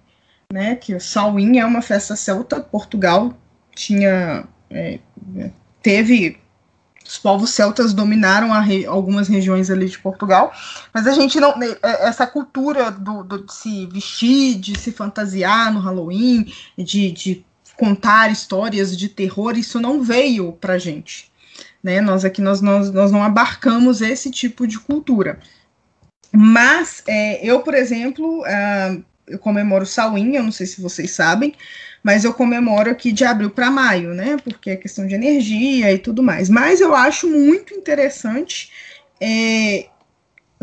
né? 0.53 0.75
Que 0.75 0.95
o 0.95 1.01
Samhain 1.01 1.57
é 1.57 1.65
uma 1.65 1.81
festa 1.81 2.15
celta. 2.15 2.61
Portugal 2.61 3.33
tinha 3.75 4.45
é, 4.69 4.99
teve 5.81 6.39
os 7.05 7.17
povos 7.17 7.49
celtas 7.49 7.93
dominaram 7.93 8.51
re, 8.61 8.85
algumas 8.85 9.27
regiões 9.27 9.69
ali 9.69 9.89
de 9.89 9.99
Portugal, 9.99 10.53
mas 10.93 11.05
a 11.07 11.11
gente 11.11 11.39
não 11.39 11.51
é, 11.61 12.07
essa 12.07 12.25
cultura 12.25 12.89
do, 12.89 13.23
do, 13.23 13.45
de 13.45 13.53
se 13.53 13.85
vestir, 13.87 14.59
de 14.59 14.79
se 14.79 14.91
fantasiar 14.91 15.73
no 15.73 15.79
Halloween, 15.79 16.53
de, 16.77 17.11
de 17.11 17.45
contar 17.81 18.31
histórias 18.31 18.95
de 18.95 19.09
terror, 19.09 19.57
isso 19.57 19.79
não 19.79 20.03
veio 20.03 20.51
para 20.51 20.77
gente. 20.77 21.31
Né? 21.83 21.99
Nós 21.99 22.23
aqui 22.23 22.39
nós, 22.39 22.61
nós, 22.61 22.91
nós 22.91 23.11
não 23.11 23.23
abarcamos 23.23 24.03
esse 24.03 24.29
tipo 24.29 24.67
de 24.67 24.77
cultura. 24.77 25.39
Mas 26.31 27.01
é, 27.07 27.43
eu, 27.43 27.61
por 27.61 27.73
exemplo, 27.73 28.41
uh, 28.41 29.03
eu 29.25 29.39
comemoro 29.39 29.83
Samhain, 29.83 30.35
eu 30.35 30.43
não 30.43 30.51
sei 30.51 30.67
se 30.67 30.79
vocês 30.79 31.09
sabem, 31.09 31.55
mas 32.03 32.23
eu 32.23 32.35
comemoro 32.35 32.91
aqui 32.91 33.11
de 33.11 33.25
abril 33.25 33.49
para 33.49 33.71
maio, 33.71 34.13
né? 34.13 34.37
Porque 34.43 34.69
é 34.69 34.75
questão 34.75 35.07
de 35.07 35.15
energia 35.15 35.91
e 35.91 35.97
tudo 35.97 36.21
mais. 36.21 36.49
Mas 36.49 36.81
eu 36.81 36.93
acho 36.93 37.27
muito 37.27 37.73
interessante 37.73 38.71
é, 39.19 39.87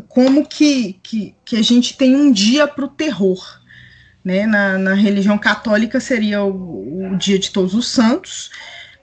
como 0.07 0.47
que, 0.47 1.01
que, 1.03 1.35
que 1.45 1.57
a 1.57 1.63
gente 1.63 1.97
tem 1.97 2.15
um 2.15 2.31
dia 2.31 2.69
para 2.69 2.85
o 2.85 2.89
terror. 2.89 3.61
Né? 4.29 4.47
Na, 4.47 4.77
na 4.77 4.93
religião 4.93 5.39
católica 5.39 5.99
seria 6.01 6.43
o, 6.43 7.13
o 7.13 7.17
dia 7.17 7.39
de 7.39 7.51
todos 7.51 7.73
os 7.73 7.89
santos. 7.89 8.51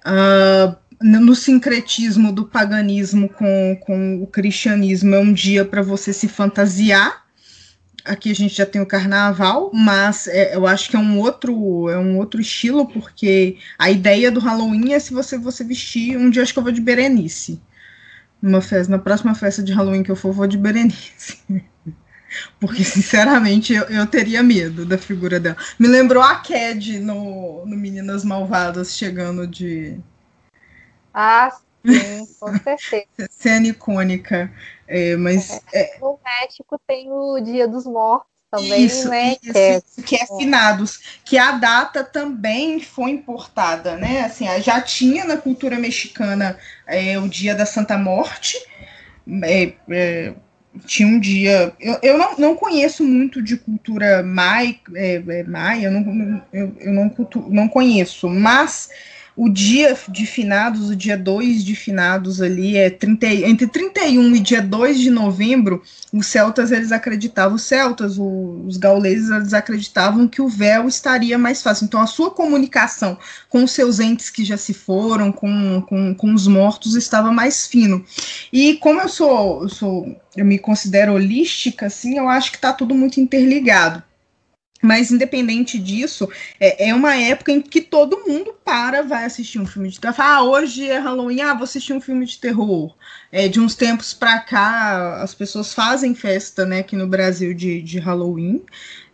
Uh, 0.06 0.76
no 1.02 1.34
sincretismo 1.34 2.32
do 2.32 2.46
paganismo 2.46 3.28
com, 3.28 3.76
com 3.82 4.22
o 4.22 4.28
cristianismo 4.28 5.16
é 5.16 5.20
um 5.20 5.34
dia 5.34 5.66
para 5.66 5.82
você 5.82 6.14
se 6.14 6.28
fantasiar 6.28 7.26
Aqui 8.06 8.30
a 8.30 8.36
gente 8.36 8.54
já 8.54 8.68
tem 8.68 8.80
o 8.80 8.86
carnaval, 8.86 9.72
mas 9.74 10.28
é, 10.28 10.56
eu 10.56 10.68
acho 10.68 10.92
que 10.92 10.96
é 10.96 11.00
um 11.00 11.20
outro 11.20 11.90
é 11.90 11.98
um 11.98 12.20
outro 12.20 12.40
estilo, 12.40 12.88
porque 12.88 13.58
a 13.80 13.90
ideia 13.90 14.32
do 14.32 14.40
Halloween 14.40 14.94
é 14.94 15.00
se 15.00 15.12
você 15.12 15.40
você 15.40 15.64
vestir 15.64 16.16
um 16.16 16.30
dia 16.30 16.44
acho 16.44 16.54
que 16.54 16.60
eu 16.60 16.64
vou 16.64 16.72
de 16.72 16.82
Berenice. 16.82 17.60
Numa 18.40 18.62
festa, 18.62 18.92
na 18.92 19.00
próxima 19.00 19.34
festa 19.34 19.64
de 19.64 19.74
Halloween 19.74 20.04
que 20.04 20.12
eu 20.12 20.16
for, 20.16 20.28
eu 20.28 20.34
vou 20.34 20.46
de 20.46 20.56
Berenice. 20.56 21.40
Porque, 22.60 22.84
sinceramente, 22.86 23.74
eu, 23.74 23.84
eu 23.84 24.08
teria 24.08 24.44
medo 24.44 24.86
da 24.86 24.98
figura 24.98 25.40
dela. 25.40 25.58
Me 25.80 25.88
lembrou 25.88 26.24
a 26.24 26.36
Cad 26.36 27.00
no, 27.00 27.66
no 27.66 27.76
Meninas 27.76 28.24
Malvadas 28.24 28.96
chegando 28.98 29.48
de. 29.48 30.00
Ah, 31.14 31.52
sim, 31.86 32.28
com 32.40 32.58
certeza. 32.60 33.30
Cena 33.30 33.68
icônica. 33.68 34.52
É, 34.88 35.16
mas 35.16 35.62
é, 35.74 35.98
no 36.00 36.20
México 36.24 36.80
tem 36.88 37.12
o 37.12 37.40
Dia 37.40 37.68
dos 37.68 37.86
Mortos 37.86 38.36
também, 38.52 38.86
isso, 38.86 39.10
né? 39.10 39.36
Isso, 39.42 39.54
que, 39.54 39.58
é, 39.58 39.82
que 40.06 40.16
é 40.16 40.26
finados, 40.38 41.20
que 41.24 41.38
a 41.38 41.54
data 41.54 42.04
também 42.04 42.80
foi 42.80 43.12
importada, 43.12 43.98
né? 43.98 44.22
Assim, 44.22 44.46
já 44.62 44.82
tinha 44.82 45.26
na 45.26 45.38
cultura 45.38 45.78
mexicana 45.78 46.58
é, 46.88 47.18
o 47.20 47.28
Dia 47.28 47.56
da 47.56 47.66
Santa 47.66 47.98
Morte, 47.98 48.58
é, 49.44 49.74
é, 49.90 50.34
tinha 50.86 51.08
um 51.08 51.20
dia. 51.20 51.74
Eu, 51.80 51.98
eu 52.02 52.18
não, 52.18 52.38
não 52.38 52.56
conheço 52.56 53.04
muito 53.04 53.42
de 53.42 53.58
cultura 53.58 54.24
mai, 54.24 54.80
é, 54.94 55.22
é, 55.28 55.44
maia, 55.44 55.88
eu, 55.88 55.92
não, 55.92 56.42
eu, 56.52 56.76
eu 56.80 56.94
não, 56.94 57.16
não 57.50 57.68
conheço, 57.68 58.30
mas 58.30 58.90
o 59.36 59.50
dia 59.50 59.98
de 60.08 60.26
finados, 60.26 60.90
o 60.90 60.96
dia 60.96 61.18
2 61.18 61.64
de 61.64 61.76
finados 61.76 62.42
ali, 62.42 62.78
é 62.78 62.90
30, 62.90 63.28
entre 63.28 63.68
31 63.68 64.36
e 64.36 64.40
dia 64.40 64.62
2 64.62 65.00
de 65.00 65.10
novembro, 65.10 65.84
os 66.14 66.28
celtas, 66.28 66.72
eles 66.72 66.92
acreditavam, 66.92 67.56
os 67.56 67.64
celtas, 67.64 68.18
os 68.18 68.78
gauleses, 68.78 69.30
eles 69.30 69.54
acreditavam 69.54 70.28
que 70.28 70.42
o 70.42 70.48
véu 70.48 70.88
estaria 70.88 71.38
mais 71.38 71.62
fácil. 71.62 71.86
Então, 71.86 72.02
a 72.02 72.08
sua 72.08 72.32
comunicação 72.32 73.18
com 73.50 73.64
os 73.66 73.72
seus 73.72 74.00
entes 74.00 74.30
que 74.30 74.46
já 74.46 74.56
se 74.56 74.74
foram, 74.74 75.32
com, 75.32 75.82
com, 75.82 76.16
com 76.16 76.34
os 76.34 76.48
mortos, 76.48 76.96
estava 76.96 77.32
mais 77.32 77.68
fino. 77.68 78.06
E 78.54 78.76
como 78.76 79.02
eu 79.02 79.10
sou, 79.10 79.64
eu 79.64 79.70
sou, 79.70 80.22
eu 80.38 80.46
me 80.46 80.58
considero 80.58 81.14
holística, 81.14 81.88
assim, 81.88 82.18
eu 82.18 82.30
acho 82.30 82.52
que 82.52 82.58
está 82.58 82.72
tudo 82.72 82.96
muito 82.96 83.20
interligado. 83.20 84.02
Mas, 84.86 85.12
independente 85.12 85.80
disso, 85.80 86.30
é, 86.60 86.90
é, 86.90 86.94
uma 86.94 87.16
época 87.16 87.52
em 87.52 87.60
que 87.60 87.82
todo 87.82 88.24
mundo 88.28 88.54
para, 88.64 89.02
vai 89.02 89.26
assistir 89.26 89.58
um 89.58 89.66
filme 89.66 89.90
de 89.90 90.00
terror. 90.00 90.16
Ah, 90.20 90.44
hoje 90.44 90.88
é 90.88 91.00
Halloween, 91.00 91.42
ah, 91.42 91.56
vou 91.56 91.64
assistir 91.64 91.92
um 91.92 92.00
filme 92.00 92.24
de 92.24 92.38
terror. 92.38 92.96
É, 93.32 93.48
de 93.48 93.60
uns 93.60 93.74
tempos 93.74 94.14
para 94.14 94.40
cá, 94.40 95.24
as 95.24 95.34
pessoas 95.34 95.74
fazem 95.74 96.14
festa, 96.14 96.68
né, 96.68 96.80
aqui 96.80 96.96
no 96.96 97.08
Brasil 97.08 97.54
de, 97.56 97.82
de 97.82 97.98
Halloween. 97.98 98.64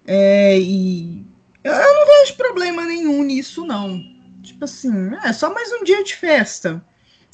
É, 0.05 0.59
e 0.59 1.25
eu 1.63 1.71
não 1.71 2.05
vejo 2.05 2.35
problema 2.35 2.83
nenhum 2.83 3.23
nisso, 3.23 3.65
não. 3.65 4.03
Tipo 4.43 4.65
assim, 4.65 5.15
é 5.23 5.31
só 5.31 5.53
mais 5.53 5.71
um 5.71 5.85
dia 5.85 6.03
de 6.03 6.15
festa. 6.15 6.83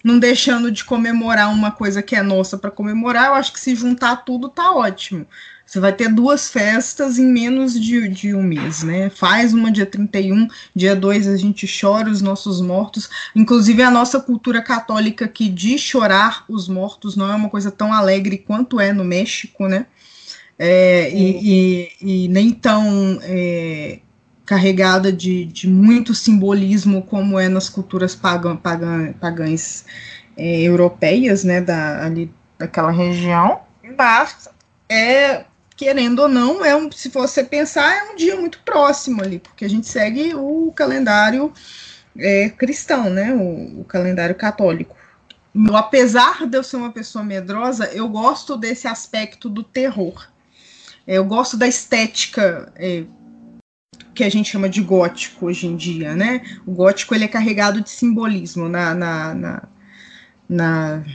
Não 0.04 0.20
deixando 0.20 0.72
de 0.72 0.86
comemorar 0.86 1.52
uma 1.52 1.72
coisa 1.72 2.04
que 2.04 2.16
é 2.16 2.22
nossa 2.22 2.56
para 2.56 2.70
comemorar, 2.70 3.28
eu 3.28 3.34
acho 3.34 3.52
que 3.52 3.60
se 3.60 3.76
juntar 3.76 4.18
tudo 4.18 4.48
tá 4.48 4.72
ótimo. 4.72 5.26
Você 5.68 5.82
vai 5.82 5.92
ter 5.92 6.08
duas 6.08 6.50
festas 6.50 7.20
em 7.20 7.26
menos 7.26 7.78
de, 7.78 8.08
de 8.08 8.34
um 8.34 8.42
mês, 8.42 8.84
né? 8.84 9.10
Faz 9.10 9.54
uma 9.54 9.70
dia 9.70 9.86
31, 9.86 10.48
dia 10.74 10.96
2 10.96 11.28
a 11.28 11.36
gente 11.36 11.68
chora 11.68 12.10
os 12.10 12.22
nossos 12.22 12.62
mortos. 12.62 13.10
Inclusive, 13.36 13.84
a 13.84 13.92
nossa 13.92 14.18
cultura 14.18 14.62
católica 14.62 15.28
que 15.28 15.50
de 15.50 15.78
chorar 15.78 16.46
os 16.48 16.70
mortos 16.70 17.18
não 17.18 17.30
é 17.30 17.36
uma 17.36 17.50
coisa 17.50 17.70
tão 17.70 17.92
alegre 17.92 18.38
quanto 18.38 18.80
é 18.80 18.94
no 18.94 19.04
México, 19.04 19.68
né? 19.68 19.88
É, 20.58 21.12
e, 21.14 21.92
e, 22.02 22.24
e, 22.24 22.28
nem 22.30 22.52
tão 22.52 23.20
é, 23.22 24.00
carregada 24.46 25.12
de, 25.12 25.44
de, 25.44 25.68
muito 25.68 26.16
simbolismo 26.16 27.04
como 27.04 27.38
é 27.38 27.50
nas 27.50 27.68
culturas 27.68 28.16
pagã, 28.16 28.56
pagã, 28.56 29.12
pagãs 29.20 29.86
é, 30.38 30.62
europeias, 30.62 31.44
né, 31.44 31.62
da, 31.62 32.04
ali 32.04 32.32
daquela 32.58 32.90
região, 32.90 33.60
mas 33.96 34.50
é 34.90 35.46
querendo 35.78 36.24
ou 36.24 36.28
não, 36.28 36.66
é 36.66 36.76
um, 36.76 36.92
se 36.92 37.08
você 37.10 37.44
pensar, 37.44 37.96
é 37.96 38.12
um 38.12 38.16
dia 38.16 38.36
muito 38.36 38.60
próximo 38.66 39.22
ali, 39.22 39.38
porque 39.38 39.64
a 39.64 39.70
gente 39.70 39.88
segue 39.88 40.34
o 40.34 40.74
calendário 40.76 41.54
é, 42.18 42.50
cristão, 42.50 43.12
né? 43.12 43.32
O, 43.34 43.82
o, 43.82 43.86
calendário 43.86 44.34
católico. 44.34 44.98
Apesar 45.74 46.48
de 46.48 46.58
eu 46.58 46.64
ser 46.64 46.78
uma 46.78 46.92
pessoa 46.92 47.24
medrosa, 47.24 47.86
eu 47.94 48.10
gosto 48.10 48.58
desse 48.58 48.88
aspecto 48.88 49.48
do 49.48 49.64
terror. 49.64 50.28
É, 51.06 51.20
eu 51.20 51.26
gosto 51.26 51.56
da 51.56 51.68
estética 51.68 52.74
é, 52.76 53.04
que 54.16 54.24
a 54.24 54.30
gente 54.30 54.50
chama 54.50 54.68
de 54.68 54.82
gótico 54.82 55.46
hoje 55.46 55.68
em 55.68 55.76
dia, 55.76 56.16
né? 56.16 56.42
O 56.66 56.72
gótico 56.72 57.14
ele 57.14 57.26
é 57.26 57.28
carregado 57.28 57.82
de 57.82 57.92
simbolismo 57.92 58.68
na, 58.68 58.96
na, 58.96 59.34
na, 59.36 59.64
na 60.50 61.06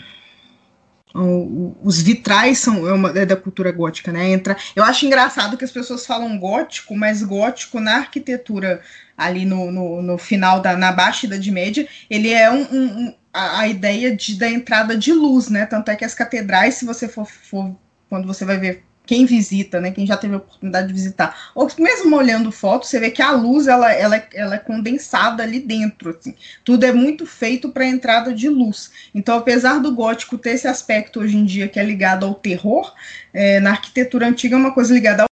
os 1.14 2.00
vitrais 2.00 2.58
são 2.58 2.88
é, 2.88 2.92
uma, 2.92 3.10
é 3.10 3.26
da 3.26 3.36
cultura 3.36 3.70
gótica, 3.70 4.10
né? 4.10 4.30
Entra, 4.30 4.56
eu 4.74 4.82
acho 4.82 5.04
engraçado 5.04 5.56
que 5.56 5.64
as 5.64 5.70
pessoas 5.70 6.06
falam 6.06 6.38
gótico, 6.38 6.96
mas 6.96 7.22
gótico 7.22 7.80
na 7.80 7.96
arquitetura 7.96 8.80
ali 9.16 9.44
no, 9.44 9.70
no, 9.70 10.02
no 10.02 10.18
final 10.18 10.60
da 10.60 10.76
na 10.76 10.90
Baixa 10.90 11.26
Idade 11.26 11.50
Média, 11.50 11.86
ele 12.08 12.30
é 12.30 12.50
um, 12.50 12.62
um, 12.62 13.14
a, 13.32 13.60
a, 13.60 13.68
ideia 13.68 14.14
de, 14.16 14.38
da 14.38 14.48
entrada 14.48 14.96
de 14.96 15.12
luz, 15.12 15.48
né? 15.48 15.66
Tanto 15.66 15.90
é 15.90 15.96
que 15.96 16.04
as 16.04 16.14
catedrais, 16.14 16.74
se 16.74 16.84
você 16.84 17.06
for, 17.06 17.26
for 17.26 17.74
quando 18.08 18.26
você 18.26 18.44
vai 18.44 18.58
ver 18.58 18.84
quem 19.12 19.26
visita, 19.26 19.78
né, 19.78 19.90
quem 19.90 20.06
já 20.06 20.16
teve 20.16 20.32
a 20.32 20.38
oportunidade 20.38 20.88
de 20.88 20.94
visitar, 20.94 21.50
ou 21.54 21.70
mesmo 21.78 22.16
olhando 22.16 22.50
foto, 22.50 22.86
você 22.86 22.98
vê 22.98 23.10
que 23.10 23.20
a 23.20 23.30
luz 23.32 23.66
ela, 23.66 23.92
ela, 23.92 24.16
ela 24.32 24.54
é 24.54 24.58
condensada 24.58 25.42
ali 25.42 25.60
dentro, 25.60 26.16
assim. 26.18 26.34
Tudo 26.64 26.84
é 26.84 26.92
muito 26.94 27.26
feito 27.26 27.68
para 27.68 27.84
entrada 27.84 28.32
de 28.32 28.48
luz. 28.48 28.90
Então, 29.14 29.36
apesar 29.36 29.80
do 29.80 29.94
gótico 29.94 30.38
ter 30.38 30.52
esse 30.52 30.66
aspecto 30.66 31.20
hoje 31.20 31.36
em 31.36 31.44
dia 31.44 31.68
que 31.68 31.78
é 31.78 31.84
ligado 31.84 32.24
ao 32.24 32.34
terror, 32.34 32.94
é, 33.34 33.60
na 33.60 33.72
arquitetura 33.72 34.26
antiga 34.26 34.56
é 34.56 34.58
uma 34.58 34.72
coisa 34.72 34.94
ligada 34.94 35.24
ao 35.24 35.28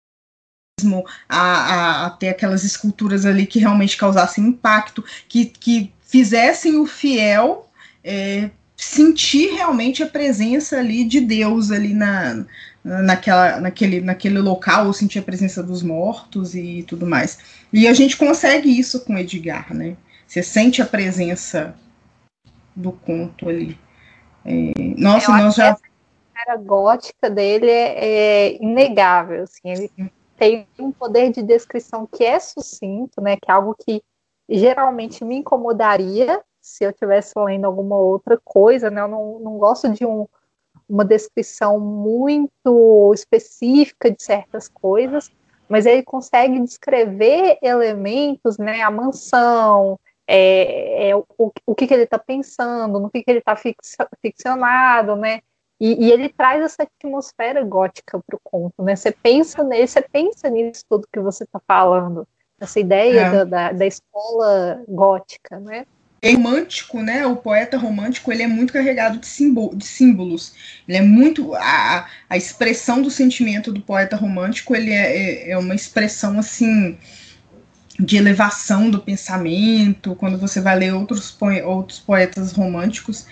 a, 1.29 1.39
a, 1.39 2.07
a, 2.07 2.11
ter 2.11 2.31
aquelas 2.31 2.65
esculturas 2.65 3.27
ali 3.27 3.45
que 3.45 3.59
realmente 3.59 3.99
causassem 3.99 4.43
impacto, 4.43 5.05
que, 5.29 5.45
que 5.45 5.93
fizessem 6.01 6.79
o 6.79 6.87
fiel 6.87 7.69
é, 8.03 8.49
sentir 8.97 9.53
realmente 9.53 10.03
a 10.03 10.07
presença 10.07 10.79
ali 10.79 11.05
de 11.05 11.21
Deus 11.21 11.71
ali 11.71 11.93
na, 11.93 12.45
naquela, 12.83 13.61
naquele, 13.61 14.01
naquele 14.01 14.39
local, 14.39 14.87
ou 14.87 14.93
sentir 14.93 15.19
a 15.19 15.23
presença 15.23 15.63
dos 15.63 15.83
mortos 15.83 16.55
e 16.55 16.83
tudo 16.85 17.07
mais. 17.07 17.39
E 17.73 17.87
a 17.87 17.93
gente 17.93 18.17
consegue 18.17 18.69
isso 18.69 19.05
com 19.05 19.19
Edgar, 19.19 19.75
né? 19.75 19.97
Você 20.27 20.43
sente 20.43 20.81
a 20.81 20.87
presença 20.87 21.75
do 22.75 22.91
conto 22.91 23.49
ali. 23.49 23.79
É, 24.45 24.73
nossa, 24.97 25.37
nós 25.37 25.55
já. 25.55 25.73
A 25.73 25.79
cara 26.45 26.57
gótica 26.57 27.29
dele 27.31 27.71
é, 27.71 28.05
é 28.05 28.63
inegável, 28.63 29.43
assim, 29.45 29.61
ele 29.65 29.91
tem 30.37 30.67
um 30.79 30.93
poder 30.93 31.33
de 31.33 31.43
descrição 31.43 32.07
que 32.07 32.25
é 32.25 32.39
sucinto, 32.39 33.21
né? 33.21 33.37
Que 33.37 33.51
é 33.51 33.55
algo 33.55 33.75
que 33.75 34.03
geralmente 34.49 35.25
me 35.25 35.37
incomodaria 35.37 36.41
se 36.67 36.85
eu 36.85 36.91
estivesse 36.91 37.33
lendo 37.37 37.65
alguma 37.65 37.97
outra 37.97 38.41
coisa, 38.45 38.91
né? 38.91 39.01
Eu 39.01 39.09
não, 39.09 39.39
não 39.41 39.59
gosto 39.59 39.89
de 39.91 40.05
um 40.05 40.27
uma 40.89 41.05
descrição 41.05 41.81
muito 41.81 43.13
específica 43.13 44.11
de 44.11 44.23
certas 44.23 44.69
coisas, 44.69 45.31
mas 45.69 45.85
ele 45.85 46.03
consegue 46.03 46.61
descrever 46.61 47.59
elementos, 47.61 48.57
né, 48.57 48.83
a 48.83 48.91
mansão, 48.91 49.99
é, 50.27 51.09
é 51.09 51.17
o, 51.17 51.25
o 51.67 51.75
que, 51.75 51.87
que 51.87 51.95
ele 51.95 52.05
está 52.05 52.19
pensando, 52.19 53.01
no 53.01 53.11
que, 53.11 53.23
que 53.23 53.31
ele 53.31 53.41
está 53.41 53.57
ficcionado, 54.23 55.17
né, 55.17 55.41
e, 55.79 56.07
e, 56.07 56.13
ele 56.13 56.31
traz 56.31 56.63
essa 56.63 56.85
atmosfera 56.85 57.63
gótica 57.63 58.19
para 58.25 58.37
o 58.37 58.41
conto, 58.43 58.83
né, 58.83 58.95
você 58.95 59.11
pensa 59.11 59.63
nele, 59.63 59.87
você 59.87 60.01
pensa 60.01 60.49
nisso 60.49 60.85
tudo 60.89 61.09
que 61.13 61.21
você 61.21 61.45
está 61.45 61.61
falando, 61.67 62.27
essa 62.59 62.81
ideia 62.81 63.21
é. 63.21 63.31
da, 63.31 63.45
da, 63.45 63.73
da 63.73 63.87
escola 63.87 64.83
gótica, 64.89 65.59
né, 65.59 65.85
romântico, 66.25 67.03
né? 67.03 67.27
O 67.27 67.37
poeta 67.37 67.77
romântico 67.77 68.33
ele 68.33 68.43
é 68.43 68.47
muito 68.47 68.73
carregado 68.73 69.19
de, 69.19 69.27
símbolo, 69.27 69.77
de 69.77 69.87
símbolos. 69.87 70.55
Ele 70.89 70.99
é 70.99 71.03
muito 71.03 71.55
a, 71.55 72.09
a 72.29 72.37
expressão 72.37 73.03
do 73.03 73.11
sentimento 73.11 73.73
do 73.73 73.81
poeta 73.81 74.17
romântico. 74.17 74.75
Ele 74.75 74.91
é, 74.91 75.17
é, 75.17 75.51
é 75.51 75.59
uma 75.59 75.75
expressão 75.75 76.39
assim 76.39 76.97
de 77.99 78.17
elevação 78.17 78.91
do 78.91 79.01
pensamento. 79.01 80.15
Quando 80.17 80.39
você 80.39 80.61
vai 80.61 80.79
ler 80.79 80.95
outros, 80.95 81.37
outros 81.65 81.99
poetas 81.99 82.53
românticos, 82.53 83.27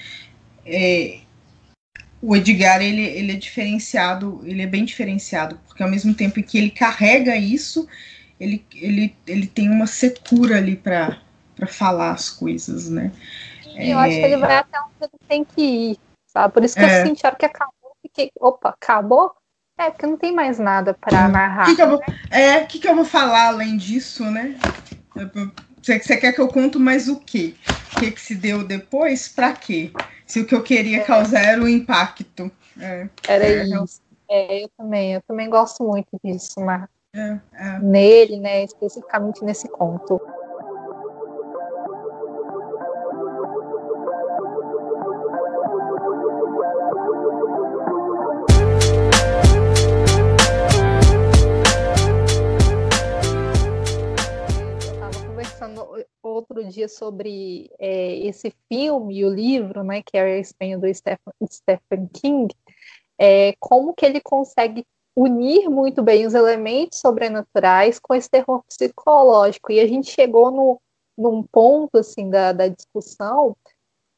é, 0.64 1.18
o 2.20 2.34
Edgar 2.34 2.80
ele, 2.80 3.02
ele 3.02 3.32
é 3.32 3.36
diferenciado, 3.36 4.40
ele 4.44 4.62
é 4.62 4.66
bem 4.66 4.84
diferenciado, 4.84 5.60
porque 5.66 5.82
ao 5.82 5.90
mesmo 5.90 6.14
tempo 6.14 6.42
que 6.42 6.56
ele 6.56 6.70
carrega 6.70 7.36
isso, 7.36 7.86
ele, 8.40 8.64
ele, 8.74 9.14
ele 9.26 9.46
tem 9.46 9.68
uma 9.68 9.86
secura 9.86 10.56
ali 10.56 10.74
para 10.74 11.20
para 11.64 11.72
falar 11.72 12.12
as 12.12 12.30
coisas, 12.30 12.88
né? 12.88 13.12
Eu 13.76 13.98
é... 13.98 14.04
acho 14.04 14.16
que 14.16 14.22
ele 14.22 14.36
vai 14.36 14.56
até 14.56 14.80
onde 14.80 14.92
ele 15.00 15.28
tem 15.28 15.44
que 15.44 15.62
ir, 15.62 15.98
sabe? 16.26 16.52
Por 16.52 16.64
isso 16.64 16.74
que 16.74 16.82
é. 16.82 17.02
eu 17.02 17.06
senti 17.06 17.26
a 17.26 17.30
hora 17.30 17.36
que 17.36 17.46
acabou, 17.46 17.96
fiquei, 18.02 18.30
opa, 18.40 18.70
acabou? 18.70 19.32
É, 19.76 19.90
porque 19.90 20.06
não 20.06 20.16
tem 20.16 20.32
mais 20.32 20.58
nada 20.58 20.94
para 20.94 21.28
narrar. 21.28 21.66
Que 21.66 21.74
que 21.74 21.84
vou, 21.84 21.98
né? 21.98 22.06
É, 22.30 22.58
o 22.58 22.66
que, 22.66 22.78
que 22.78 22.88
eu 22.88 22.94
vou 22.94 23.04
falar 23.04 23.48
além 23.48 23.76
disso, 23.76 24.24
né? 24.30 24.56
Você, 25.82 25.98
você 25.98 26.16
quer 26.16 26.32
que 26.32 26.40
eu 26.40 26.46
conto 26.46 26.78
mais 26.78 27.08
o 27.08 27.16
quê? 27.16 27.54
O 27.92 28.00
que, 28.00 28.12
que 28.12 28.20
se 28.20 28.36
deu 28.36 28.64
depois? 28.64 29.28
Para 29.28 29.52
quê? 29.52 29.90
Se 30.26 30.40
o 30.40 30.46
que 30.46 30.54
eu 30.54 30.62
queria 30.62 30.98
é. 30.98 31.04
causar 31.04 31.42
era 31.42 31.60
o 31.60 31.68
impacto. 31.68 32.50
É, 32.80 33.08
era 33.26 33.44
é, 33.44 33.64
isso. 33.64 34.00
É, 34.30 34.64
eu 34.64 34.70
também, 34.76 35.14
eu 35.14 35.22
também 35.22 35.50
gosto 35.50 35.82
muito 35.82 36.08
disso, 36.24 36.60
mas 36.60 36.88
é, 37.14 37.38
é. 37.52 37.78
nele, 37.80 38.38
né, 38.38 38.64
especificamente 38.64 39.44
nesse 39.44 39.68
conto. 39.68 40.20
Outro 56.48 56.64
dia 56.68 56.88
sobre 56.88 57.70
é, 57.78 58.16
esse 58.18 58.54
filme 58.68 59.18
e 59.18 59.24
o 59.24 59.34
livro, 59.34 59.82
né, 59.82 60.02
que 60.02 60.16
é 60.16 60.22
a 60.22 60.38
Espanha 60.38 60.78
do 60.78 60.92
Stephen, 60.92 61.32
Stephen 61.50 62.08
King, 62.12 62.54
é, 63.18 63.54
como 63.58 63.94
que 63.94 64.04
ele 64.04 64.20
consegue 64.20 64.86
unir 65.16 65.68
muito 65.68 66.02
bem 66.02 66.26
os 66.26 66.34
elementos 66.34 66.98
sobrenaturais 66.98 67.98
com 67.98 68.14
esse 68.14 68.28
terror 68.28 68.62
psicológico. 68.68 69.70
E 69.70 69.80
a 69.80 69.86
gente 69.86 70.10
chegou 70.10 70.50
no, 70.50 70.80
num 71.16 71.42
ponto 71.42 71.98
assim 71.98 72.28
da, 72.28 72.52
da 72.52 72.68
discussão 72.68 73.56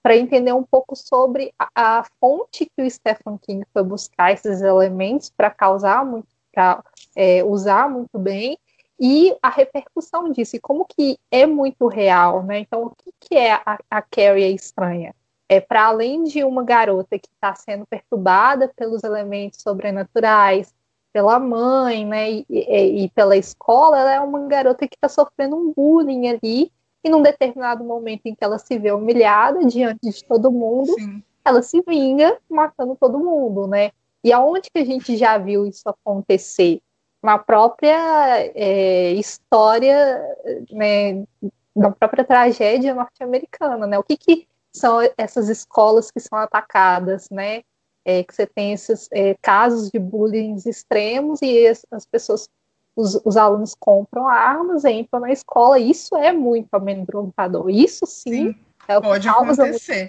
para 0.03 0.17
entender 0.17 0.53
um 0.53 0.63
pouco 0.63 0.95
sobre 0.97 1.53
a, 1.59 1.99
a, 1.99 2.05
fonte 2.21 2.65
que 2.65 2.83
o 2.83 2.91
Stephen 2.91 3.37
King 3.43 3.67
foi 3.73 3.83
buscar 3.83 4.33
esses 4.33 4.63
elementos 4.63 5.31
para 5.31 5.51
causar 5.51 6.05
muito, 6.05 6.29
para 6.53 6.83
é, 7.15 7.45
usar 7.45 7.91
muito 7.91 8.19
bem 8.19 8.57
e 8.99 9.37
a 9.43 9.51
repercussão 9.51 10.31
disso, 10.31 10.57
e 10.57 10.61
como 10.61 10.87
que 10.87 11.19
é 11.31 11.47
muito 11.47 11.87
real, 11.87 12.43
né? 12.43 12.61
Então, 12.61 12.87
o 12.87 12.91
que, 12.91 13.13
que 13.21 13.35
é 13.35 13.53
a, 13.53 13.79
a 13.91 14.03
Carrie 14.03 14.55
estranha? 14.55 15.15
É 15.49 15.61
para 15.61 15.87
além 15.87 16.25
de 16.25 16.43
uma 16.43 16.65
garota 16.65 17.19
que 17.19 17.29
está 17.29 17.55
sendo 17.55 17.87
perturbada 17.87 18.73
pelos 18.75 19.05
elementos 19.05 19.61
sobrenaturais, 19.63 20.75
pela 21.13 21.39
mãe, 21.39 22.05
né, 22.05 22.31
e, 22.31 22.47
e, 22.49 23.05
e 23.05 23.11
pela 23.11 23.37
escola, 23.37 23.99
ela 23.99 24.15
é 24.15 24.21
uma 24.21 24.47
garota 24.47 24.87
que 24.87 24.97
está 24.97 25.09
sofrendo 25.09 25.57
um 25.57 25.73
bullying 25.73 26.29
ali, 26.29 26.73
e 27.03 27.09
num 27.09 27.23
determinado 27.23 27.85
momento 27.85 28.27
em 28.27 28.35
que 28.35 28.45
ela 28.45 28.59
se 28.59 28.79
vê 28.79 28.91
humilhada 28.91 29.65
diante 29.65 30.11
de 30.11 30.25
todo 30.25 30.51
mundo, 30.51 30.93
Sim. 30.95 31.23
ela 31.45 31.63
se 31.63 31.81
vinga 31.87 32.37
matando 32.51 32.97
todo 33.01 33.19
mundo, 33.19 33.67
né? 33.67 33.93
E 34.25 34.33
aonde 34.33 34.71
que 34.71 34.81
a 34.81 34.85
gente 34.85 35.17
já 35.17 35.39
viu 35.39 35.65
isso 35.65 35.89
acontecer? 35.89 36.83
Uma 37.27 37.39
própria 37.39 38.53
é, 38.55 39.13
história, 39.15 40.23
né, 40.71 41.25
da 41.75 41.91
própria 41.91 42.25
tragédia 42.25 42.95
norte-americana, 42.95 43.85
né? 43.85 43.99
O 43.99 44.05
que, 44.05 44.17
que 44.17 44.47
são 44.73 44.99
essas 45.19 45.49
escolas 45.49 46.11
que 46.11 46.21
são 46.21 46.39
atacadas, 46.39 47.29
né? 47.29 47.63
É, 48.05 48.23
que 48.23 48.33
você 48.33 48.47
tem 48.47 48.73
esses 48.73 49.09
é, 49.13 49.35
casos 49.43 49.91
de 49.91 49.99
bullying 49.99 50.55
extremos 50.65 51.43
e 51.43 51.67
as, 51.67 51.85
as 51.91 52.07
pessoas, 52.07 52.49
os, 52.95 53.21
os, 53.25 53.37
alunos 53.37 53.75
compram 53.75 54.29
armas, 54.29 54.85
entram 54.85 55.19
na 55.19 55.33
escola. 55.33 55.81
Isso 55.81 56.17
é 56.17 56.33
muito 56.33 56.73
amedrontador. 56.73 57.69
Isso 57.69 58.07
sim, 58.07 58.53
sim 58.53 58.57
é 58.87 59.01
pode 59.01 59.29
acontecer. 59.29 60.09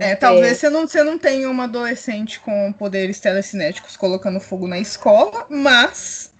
É, 0.00 0.16
talvez 0.16 0.52
é. 0.52 0.54
você 0.54 0.70
não, 0.70 0.88
você 0.88 1.02
não 1.02 1.18
tenha 1.18 1.50
uma 1.50 1.64
adolescente 1.64 2.40
com 2.40 2.72
poderes 2.72 3.20
telecinéticos 3.20 3.98
colocando 3.98 4.40
fogo 4.40 4.66
na 4.66 4.78
escola, 4.78 5.46
mas 5.50 6.32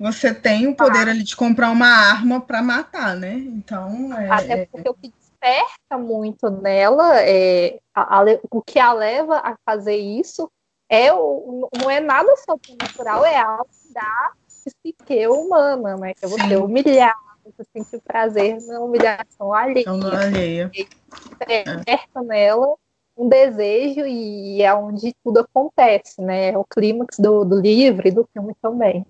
você 0.00 0.32
tem 0.32 0.66
o 0.66 0.74
poder 0.74 1.08
ah. 1.08 1.10
ali 1.10 1.22
de 1.22 1.36
comprar 1.36 1.70
uma 1.70 1.86
arma 1.86 2.40
para 2.40 2.62
matar, 2.62 3.14
né? 3.14 3.34
Então. 3.34 4.18
É, 4.18 4.30
Até 4.30 4.52
é, 4.52 4.66
porque 4.66 4.88
o 4.88 4.94
que 4.94 5.10
desperta 5.10 5.98
muito 5.98 6.48
nela 6.48 7.20
é 7.20 7.78
a, 7.94 8.18
a, 8.18 8.24
o 8.50 8.62
que 8.62 8.78
a 8.78 8.94
leva 8.94 9.36
a 9.36 9.54
fazer 9.62 9.96
isso 9.96 10.50
é 10.88 11.12
o, 11.12 11.68
não 11.78 11.90
é 11.90 12.00
nada 12.00 12.34
sobrenatural, 12.38 13.26
é 13.26 13.38
algo 13.38 13.68
da 13.92 14.32
psique 14.46 15.26
humana, 15.26 15.98
né? 15.98 16.14
Que 16.14 16.24
é 16.24 16.28
você 16.28 16.56
humilhar, 16.56 17.14
você 17.44 17.62
sentir 17.76 18.00
prazer 18.00 18.58
na 18.62 18.80
humilhação 18.80 19.52
alheia. 19.52 19.82
Então, 19.82 20.00
alheia. 20.08 20.70
Desperta 20.70 22.20
é. 22.20 22.22
nela 22.22 22.74
um 23.18 23.28
desejo 23.28 24.06
e 24.06 24.62
é 24.62 24.72
onde 24.72 25.14
tudo 25.22 25.40
acontece, 25.40 26.22
né? 26.22 26.52
É 26.52 26.58
o 26.58 26.64
clímax 26.64 27.18
do, 27.18 27.44
do 27.44 27.60
livro 27.60 28.08
e 28.08 28.10
do 28.10 28.26
filme 28.32 28.54
também. 28.62 29.04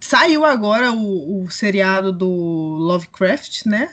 Saiu 0.00 0.44
agora 0.44 0.92
o, 0.92 1.44
o 1.44 1.50
seriado 1.50 2.12
do 2.12 2.26
Lovecraft, 2.28 3.66
né? 3.66 3.90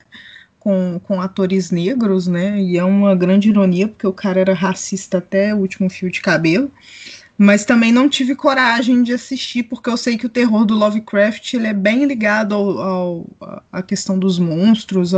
Com, 0.59 0.99
com 1.03 1.21
atores 1.21 1.71
negros, 1.71 2.27
né? 2.27 2.59
E 2.59 2.77
é 2.77 2.83
uma 2.83 3.15
grande 3.15 3.49
ironia, 3.49 3.87
porque 3.87 4.07
o 4.07 4.13
cara 4.13 4.39
era 4.39 4.53
racista 4.53 5.19
até 5.19 5.53
o 5.53 5.59
último 5.59 5.89
fio 5.89 6.09
de 6.09 6.21
cabelo. 6.21 6.71
Mas 7.37 7.65
também 7.65 7.91
não 7.91 8.07
tive 8.07 8.33
coragem 8.33 9.03
de 9.03 9.13
assistir, 9.13 9.63
porque 9.63 9.89
eu 9.89 9.97
sei 9.97 10.17
que 10.17 10.25
o 10.25 10.29
terror 10.29 10.65
do 10.65 10.73
Lovecraft 10.73 11.53
ele 11.53 11.67
é 11.67 11.73
bem 11.73 12.05
ligado 12.05 12.55
ao, 12.55 13.27
à 13.71 13.81
questão 13.81 14.17
dos 14.17 14.39
monstros. 14.39 15.11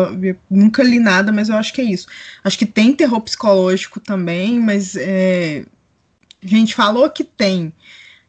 Nunca 0.49 0.81
li 0.81 0.99
nada, 0.99 1.31
mas 1.31 1.49
eu 1.49 1.55
acho 1.55 1.71
que 1.73 1.81
é 1.81 1.83
isso. 1.83 2.07
Acho 2.43 2.57
que 2.57 2.65
tem 2.65 2.93
terror 2.93 3.21
psicológico 3.21 3.99
também, 3.99 4.59
mas 4.59 4.95
é, 4.95 5.63
gente 6.41 6.75
falou 6.75 7.09
que 7.09 7.23
tem 7.23 7.73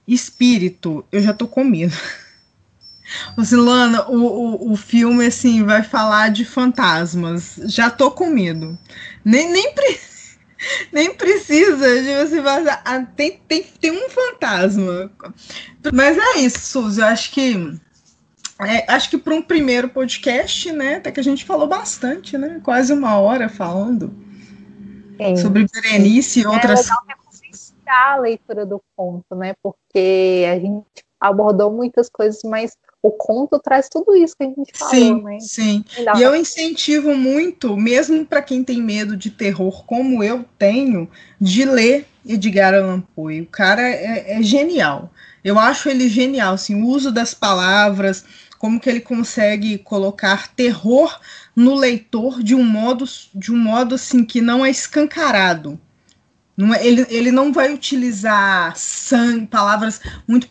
espírito, 0.06 1.04
eu 1.12 1.22
já 1.22 1.32
tô 1.32 1.46
com 1.46 1.64
medo. 1.64 1.94
Silana, 3.44 4.08
o, 4.08 4.16
o, 4.16 4.72
o 4.72 4.76
filme 4.76 5.26
assim 5.26 5.64
vai 5.64 5.82
falar 5.82 6.30
de 6.30 6.44
fantasmas. 6.44 7.58
Já 7.64 7.90
tô 7.90 8.10
com 8.10 8.26
medo. 8.26 8.78
Nem, 9.24 9.50
nem, 9.50 9.72
pre... 9.74 10.00
nem 10.92 11.14
precisa 11.14 12.02
de 12.02 12.26
você 12.26 12.42
falar. 12.42 12.82
Ah, 12.84 13.02
tem, 13.16 13.40
tem, 13.48 13.62
tem 13.62 13.90
um 13.92 14.08
fantasma. 14.10 15.10
Mas 15.92 16.18
é 16.18 16.40
isso, 16.40 16.60
Suzy. 16.60 17.00
Eu 17.00 17.06
acho 17.06 17.30
que. 17.30 17.78
É, 18.60 18.92
acho 18.92 19.08
que 19.10 19.18
para 19.18 19.34
um 19.34 19.42
primeiro 19.42 19.88
podcast, 19.88 20.72
né? 20.72 20.96
Até 20.96 21.12
que 21.12 21.20
a 21.20 21.24
gente 21.24 21.44
falou 21.44 21.68
bastante, 21.68 22.36
né? 22.36 22.60
Quase 22.62 22.92
uma 22.92 23.16
hora 23.16 23.48
falando 23.48 24.12
Sim. 25.16 25.36
sobre 25.36 25.66
Berenice 25.72 26.40
e 26.40 26.46
outras. 26.46 26.80
É 26.80 26.82
legal 26.82 27.18
a 27.88 28.16
leitura 28.16 28.66
do 28.66 28.82
conto, 28.96 29.34
né? 29.34 29.54
Porque 29.62 30.44
a 30.50 30.58
gente 30.58 31.04
abordou 31.20 31.70
muitas 31.70 32.08
coisas, 32.08 32.42
mas 32.44 32.76
o 33.02 33.10
conto 33.12 33.58
traz 33.58 33.88
tudo 33.88 34.14
isso 34.14 34.36
que 34.36 34.44
a 34.44 34.48
gente 34.48 34.72
falou, 34.74 34.94
sim, 34.94 35.22
né? 35.22 35.38
Sim, 35.40 35.84
E 36.16 36.22
eu 36.22 36.34
incentivo 36.34 37.14
muito, 37.14 37.76
mesmo 37.76 38.24
para 38.26 38.42
quem 38.42 38.64
tem 38.64 38.82
medo 38.82 39.16
de 39.16 39.30
terror, 39.30 39.84
como 39.84 40.22
eu 40.22 40.44
tenho, 40.58 41.08
de 41.40 41.64
ler 41.64 42.06
Edgar 42.26 42.74
Allan 42.74 43.00
Poe. 43.14 43.42
O 43.42 43.46
cara 43.46 43.82
é, 43.82 44.38
é 44.38 44.42
genial. 44.42 45.12
Eu 45.44 45.58
acho 45.58 45.88
ele 45.88 46.08
genial, 46.08 46.54
assim, 46.54 46.82
o 46.82 46.86
uso 46.86 47.12
das 47.12 47.32
palavras, 47.32 48.24
como 48.58 48.80
que 48.80 48.90
ele 48.90 49.00
consegue 49.00 49.78
colocar 49.78 50.48
terror 50.48 51.20
no 51.54 51.74
leitor 51.74 52.42
de 52.42 52.54
um 52.54 52.64
modo, 52.64 53.04
de 53.34 53.52
um 53.52 53.58
modo 53.58 53.94
assim 53.94 54.24
que 54.24 54.40
não 54.40 54.66
é 54.66 54.70
escancarado. 54.70 55.80
Não 56.56 56.74
é, 56.74 56.84
ele, 56.84 57.06
ele 57.08 57.30
não 57.30 57.52
vai 57.52 57.72
utilizar 57.72 58.76
sangue, 58.76 59.46
palavras 59.46 60.00
muito. 60.26 60.48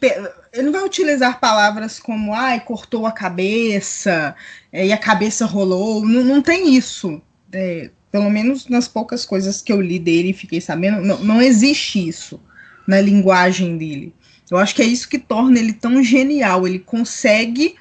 Ele 0.58 0.68
não 0.68 0.74
vai 0.74 0.84
utilizar 0.84 1.39
palavras 1.39 1.99
como 1.99 2.34
ai, 2.34 2.60
cortou 2.60 3.05
a 3.05 3.12
cabeça 3.12 4.36
é, 4.72 4.88
e 4.88 4.91
a 4.91 4.97
cabeça 4.97 5.45
rolou. 5.45 6.05
Não, 6.05 6.24
não 6.24 6.41
tem 6.41 6.76
isso. 6.76 7.22
É, 7.51 7.91
pelo 8.12 8.30
menos 8.30 8.68
nas 8.68 8.88
poucas 8.88 9.24
coisas 9.24 9.62
que 9.62 9.72
eu 9.72 9.80
li 9.80 9.99
dele 9.99 10.30
e 10.30 10.34
fiquei 10.34 10.60
sabendo, 10.60 11.01
não, 11.01 11.20
não 11.20 11.41
existe 11.41 12.08
isso 12.08 12.41
na 12.88 12.99
linguagem 12.99 13.78
dele. 13.78 14.14
Eu 14.49 14.58
acho 14.58 14.74
que 14.74 14.82
é 14.82 14.86
isso 14.86 15.10
que 15.10 15.20
torna 15.20 15.60
ele 15.60 15.74
tão 15.74 16.01
genial. 16.01 16.66
Ele 16.66 16.80
consegue 16.80 17.76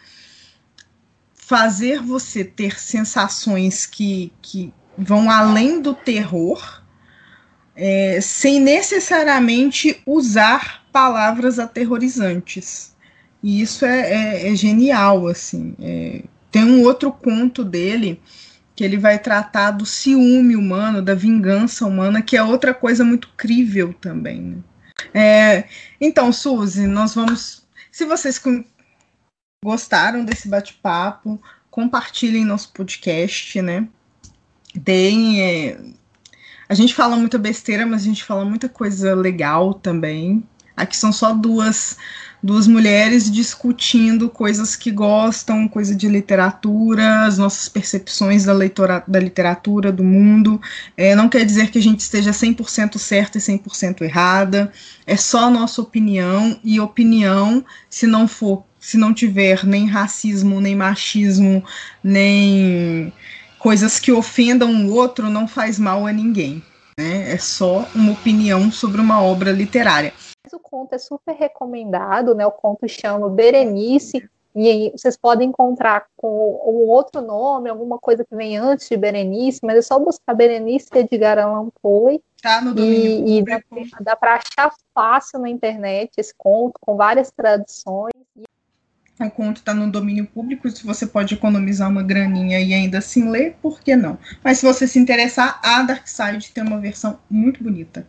fazer 1.35 2.03
você 2.03 2.45
ter 2.45 2.79
sensações 2.79 3.87
que, 3.87 4.33
que 4.43 4.74
vão 4.99 5.31
além 5.31 5.81
do 5.81 5.95
terror, 5.95 6.83
é, 7.77 8.20
sem 8.20 8.61
necessariamente 8.61 10.03
usar 10.05 10.86
palavras 10.97 11.59
aterrorizantes. 11.59 12.97
E 13.43 13.61
isso 13.61 13.85
é, 13.85 14.47
é, 14.47 14.51
é 14.51 14.57
genial, 14.57 15.29
assim. 15.29 15.77
É, 15.79 16.23
tem 16.51 16.65
um 16.65 16.83
outro 16.85 17.13
conto 17.13 17.63
dele 17.63 18.19
que 18.75 18.83
ele 18.83 18.97
vai 18.97 19.19
tratar 19.19 19.73
do 19.73 19.85
ciúme 19.85 20.57
humano, 20.57 21.03
da 21.03 21.15
vingança 21.15 21.85
humana, 21.85 22.23
que 22.23 22.35
é 22.35 22.43
outra 22.43 22.73
coisa 22.73 23.05
muito 23.05 23.29
crível 23.37 23.93
também. 24.01 24.41
Né? 24.41 24.59
É, 25.13 25.65
então, 26.01 26.33
Suzy, 26.33 26.87
nós 26.87 27.15
vamos. 27.15 27.67
Se 27.93 28.07
vocês 28.07 28.43
gostaram 29.63 30.25
desse 30.25 30.49
bate-papo, 30.49 31.39
compartilhem 31.71 32.43
nosso 32.43 32.73
podcast, 32.73 33.61
né? 33.61 33.87
Deem. 34.75 35.43
É, 35.43 35.79
a 36.67 36.73
gente 36.73 36.95
fala 36.95 37.17
muita 37.17 37.37
besteira, 37.37 37.85
mas 37.85 38.01
a 38.01 38.05
gente 38.07 38.25
fala 38.25 38.47
muita 38.47 38.67
coisa 38.67 39.15
legal 39.15 39.75
também. 39.75 40.43
Aqui 40.77 40.97
são 40.97 41.12
só 41.12 41.33
duas 41.33 41.97
duas 42.43 42.66
mulheres 42.68 43.31
discutindo 43.31 44.29
coisas 44.29 44.77
que 44.77 44.91
gostam, 44.91 45.66
coisa 45.66 45.95
de 45.95 46.09
literatura, 46.09 47.24
as 47.24 47.39
nossas 47.39 47.68
percepções 47.68 48.45
da, 48.45 48.53
leitora, 48.53 49.03
da 49.07 49.18
literatura, 49.18 49.91
do 49.91 50.05
mundo. 50.05 50.61
É, 50.97 51.14
não 51.16 51.29
quer 51.29 51.45
dizer 51.45 51.70
que 51.70 51.79
a 51.79 51.83
gente 51.83 52.01
esteja 52.01 52.31
100% 52.31 52.99
certa 52.99 53.39
e 53.39 53.41
100% 53.41 54.03
errada, 54.03 54.72
é 55.07 55.16
só 55.16 55.47
a 55.47 55.51
nossa 55.51 55.83
opinião, 55.83 56.59
e 56.62 56.79
opinião, 56.79 57.64
se 57.91 58.07
não 58.07 58.29
for, 58.29 58.64
se 58.79 58.97
não 58.97 59.12
tiver 59.12 59.64
nem 59.64 59.87
racismo, 59.87 60.61
nem 60.61 60.77
machismo, 60.77 61.64
nem 62.03 63.12
coisas 63.59 63.99
que 63.99 64.12
ofendam 64.12 64.87
o 64.87 64.95
outro, 64.95 65.29
não 65.29 65.49
faz 65.49 65.79
mal 65.79 66.07
a 66.07 66.12
ninguém. 66.12 66.62
Né? 66.97 67.33
É 67.33 67.39
só 67.39 67.89
uma 67.95 68.12
opinião 68.12 68.70
sobre 68.70 69.01
uma 69.01 69.20
obra 69.20 69.51
literária 69.51 70.12
o 70.53 70.59
conto 70.59 70.95
é 70.95 70.99
super 70.99 71.35
recomendado, 71.35 72.35
né? 72.35 72.47
O 72.47 72.53
conto 72.53 72.89
chama 72.89 73.29
Berenice, 73.29 74.29
e 74.59 74.91
vocês 74.97 75.19
podem 75.19 75.51
encontrar 75.51 76.07
com 76.17 76.29
um 76.29 76.89
outro 76.89 77.21
nome, 77.21 77.69
alguma 77.69 77.99
coisa 77.99 78.25
que 78.25 78.35
vem 78.35 78.57
antes 78.57 78.89
de 78.89 78.97
Berenice, 78.97 79.61
mas 79.63 79.77
é 79.77 79.83
só 79.83 79.99
buscar 79.99 80.33
Berenice 80.33 80.89
Edgar 80.95 81.39
Allan 81.39 81.69
Poe. 81.83 82.23
Tá 82.41 82.63
no 82.63 82.79
e, 82.81 83.39
e 83.39 83.43
dá, 83.45 83.61
dá 84.01 84.17
para 84.17 84.37
achar 84.37 84.73
fácil 84.95 85.41
na 85.41 85.51
internet 85.51 86.13
esse 86.17 86.33
conto, 86.39 86.79
com 86.81 86.97
várias 86.97 87.31
traduções. 87.31 88.15
O 89.21 89.31
conto 89.31 89.59
está 89.59 89.75
no 89.75 89.91
domínio 89.91 90.27
público, 90.27 90.71
se 90.71 90.87
você 90.87 91.07
pode 91.07 91.35
economizar 91.35 91.91
uma 91.91 92.03
graninha 92.03 92.59
e 92.59 92.73
ainda 92.73 92.99
assim 92.99 93.29
ler, 93.29 93.57
por 93.61 93.81
que 93.81 93.95
não? 93.95 94.19
Mas 94.43 94.59
se 94.59 94.67
você 94.67 94.89
se 94.89 94.99
interessar, 94.99 95.61
a 95.63 95.83
Dark 95.83 96.07
Side 96.07 96.53
tem 96.53 96.65
uma 96.65 96.81
versão 96.81 97.19
muito 97.29 97.63
bonita. 97.63 98.07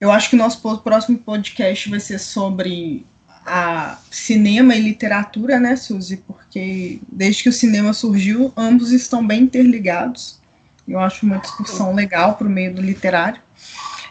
Eu 0.00 0.10
acho 0.10 0.30
que 0.30 0.36
o 0.36 0.38
nosso 0.38 0.60
próximo 0.80 1.18
podcast 1.18 1.88
vai 1.88 2.00
ser 2.00 2.18
sobre 2.18 3.04
a 3.46 3.98
cinema 4.10 4.74
e 4.74 4.80
literatura, 4.80 5.58
né, 5.58 5.74
Suzy? 5.76 6.18
Porque 6.18 7.00
desde 7.10 7.44
que 7.44 7.48
o 7.48 7.52
cinema 7.52 7.92
surgiu, 7.92 8.52
ambos 8.56 8.92
estão 8.92 9.26
bem 9.26 9.42
interligados. 9.42 10.38
Eu 10.86 11.00
acho 11.00 11.24
uma 11.24 11.38
discussão 11.38 11.94
legal 11.94 12.36
para 12.36 12.46
o 12.46 12.50
meio 12.50 12.74
do 12.74 12.82
literário. 12.82 13.40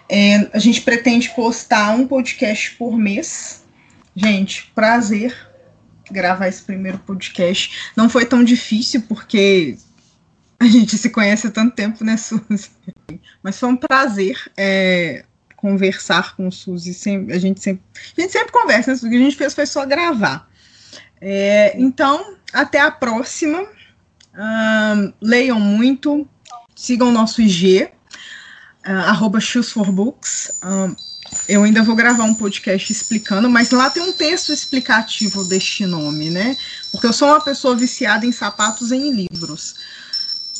É, 0.10 0.50
a 0.54 0.60
gente 0.60 0.82
pretende 0.82 1.30
postar 1.30 1.96
um 1.96 2.08
podcast 2.08 2.72
por 2.76 2.98
mês. 2.98 3.64
Gente, 4.16 4.72
prazer 4.74 5.36
gravar 6.10 6.48
esse 6.48 6.64
primeiro 6.64 6.98
podcast. 7.00 7.92
Não 7.96 8.10
foi 8.10 8.26
tão 8.26 8.44
difícil, 8.44 9.02
porque 9.02 9.78
a 10.60 10.66
gente 10.66 10.98
se 10.98 11.10
conhece 11.10 11.48
há 11.48 11.52
tanto 11.52 11.76
tempo, 11.76 12.04
né, 12.04 12.18
Suzy? 12.18 12.72
Mas 13.44 13.60
foi 13.60 13.70
um 13.70 13.76
prazer. 13.76 14.40
É, 14.56 15.26
conversar 15.68 16.36
com 16.36 16.48
o 16.48 16.52
Suzy. 16.52 16.92
A, 17.30 17.38
gente 17.38 17.62
sempre, 17.62 17.84
a 18.18 18.22
gente 18.22 18.32
sempre 18.32 18.52
conversa, 18.54 18.92
né? 18.92 18.98
O 18.98 19.10
que 19.10 19.16
a 19.16 19.20
gente 19.20 19.36
fez 19.36 19.54
foi 19.54 19.66
só 19.66 19.86
gravar. 19.86 20.50
É, 21.20 21.74
então, 21.78 22.38
até 22.54 22.80
a 22.80 22.90
próxima. 22.90 23.68
Leiam 25.22 25.60
muito, 25.60 26.28
sigam 26.76 27.12
nosso 27.12 27.42
IG, 27.42 27.90
uh, 28.86 28.92
arroba 28.92 29.40
Books. 29.92 30.60
Um, 30.64 30.96
eu 31.50 31.64
ainda 31.64 31.84
vou 31.84 31.96
gravar 31.96 32.24
um 32.24 32.36
podcast 32.36 32.92
explicando, 32.92 33.50
mas 33.50 33.72
lá 33.72 33.90
tem 33.90 34.04
um 34.04 34.14
texto 34.14 34.54
explicativo 34.54 35.44
deste 35.44 35.86
nome, 35.86 36.30
né? 36.30 36.56
Porque 36.92 37.08
eu 37.08 37.14
sou 37.14 37.28
uma 37.28 37.42
pessoa 37.42 37.76
viciada 37.76 38.26
em 38.26 38.32
sapatos 38.32 38.92
e 38.92 38.96
em 38.96 39.28
livros. 39.28 39.76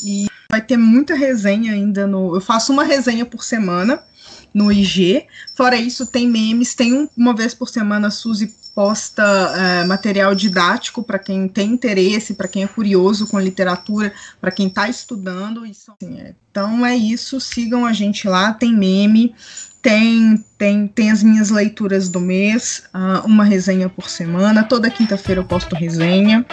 E 0.04 0.26
vai 0.50 0.60
ter 0.60 0.76
muita 0.76 1.14
resenha 1.14 1.72
ainda 1.72 2.06
no. 2.06 2.34
Eu 2.34 2.40
faço 2.40 2.72
uma 2.72 2.84
resenha 2.84 3.24
por 3.24 3.44
semana 3.44 4.02
no 4.52 4.70
IG. 4.72 5.26
Fora 5.54 5.76
isso, 5.76 6.06
tem 6.06 6.28
memes, 6.28 6.74
tem 6.74 6.92
um, 6.92 7.08
uma 7.16 7.34
vez 7.34 7.54
por 7.54 7.68
semana 7.68 8.08
a 8.08 8.10
Suzy 8.10 8.54
posta 8.78 9.24
é, 9.56 9.84
material 9.86 10.36
didático 10.36 11.02
para 11.02 11.18
quem 11.18 11.48
tem 11.48 11.72
interesse, 11.72 12.34
para 12.34 12.46
quem 12.46 12.62
é 12.62 12.66
curioso 12.68 13.26
com 13.26 13.36
literatura, 13.40 14.12
para 14.40 14.52
quem 14.52 14.68
está 14.68 14.88
estudando. 14.88 15.66
Isso, 15.66 15.92
assim, 15.92 16.20
é. 16.20 16.32
Então 16.48 16.86
é 16.86 16.96
isso, 16.96 17.40
sigam 17.40 17.84
a 17.84 17.92
gente 17.92 18.28
lá, 18.28 18.52
tem 18.52 18.72
meme, 18.72 19.34
tem, 19.82 20.44
tem, 20.56 20.86
tem 20.86 21.10
as 21.10 21.24
minhas 21.24 21.50
leituras 21.50 22.08
do 22.08 22.20
mês, 22.20 22.84
uh, 22.94 23.26
uma 23.26 23.42
resenha 23.42 23.88
por 23.88 24.08
semana. 24.08 24.62
Toda 24.62 24.88
quinta-feira 24.90 25.40
eu 25.40 25.44
posto 25.44 25.74
resenha. 25.74 26.46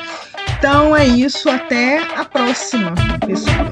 Então 0.57 0.95
é 0.95 1.05
isso, 1.05 1.47
até 1.47 1.99
a 2.15 2.25
próxima, 2.25 2.93
pessoal. 3.25 3.69